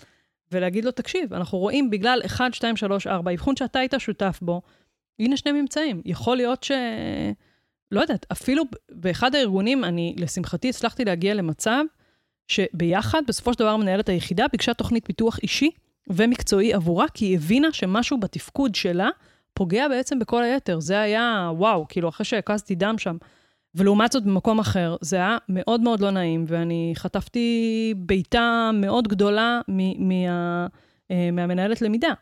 [0.53, 4.61] ולהגיד לו, תקשיב, אנחנו רואים בגלל 1, 2, 3, 4, אבחון שאתה היית שותף בו,
[5.19, 6.01] הנה שני ממצאים.
[6.05, 6.71] יכול להיות ש...
[7.91, 11.83] לא יודעת, אפילו באחד הארגונים, אני, לשמחתי, הצלחתי להגיע למצב
[12.47, 15.69] שביחד, בסופו של דבר מנהלת היחידה ביקשה תוכנית פיתוח אישי
[16.07, 19.09] ומקצועי עבורה, כי היא הבינה שמשהו בתפקוד שלה
[19.53, 20.79] פוגע בעצם בכל היתר.
[20.79, 23.17] זה היה, וואו, כאילו, אחרי שהקזתי דם שם.
[23.75, 29.61] ולעומת זאת, במקום אחר, זה היה מאוד מאוד לא נעים, ואני חטפתי בעיטה מאוד גדולה
[29.67, 30.67] מ- מה,
[31.11, 32.13] אה, מהמנהלת למידה,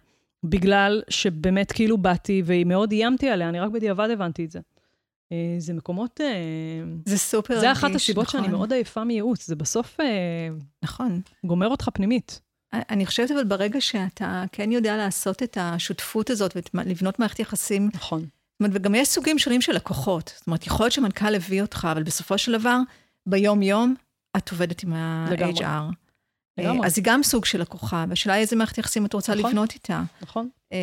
[0.43, 4.60] בגלל שבאמת כאילו באתי ומאוד איימתי עליה, אני רק בדיעבד הבנתי את זה.
[5.32, 6.22] אה, זה מקומות...
[6.22, 6.28] אה,
[7.06, 8.41] זה סופר רגיש, זה אחת הסיבות נכון.
[8.41, 9.97] שאני מאוד עייפה מייעוץ, זה בסוף
[10.84, 11.22] נכון.
[11.45, 12.41] גומר אותך פנימית.
[12.74, 18.26] אני חושבת אבל ברגע שאתה כן יודע לעשות את השותפות הזאת ולבנות מערכת יחסים, נכון.
[18.62, 20.34] אומרת, וגם יש סוגים שונים של לקוחות.
[20.38, 22.78] זאת אומרת, יכול להיות שמנכ"ל הביא אותך, אבל בסופו של דבר,
[23.26, 23.95] ביום-יום,
[24.38, 24.93] את עובדת עם.
[24.93, 25.93] ה-HR.
[26.57, 26.88] לגמרי.
[26.88, 29.51] אז היא גם סוג של לקוחה, והשאלה היא איזה מערכת יחסים את רוצה נכון.
[29.51, 30.01] לבנות איתה.
[30.22, 30.49] נכון?
[30.74, 30.78] אה,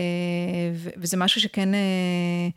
[0.96, 2.48] וזה משהו שכן אה,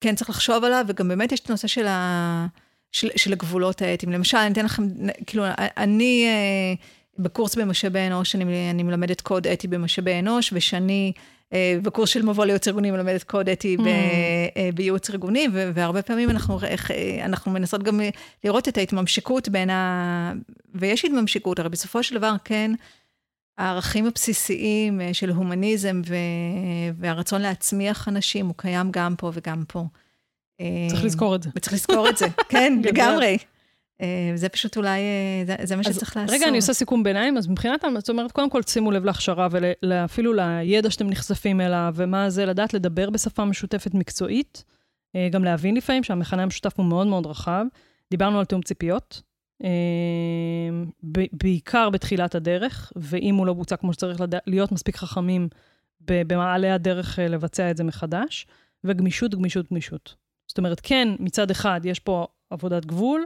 [0.00, 2.46] כן צריך לחשוב עליו, וגם באמת יש את הנושא של, ה,
[2.92, 4.12] של, של הגבולות האתיים.
[4.12, 4.82] למשל, אני אתן לכם,
[5.26, 6.74] כאילו, אני אה,
[7.18, 11.12] בקורס במשאבי אנוש, אני, אני מלמדת קוד אתי במשאבי אנוש, ושאני
[11.52, 13.86] אה, בקורס של מבוא לייעוץ ארגוני מלמדת קוד אתי ב, Mm.
[14.56, 18.00] אה, בייעוץ ארגוני, ו- והרבה פעמים אנחנו, איך, אה, אנחנו מנסות גם
[18.44, 20.32] לראות את ההתממשקות בין ה...
[20.74, 22.70] ויש התממשקות, הרי בסופו של דבר, כן,
[23.58, 26.14] הערכים הבסיסיים אה, של הומניזם ו...
[26.98, 29.84] והרצון להצמיח אנשים, הוא קיים גם פה וגם פה.
[30.88, 31.50] צריך אה, לזכור את זה.
[31.56, 32.80] וצריך לזכור את זה, כן.
[32.84, 33.36] לגמרי.
[34.00, 36.34] אה, זה פשוט אולי, אה, זה, זה מה שצריך לעשות.
[36.34, 39.48] רגע, אני עושה סיכום ביניים, אז מבחינת, זאת אומרת, קודם כל שימו לב להכשרה
[39.82, 44.64] ואפילו לידע שאתם נחשפים אליו, ומה זה לדעת לדבר בשפה משותפת מקצועית,
[45.16, 47.64] אה, גם להבין לפעמים שהמכנה המשותף הוא מאוד מאוד רחב.
[48.10, 49.22] דיברנו על תיאום ציפיות,
[51.32, 55.48] בעיקר בתחילת הדרך, ואם הוא לא בוצע כמו שצריך, להיות מספיק חכמים
[56.00, 58.46] במעלה הדרך לבצע את זה מחדש,
[58.84, 60.14] וגמישות, גמישות, גמישות.
[60.48, 63.24] זאת אומרת, כן, מצד אחד יש פה עבודת גבול,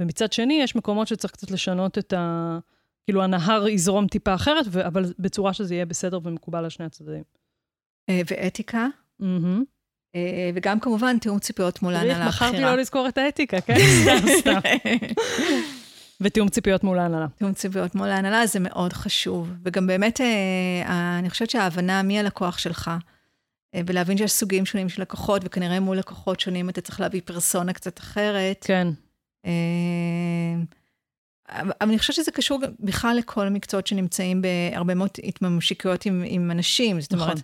[0.00, 2.58] ומצד שני, יש מקומות שצריך קצת לשנות את ה...
[3.04, 4.86] כאילו, הנהר יזרום טיפה אחרת, ו...
[4.86, 7.22] אבל בצורה שזה יהיה בסדר ומקובל על שני הצדדים.
[8.08, 8.86] אה, ואתיקה.
[10.14, 12.70] אה, וגם כמובן תיאום ציפיות מול ההנהלה בחרתי הבכירה.
[12.70, 13.74] לא לזכור את האתיקה, כן?
[14.02, 14.60] סתם, סתם.
[16.20, 17.26] ותיאום ציפיות מול ההנהלה.
[17.38, 19.52] תיאום ציפיות מול ההנהלה זה מאוד חשוב.
[19.64, 22.90] וגם באמת, אה, אני חושבת שההבנה מי הלקוח שלך,
[23.86, 27.98] ולהבין שיש סוגים שונים של לקוחות, וכנראה מול לקוחות שונים אתה צריך להביא פרסונה קצת
[27.98, 28.64] אחרת.
[28.66, 28.88] כן.
[29.46, 29.50] אה,
[31.50, 37.00] אבל אני חושבת שזה קשור בכלל לכל המקצועות שנמצאים בהרבה מאוד התממשקויות עם, עם אנשים.
[37.00, 37.40] זאת אומרת, נכון.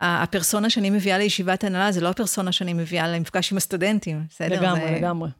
[0.00, 4.60] הפרסונה שאני מביאה לישיבת הנהלה, זה לא הפרסונה שאני מביאה למפגש עם הסטודנטים, בסדר?
[4.60, 4.90] לגמרי, זה...
[4.96, 5.30] לגמרי.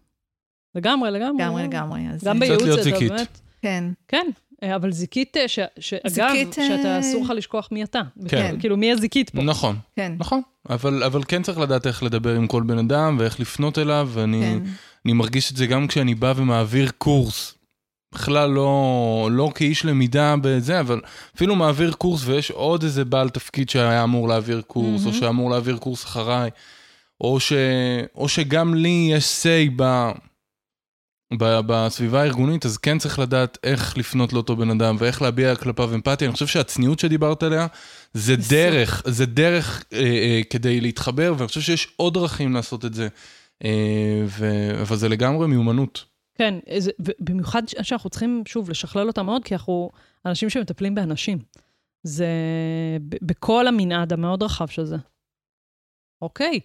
[0.75, 1.43] לגמרי, לגמרי.
[1.43, 2.01] לגמרי, לגמרי.
[2.15, 3.11] אז גם זה- בייעוץ אתה זיקית.
[3.13, 3.41] באמת...
[3.63, 3.85] כן.
[4.09, 4.27] כן,
[4.77, 8.01] אבל זיקית, אה, ש- שאגב, זיקית, שאתה אה, אסור לך לשכוח מי אתה.
[8.29, 8.57] כן.
[8.61, 9.43] כאילו, מי הזיקית פה.
[9.43, 10.41] נכון, כן, נכון.
[10.71, 14.41] אבל, אבל כן צריך לדעת איך לדבר עם כל בן אדם ואיך לפנות אליו, ואני
[14.43, 14.71] כן.
[15.05, 17.55] אני מרגיש את זה גם כשאני בא ומעביר קורס.
[18.13, 21.01] בכלל לא, לא כאיש למידה בזה, אבל
[21.37, 25.77] אפילו מעביר קורס ויש עוד איזה בעל תפקיד שהיה אמור להעביר קורס, או שאמור להעביר
[25.77, 26.51] קורס אחריי,
[27.21, 27.53] או, ש,
[28.15, 30.11] או שגם לי יש say ב,
[31.39, 35.95] ב, בסביבה הארגונית, אז כן צריך לדעת איך לפנות לאותו בן אדם ואיך להביע כלפיו
[35.95, 36.29] אמפתיה.
[36.29, 37.67] אני חושב שהצניעות שדיברת עליה,
[38.15, 42.95] זה דרך, זה דרך אה, אה, כדי להתחבר, ואני חושב שיש עוד דרכים לעשות את
[42.95, 43.09] זה,
[44.27, 44.47] ו,
[44.83, 46.05] אבל זה לגמרי מיומנות.
[46.35, 46.91] כן, זה,
[47.21, 49.91] במיוחד שאנחנו צריכים, שוב, לשכלל אותה מאוד, כי אנחנו
[50.27, 51.39] אנשים שמטפלים באנשים.
[52.03, 52.27] זה
[53.09, 54.97] ב- בכל המנעד המאוד רחב של זה.
[56.23, 56.61] אוקיי,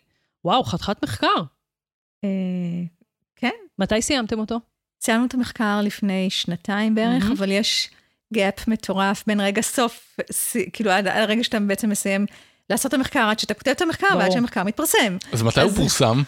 [0.46, 1.36] וואו, חתיכת מחקר.
[2.24, 2.30] אה,
[3.36, 3.52] כן.
[3.80, 4.60] מתי סיימתם אותו?
[5.02, 7.32] סיימנו את המחקר לפני שנתיים בערך, מהמם.
[7.38, 7.90] אבל יש
[8.34, 12.26] gap מטורף בין רגע סוף, ס- כאילו עד הרגע שאתה בעצם מסיים
[12.70, 14.32] לעשות את המחקר, עד שאתה כותב את המחקר ועד.
[14.32, 15.18] שהמחקר מתפרסם.
[15.32, 16.22] אז מתי הוא פורסם?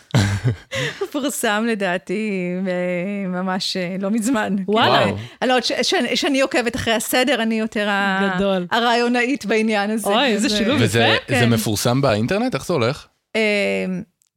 [1.00, 2.32] הוא פורסם לדעתי
[2.68, 4.56] אה, ממש אה, לא מזמן.
[4.68, 5.04] וואלה.
[5.04, 7.90] כאילו, אני לא יודעת, ש- ש- שאני עוקבת אחרי הסדר, אני יותר
[8.36, 8.68] גדול.
[8.72, 10.10] הרעיונאית בעניין הזה.
[10.10, 10.80] אוי, איזה שילוב.
[10.80, 11.40] אה, וזה כן.
[11.40, 12.56] זה מפורסם באינטרנט?
[12.56, 13.08] איך זה הולך?
[13.36, 13.42] אה,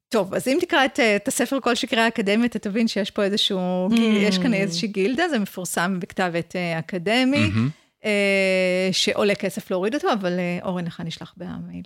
[0.09, 3.89] טוב, אז אם תקרא את, את הספר כל שקרי האקדמיה, אתה תבין שיש פה איזשהו,
[3.95, 7.69] גיל, יש כאן איזושהי גילדה, זה מפורסם בכתב עת אקדמי, מהמם.
[8.05, 11.83] אה, שעולה כסף להוריד אותו, אבל אה, אורן, לך נשלח במייל.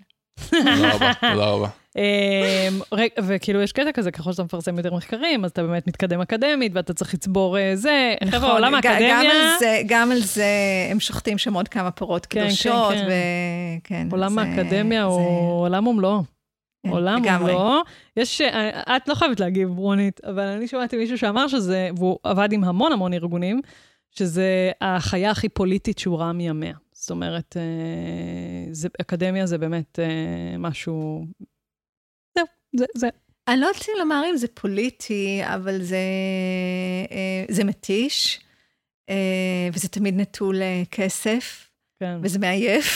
[0.51, 1.69] תודה רבה, תודה רבה.
[1.97, 2.81] אמ,
[3.23, 6.95] וכאילו יש קטע כזה, ככל שאתה מפרסם יותר מחקרים, אז אתה באמת מתקדם אקדמית, ואתה
[6.95, 8.15] צריך לצבור אה, זה.
[8.31, 9.57] חבר'ה, עולם נכון, גם האקדמיה,
[9.87, 10.47] גם על זה
[10.91, 13.07] הם שוחטים שם עוד כמה פרות כן, קדושות, כן, כן.
[13.85, 14.09] וכן.
[14.11, 16.23] עולם זה- האקדמיה הוא עולם ומלואו.
[16.87, 17.23] כן, עולם.
[17.41, 17.81] ומלואו.
[18.17, 18.41] יש,
[18.97, 22.93] את לא חייבת להגיב, רונית, אבל אני שמעתי מישהו שאמר שזה, והוא עבד עם המון
[22.93, 23.61] המון ארגונים,
[24.19, 26.77] שזה החיה הכי פוליטית שהוא ראה מימיה.
[26.93, 31.27] זאת אומרת, אה, זה, אקדמיה זה באמת אה, משהו...
[32.39, 32.47] זהו,
[32.77, 33.09] זה, זה.
[33.49, 35.97] אני לא יודעת אם לומר אם זה פוליטי, אבל זה,
[37.11, 38.41] אה, זה מתיש,
[39.73, 40.57] וזה תמיד נטול
[40.91, 42.19] כסף, כן.
[42.23, 42.87] וזה מעייף.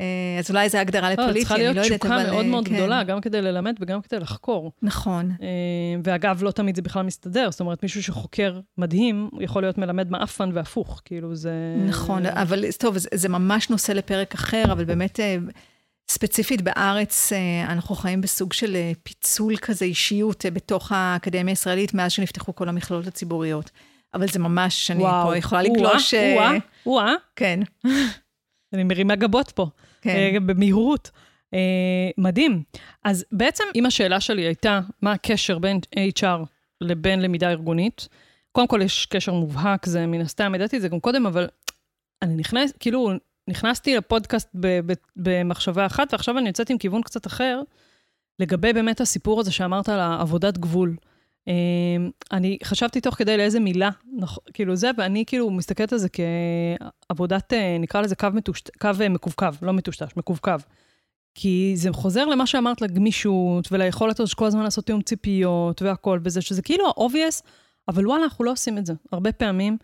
[0.00, 0.04] אה,
[0.38, 2.30] אז אולי זו הגדרה לא, לפוליטי, צריכה אני להיות לא יודעת, תשוקה אבל...
[2.30, 2.74] מאוד אה, מאוד כן.
[2.74, 4.72] גדולה, גם כדי ללמד וגם כדי לחקור.
[4.82, 5.30] נכון.
[5.42, 5.46] אה,
[6.04, 10.50] ואגב, לא תמיד זה בכלל מסתדר, זאת אומרת, מישהו שחוקר מדהים, יכול להיות מלמד מעפן
[10.54, 11.52] והפוך, כאילו זה...
[11.88, 15.20] נכון, אבל טוב, זה, זה ממש נושא לפרק אחר, אבל באמת,
[16.10, 17.32] ספציפית בארץ,
[17.68, 23.70] אנחנו חיים בסוג של פיצול כזה אישיות בתוך האקדמיה הישראלית, מאז שנפתחו כל המכללות הציבוריות.
[24.14, 26.14] אבל זה ממש, אני פה יכולה לגלוש...
[26.14, 27.60] אה, או-אה, או-אה, כן,
[28.74, 29.66] אני מרימה גבות פה,
[30.12, 30.34] כן.
[30.34, 31.10] אה, במהירות.
[31.54, 32.62] אה, מדהים.
[33.04, 36.44] אז בעצם, אם השאלה שלי הייתה, מה הקשר בין HR
[36.80, 38.08] לבין למידה ארגונית,
[38.52, 41.48] קודם כל יש קשר מובהק, זה מן הסתם, ידעתי את זה גם קודם, אבל
[42.22, 43.10] אני נכנס, כאילו,
[43.48, 47.60] נכנסתי לפודקאסט ב- ב- במחשבה אחת, ועכשיו אני יוצאת עם כיוון קצת אחר,
[48.38, 50.96] לגבי באמת הסיפור הזה שאמרת על העבודת גבול.
[51.48, 53.90] אה, אני חשבתי תוך כדי לאיזה מילה,
[54.54, 58.62] כאילו זה, ואני כאילו מסתכלת על זה כעבודת, אה, נקרא לזה קו, מטוש...
[58.80, 60.52] קו אה, מקווקו, לא מטושטש, מקווקו.
[61.34, 66.40] כי זה חוזר למה שאמרת לגמישות, וליכולת הזאת כל הזמן לעשות תיאום ציפיות והכל, וזה
[66.40, 67.42] שזה כאילו ה-obvious,
[67.88, 69.76] אבל וואלה, אנחנו לא עושים את זה הרבה פעמים,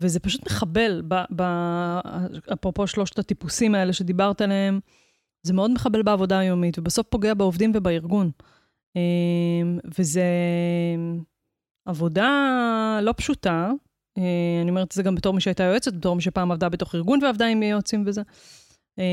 [0.00, 1.42] וזה פשוט מחבל, ב, ב,
[2.52, 4.80] אפרופו שלושת הטיפוסים האלה שדיברת עליהם,
[5.42, 8.30] זה מאוד מחבל בעבודה היומית, ובסוף פוגע בעובדים ובארגון.
[8.96, 9.62] אה,
[9.98, 10.24] וזה
[11.84, 12.28] עבודה
[13.02, 13.70] לא פשוטה,
[14.18, 16.94] אה, אני אומרת את זה גם בתור מי שהייתה יועצת, בתור מי שפעם עבדה בתוך
[16.94, 18.22] ארגון ועבדה עם יועצים וזה.
[18.98, 19.04] אה,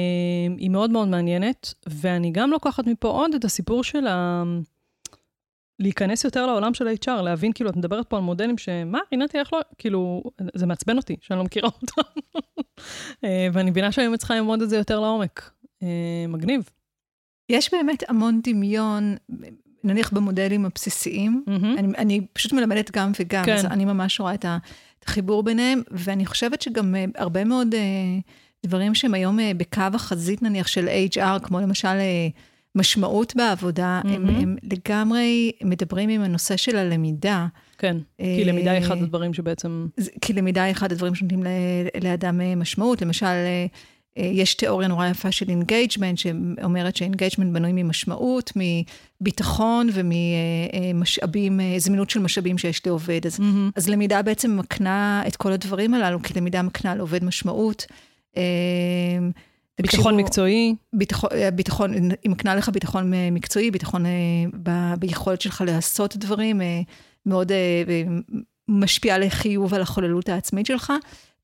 [0.58, 4.44] היא מאוד מאוד מעניינת, ואני גם לוקחת מפה עוד את הסיפור של ה...
[5.80, 9.54] להיכנס יותר לעולם של ה-HR, להבין, כאילו, את מדברת פה על מודלים שמה, רינתי, איך
[9.54, 10.24] לא, כאילו,
[10.56, 12.20] זה מעצבן אותי שאני לא מכירה אותם.
[13.24, 15.52] אה, ואני מבינה באמת צריכה ללמוד את זה יותר לעומק.
[15.84, 16.70] אה, מגניב.
[17.50, 19.16] יש באמת המון דמיון,
[19.84, 21.44] נניח במודלים הבסיסיים.
[21.48, 21.76] מהמם.
[21.78, 23.54] אני, אני פשוט מלמדת גם וגם, כן.
[23.54, 24.46] אז אני ממש רואה את
[25.06, 27.80] החיבור ביניהם, ואני חושבת שגם אה, הרבה מאוד אה,
[28.66, 31.98] דברים שהם היום אה, בקו החזית, נניח, של HR, כמו למשל
[32.76, 34.42] משמעות בעבודה, הם, מהמם.
[34.42, 37.48] הם לגמרי מדברים עם הנושא של הלמידה.
[37.78, 39.88] כן, כי למידה היא אחד הדברים שבעצם...
[40.22, 41.44] כי למידה היא אחד הדברים שנותנים
[42.04, 43.02] לאדם משמעות.
[43.02, 43.26] למשל,
[44.18, 48.52] יש תיאוריה נורא יפה של engagement, שאומרת ש engagement בנוי ממשמעות,
[49.22, 53.26] מביטחון וממשאבים, אה, זמינות של משאבים שיש לעובד.
[53.26, 53.70] אז, מהמם.
[53.76, 57.86] אז למידה בעצם מקנה את כל הדברים הללו, כי למידה מקנה לעובד משמעות.
[58.38, 58.44] אה,
[59.82, 64.12] ביטחון תקשיבו, מקצועי, ביטחון, אה, ביטחון, היא מקנה לך ביטחון אה, מקצועי, ביטחון אה,
[64.64, 66.82] ב- ביכולת שלך לעשות דברים, אה,
[67.26, 68.04] מאוד אה, אה,
[68.68, 70.94] משפיעה לחיוב על החוללות העצמית שלך.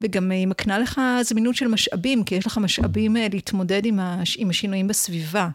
[0.03, 4.37] וגם היא מקנה לך זמינות של משאבים, כי יש לך משאבים אה, להתמודד עם, הש,
[4.39, 5.49] עם השינויים בסביבה.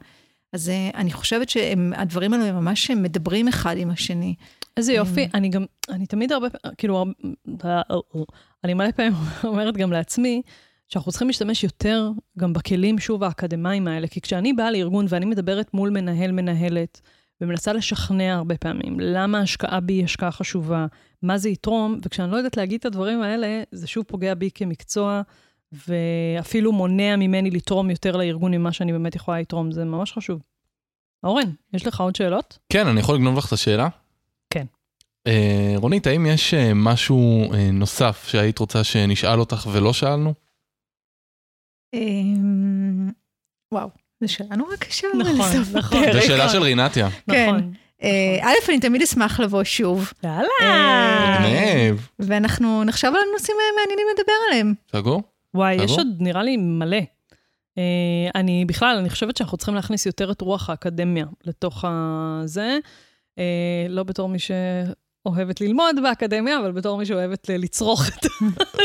[0.53, 4.35] אז אה, אני חושבת שהדברים האלו הם ממש מדברים אחד עם השני.
[4.77, 7.05] איזה יופי, אני גם, אני תמיד הרבה, פעמים, כאילו,
[8.65, 9.13] אני מלא פעמים
[9.45, 10.43] אומרת גם לעצמי,
[10.89, 14.07] שאנחנו צריכים להשתמש יותר גם בכלים, שוב, האקדמיים האלה.
[14.07, 17.01] כי כשאני באה לארגון ואני מדברת מול מנהל, מנהלת,
[17.41, 20.87] ומנסה לשכנע הרבה פעמים למה ההשקעה בי היא השקעה חשובה,
[21.23, 25.23] מה זה יתרום, וכשאני לא יודעת להגיד את הדברים האלה, זה שוב פוגע בי כמקצוע,
[25.73, 30.43] ואפילו מונע ממני לתרום יותר לארגון ממה שאני באמת יכולה לתרום, זה ממש חשוב.
[31.25, 32.59] אורן, יש לך עוד שאלות?
[32.73, 33.89] כן, אני יכול לגנוב לך את השאלה?
[34.51, 34.67] כן.
[35.27, 40.35] אה, רונית, האם יש אה, משהו אה, נוסף שהיית רוצה שנשאל אותך ולא שאלנו?
[41.95, 43.11] אמ,
[43.75, 45.07] וואו, זו שאלה נורא קשה.
[45.19, 46.13] נכון, נכון.
[46.13, 47.09] זו שאלה של רינתיה.
[47.31, 47.47] כן.
[47.47, 47.73] נכון.
[48.03, 50.13] אה, א', אני תמיד אשמח לבוא שוב.
[50.25, 50.49] יאללה.
[50.63, 52.09] אה, מגניב.
[52.19, 54.75] ואנחנו נחשוב על הנושאים המעניינים לדבר עליהם.
[54.93, 55.23] סגור?
[55.55, 55.91] וואי, יש?
[55.91, 57.01] עוד נראה לי מלא.
[57.79, 57.81] Uh,
[58.35, 62.79] אני בכלל, אני חושבת שאנחנו צריכים להכניס יותר את רוח האקדמיה לתוך הזה.
[63.89, 64.39] לא בתור מי
[65.25, 68.27] שאוהבת ללמוד באקדמיה, אבל בתור מי שאוהבת לצרוך את,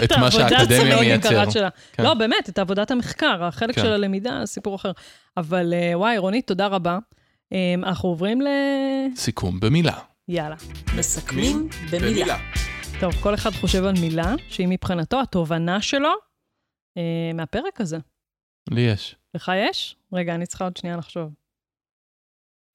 [0.03, 1.27] את מה העבודה שהאקדמיה הצמאית מייצר.
[1.27, 1.69] יקרה שלה.
[1.93, 2.03] כן.
[2.03, 3.81] לא, באמת, את עבודת המחקר, החלק כן.
[3.81, 4.91] של הלמידה, סיפור אחר.
[5.38, 6.97] אבל uh, וואי, רונית, תודה רבה.
[7.53, 8.47] Um, אנחנו עוברים ל...
[9.15, 9.99] סיכום במילה.
[10.27, 10.55] יאללה.
[10.97, 12.38] מסכמים במילה.
[12.99, 17.97] טוב, כל אחד חושב על מילה, שהיא מבחינתו התובנה שלו uh, מהפרק הזה.
[18.71, 19.15] לי יש.
[19.34, 19.95] לך יש?
[20.13, 21.34] רגע, אני צריכה עוד שנייה לחשוב.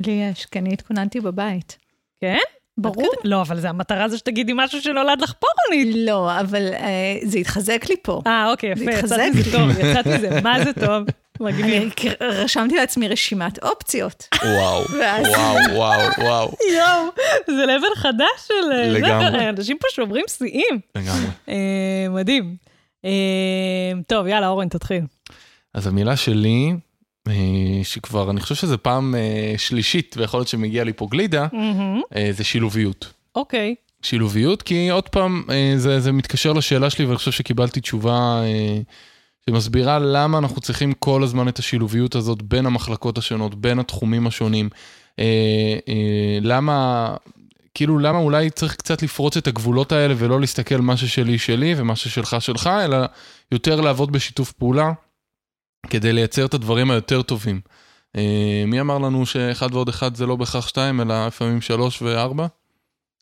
[0.06, 1.78] לי יש, כי אני התכוננתי בבית.
[2.20, 2.38] כן?
[2.79, 3.11] ברור.
[3.24, 5.97] לא, אבל זה המטרה זה שתגידי משהו שנולד לך פה, רונית.
[5.99, 6.89] לא, אבל אה,
[7.22, 8.20] זה התחזק לי פה.
[8.26, 11.03] אה, אוקיי, זה יפה, התחזק יצאתי מזה טוב, יצאתי מזה, מה זה טוב?
[11.41, 11.93] מגניב.
[12.03, 14.29] אני רשמתי לעצמי רשימת אופציות.
[14.45, 16.53] וואו, ואז- וואו, וואו, וואו.
[16.76, 17.09] יואו,
[17.47, 18.72] זה לבל חדש של...
[18.72, 19.49] אה, זה, לגמרי.
[19.49, 20.81] אנשים פה שוברים שיאים.
[20.95, 21.26] לגמרי.
[21.49, 21.55] אה,
[22.11, 22.57] מדהים.
[23.05, 23.11] אה,
[24.07, 25.01] טוב, יאללה, אורן, תתחיל.
[25.74, 26.76] אז המילה שלי, אה,
[27.83, 32.29] שכבר, אני חושב שזה פעם אה, שלישית, ויכול להיות שמגיע לי פה גלידה, מהמם, אה,
[32.33, 33.12] זה שילוביות.
[33.37, 33.74] אוקיי.
[34.03, 38.79] שילוביות, כי עוד פעם, אה, זה, זה מתקשר לשאלה שלי, ואני חושב שקיבלתי תשובה אה,
[39.47, 44.68] שמסבירה למה אנחנו צריכים כל הזמן את השילוביות הזאת בין המחלקות השונות, בין התחומים השונים.
[45.18, 45.24] אה,
[45.89, 47.14] אה, למה,
[47.74, 51.97] כאילו, למה אולי צריך קצת לפרוץ את הגבולות האלה ולא להסתכל מה ששלי שלי ומה
[51.97, 52.99] ששלך שלך, אלא
[53.53, 54.93] יותר לעבוד בשיתוף פעולה
[55.91, 57.61] כדי לייצר את הדברים היותר טובים.
[58.16, 62.47] אה, מי אמר לנו שאחד ועוד אחד זה לא בהכרח שתיים, אלא לפעמים שלוש וארבע?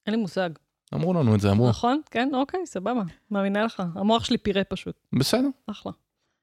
[0.06, 0.50] אין לי מושג.
[0.94, 1.68] אמרו לנו את זה, אמרו.
[1.68, 2.00] נכון?
[2.10, 2.28] כן?
[2.34, 3.02] אוקיי, סבבה.
[3.30, 3.82] מאמינה לך.
[3.94, 4.94] המוח שלי פירה פשוט.
[5.12, 5.48] בסדר.
[5.66, 5.92] אחלה.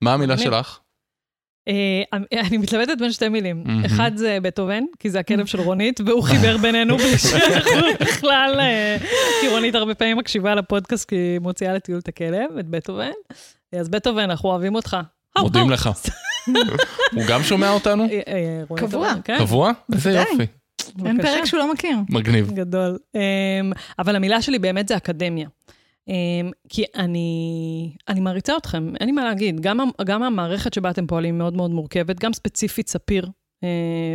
[0.01, 0.51] מה המילה מגניב.
[0.51, 0.80] שלך?
[1.67, 2.03] אה,
[2.47, 3.63] אני מתלבטת בין שתי מילים.
[3.65, 3.86] מהמם.
[3.86, 8.59] אחד זה בטהובן, כי זה הכלב של רונית, והוא חיבר בינינו בלי שאנחנו בכלל...
[8.59, 8.97] אה,
[9.41, 13.11] כי רונית הרבה פעמים מקשיבה לפודקאסט, כי היא מוציאה לטיול את הכלב, את בטהובן.
[13.80, 14.97] אז בטהובן, אנחנו אוהבים אותך.
[15.41, 15.89] מודים לך.
[17.15, 18.03] הוא גם שומע אותנו?
[18.03, 19.13] אה, אה, קבוע.
[19.23, 19.71] כן, קבוע?
[19.93, 20.11] איזה.
[20.11, 20.45] יופי.
[21.05, 21.21] אין.
[21.21, 21.97] פרק שהוא לא מכיר.
[22.09, 22.51] מגניב.
[22.51, 22.97] גדול.
[23.17, 25.47] Um, אבל המילה שלי באמת זה אקדמיה.
[26.09, 26.11] Um,
[26.69, 29.59] כי אני, אני מעריצה אתכם, אין לי מה להגיד.
[29.59, 33.67] גם, גם המערכת שבה אתם פועלים מאוד מאוד מורכבת, גם ספציפית ספיר uh,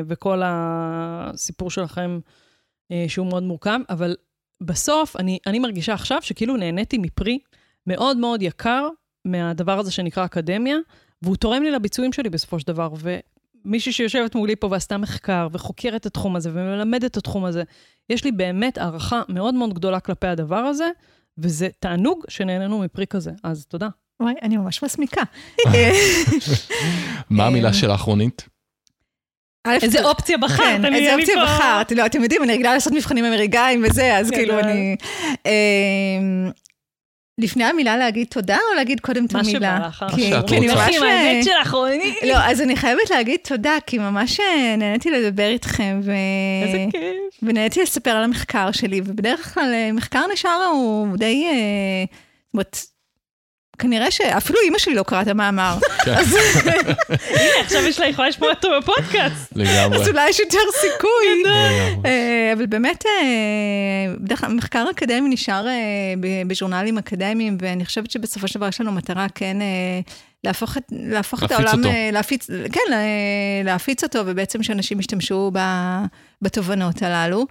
[0.08, 2.18] וכל הסיפור שלכם
[2.92, 4.16] uh, שהוא מאוד מורכב, אבל
[4.60, 7.38] בסוף אני, אני מרגישה עכשיו שכאילו נהניתי מפרי
[7.86, 8.88] מאוד מאוד יקר
[9.24, 10.76] מהדבר הזה שנקרא אקדמיה,
[11.22, 12.88] והוא תורם לי לביצועים שלי בסופו של דבר.
[13.64, 17.62] ומישהי שיושבת מולי פה ועשתה מחקר וחוקרת את התחום הזה ומלמדת את התחום הזה,
[18.10, 20.88] יש לי באמת הערכה מאוד מאוד גדולה כלפי הדבר הזה,
[21.38, 23.30] וזה תענוג שנהנינו מפרי כזה.
[23.44, 23.88] אז תודה.
[24.20, 25.22] וואי, אני ממש מסמיקה.
[27.30, 28.48] מה אה, המילה שלך, רונית?
[29.66, 30.58] א', איזה אופציה בחרת?
[30.66, 31.92] כן, אני- איזה אופציה בחרת?
[31.92, 34.38] לא, אתם יודעים, אני רגילה לעשות מבחנים אמריקאים וזה, אז גדול.
[34.38, 34.96] כאילו אני...
[37.38, 39.58] לפני המילה להגיד תודה או להגיד קודם את מה המילה?
[39.78, 40.04] שבא לך.
[40.16, 40.66] כי- מה אני.
[40.68, 40.96] ממש...
[40.96, 42.14] עם האמת שלך, רונית.
[42.22, 46.12] לא, אז אני חייבת להגיד תודה, כי ממש אה, נהניתי לדבר איתכם, ו...
[46.66, 47.38] איזה כיף.
[47.42, 51.44] ונהניתי לספר על המחקר שלי, ובדרך כלל אה, מחקר נשאר הוא די...
[51.46, 52.04] אה,
[52.46, 52.78] זאת אומרת,
[53.78, 56.14] כנראה שאפילו אימא שלי לא קראה את המאמר, כן.
[56.14, 56.36] אז
[57.40, 59.52] הנה, עכשיו יש לה יכולה לשמוע אותו בפודקאסט.
[59.56, 59.98] לגמרי.
[59.98, 61.42] אז אולי יש יותר סיכוי.
[61.44, 62.10] לגמרי.
[62.10, 63.12] אה, אבל באמת, אה,
[64.20, 65.72] בדרך כלל מחקר אקדמי נשאר אה,
[66.20, 69.56] ב- בז'ורנלים אקדמיים, ואני חושבת שבסופו של דבר יש לנו מטרה כן
[70.44, 71.96] להפוך את, להפוך את להפיץ העולם, אותו.
[72.12, 72.96] להפיץ, כן, לה-
[73.64, 76.04] להפיץ אותו, ובעצם שאנשים ישתמשו ב-
[76.42, 77.46] בתובנות הללו.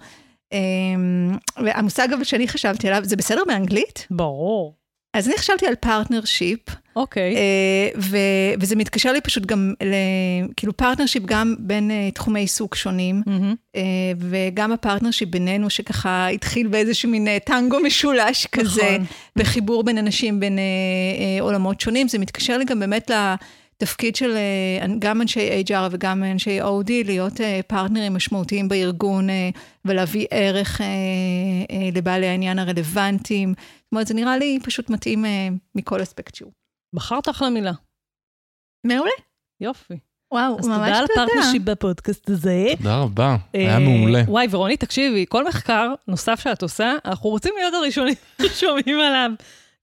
[1.64, 4.06] והמושג אבל שאני חשבתי עליו, זה בסדר באנגלית?
[4.10, 4.74] ברור.
[5.18, 6.58] אז אני חשבתי על partnership,
[6.96, 7.36] אוקיי.
[7.36, 7.40] אה,
[7.98, 8.16] ו-
[8.60, 13.54] וזה מתקשר לי פשוט גם, ל- כאילו partnership גם בין אה, תחומי עיסוק שונים, מהמם.
[13.76, 13.82] אה,
[14.18, 19.06] וגם ה partnership בינינו, שככה התחיל באיזשהו מין טנגו משולש כזה, נכון.
[19.36, 22.08] בחיבור בין אנשים, בין אה, אה, עולמות שונים.
[22.08, 23.10] זה מתקשר לי גם באמת
[23.76, 29.28] לתפקיד של אה, גם אנשי HR וגם אנשי OD, להיות פרטנרים משמעותיים בארגון
[29.84, 30.80] ולהביא ערך
[31.94, 33.54] לבעלי העניין הרלוונטיים.
[33.88, 36.52] זאת אומרת, זה נראה לי פשוט מתאים אה, מכל אספקט שהוא.
[36.94, 37.72] בחרת אחלה מילה.
[38.86, 39.10] מעולה.
[39.60, 39.98] יופי.
[40.32, 41.22] וואו, אז ממש תודה על תודה.
[41.22, 42.66] ה partnership בפודקאסט הזה.
[42.76, 44.22] תודה רבה, היה אה, מעולה.
[44.26, 49.30] וואי, ורוני, תקשיבי, כל מחקר נוסף שאת עושה, אנחנו רוצים להיות הראשונים ששומעים עליו.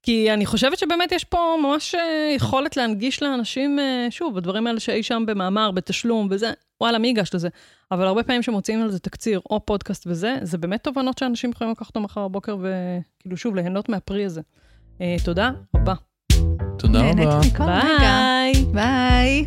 [0.05, 4.79] כי אני חושבת שבאמת יש פה ממש אה, יכולת להנגיש לאנשים, אה, שוב, בדברים האלה
[4.79, 6.51] שאי שם במאמר, בתשלום וזה,
[6.81, 7.49] וואלה, מי ייגש לזה?
[7.91, 11.71] אבל הרבה פעמים שמוציאים על זה תקציר או פודקאסט וזה, זה באמת תובנות שאנשים יכולים
[11.71, 14.41] לקחת אותם מחר בבוקר וכאילו, שוב, ליהנות מהפרי הזה.
[15.01, 15.93] אה, תודה רבה.
[16.79, 17.39] תודה רבה.
[17.99, 18.53] ביי.
[18.71, 19.45] ביי.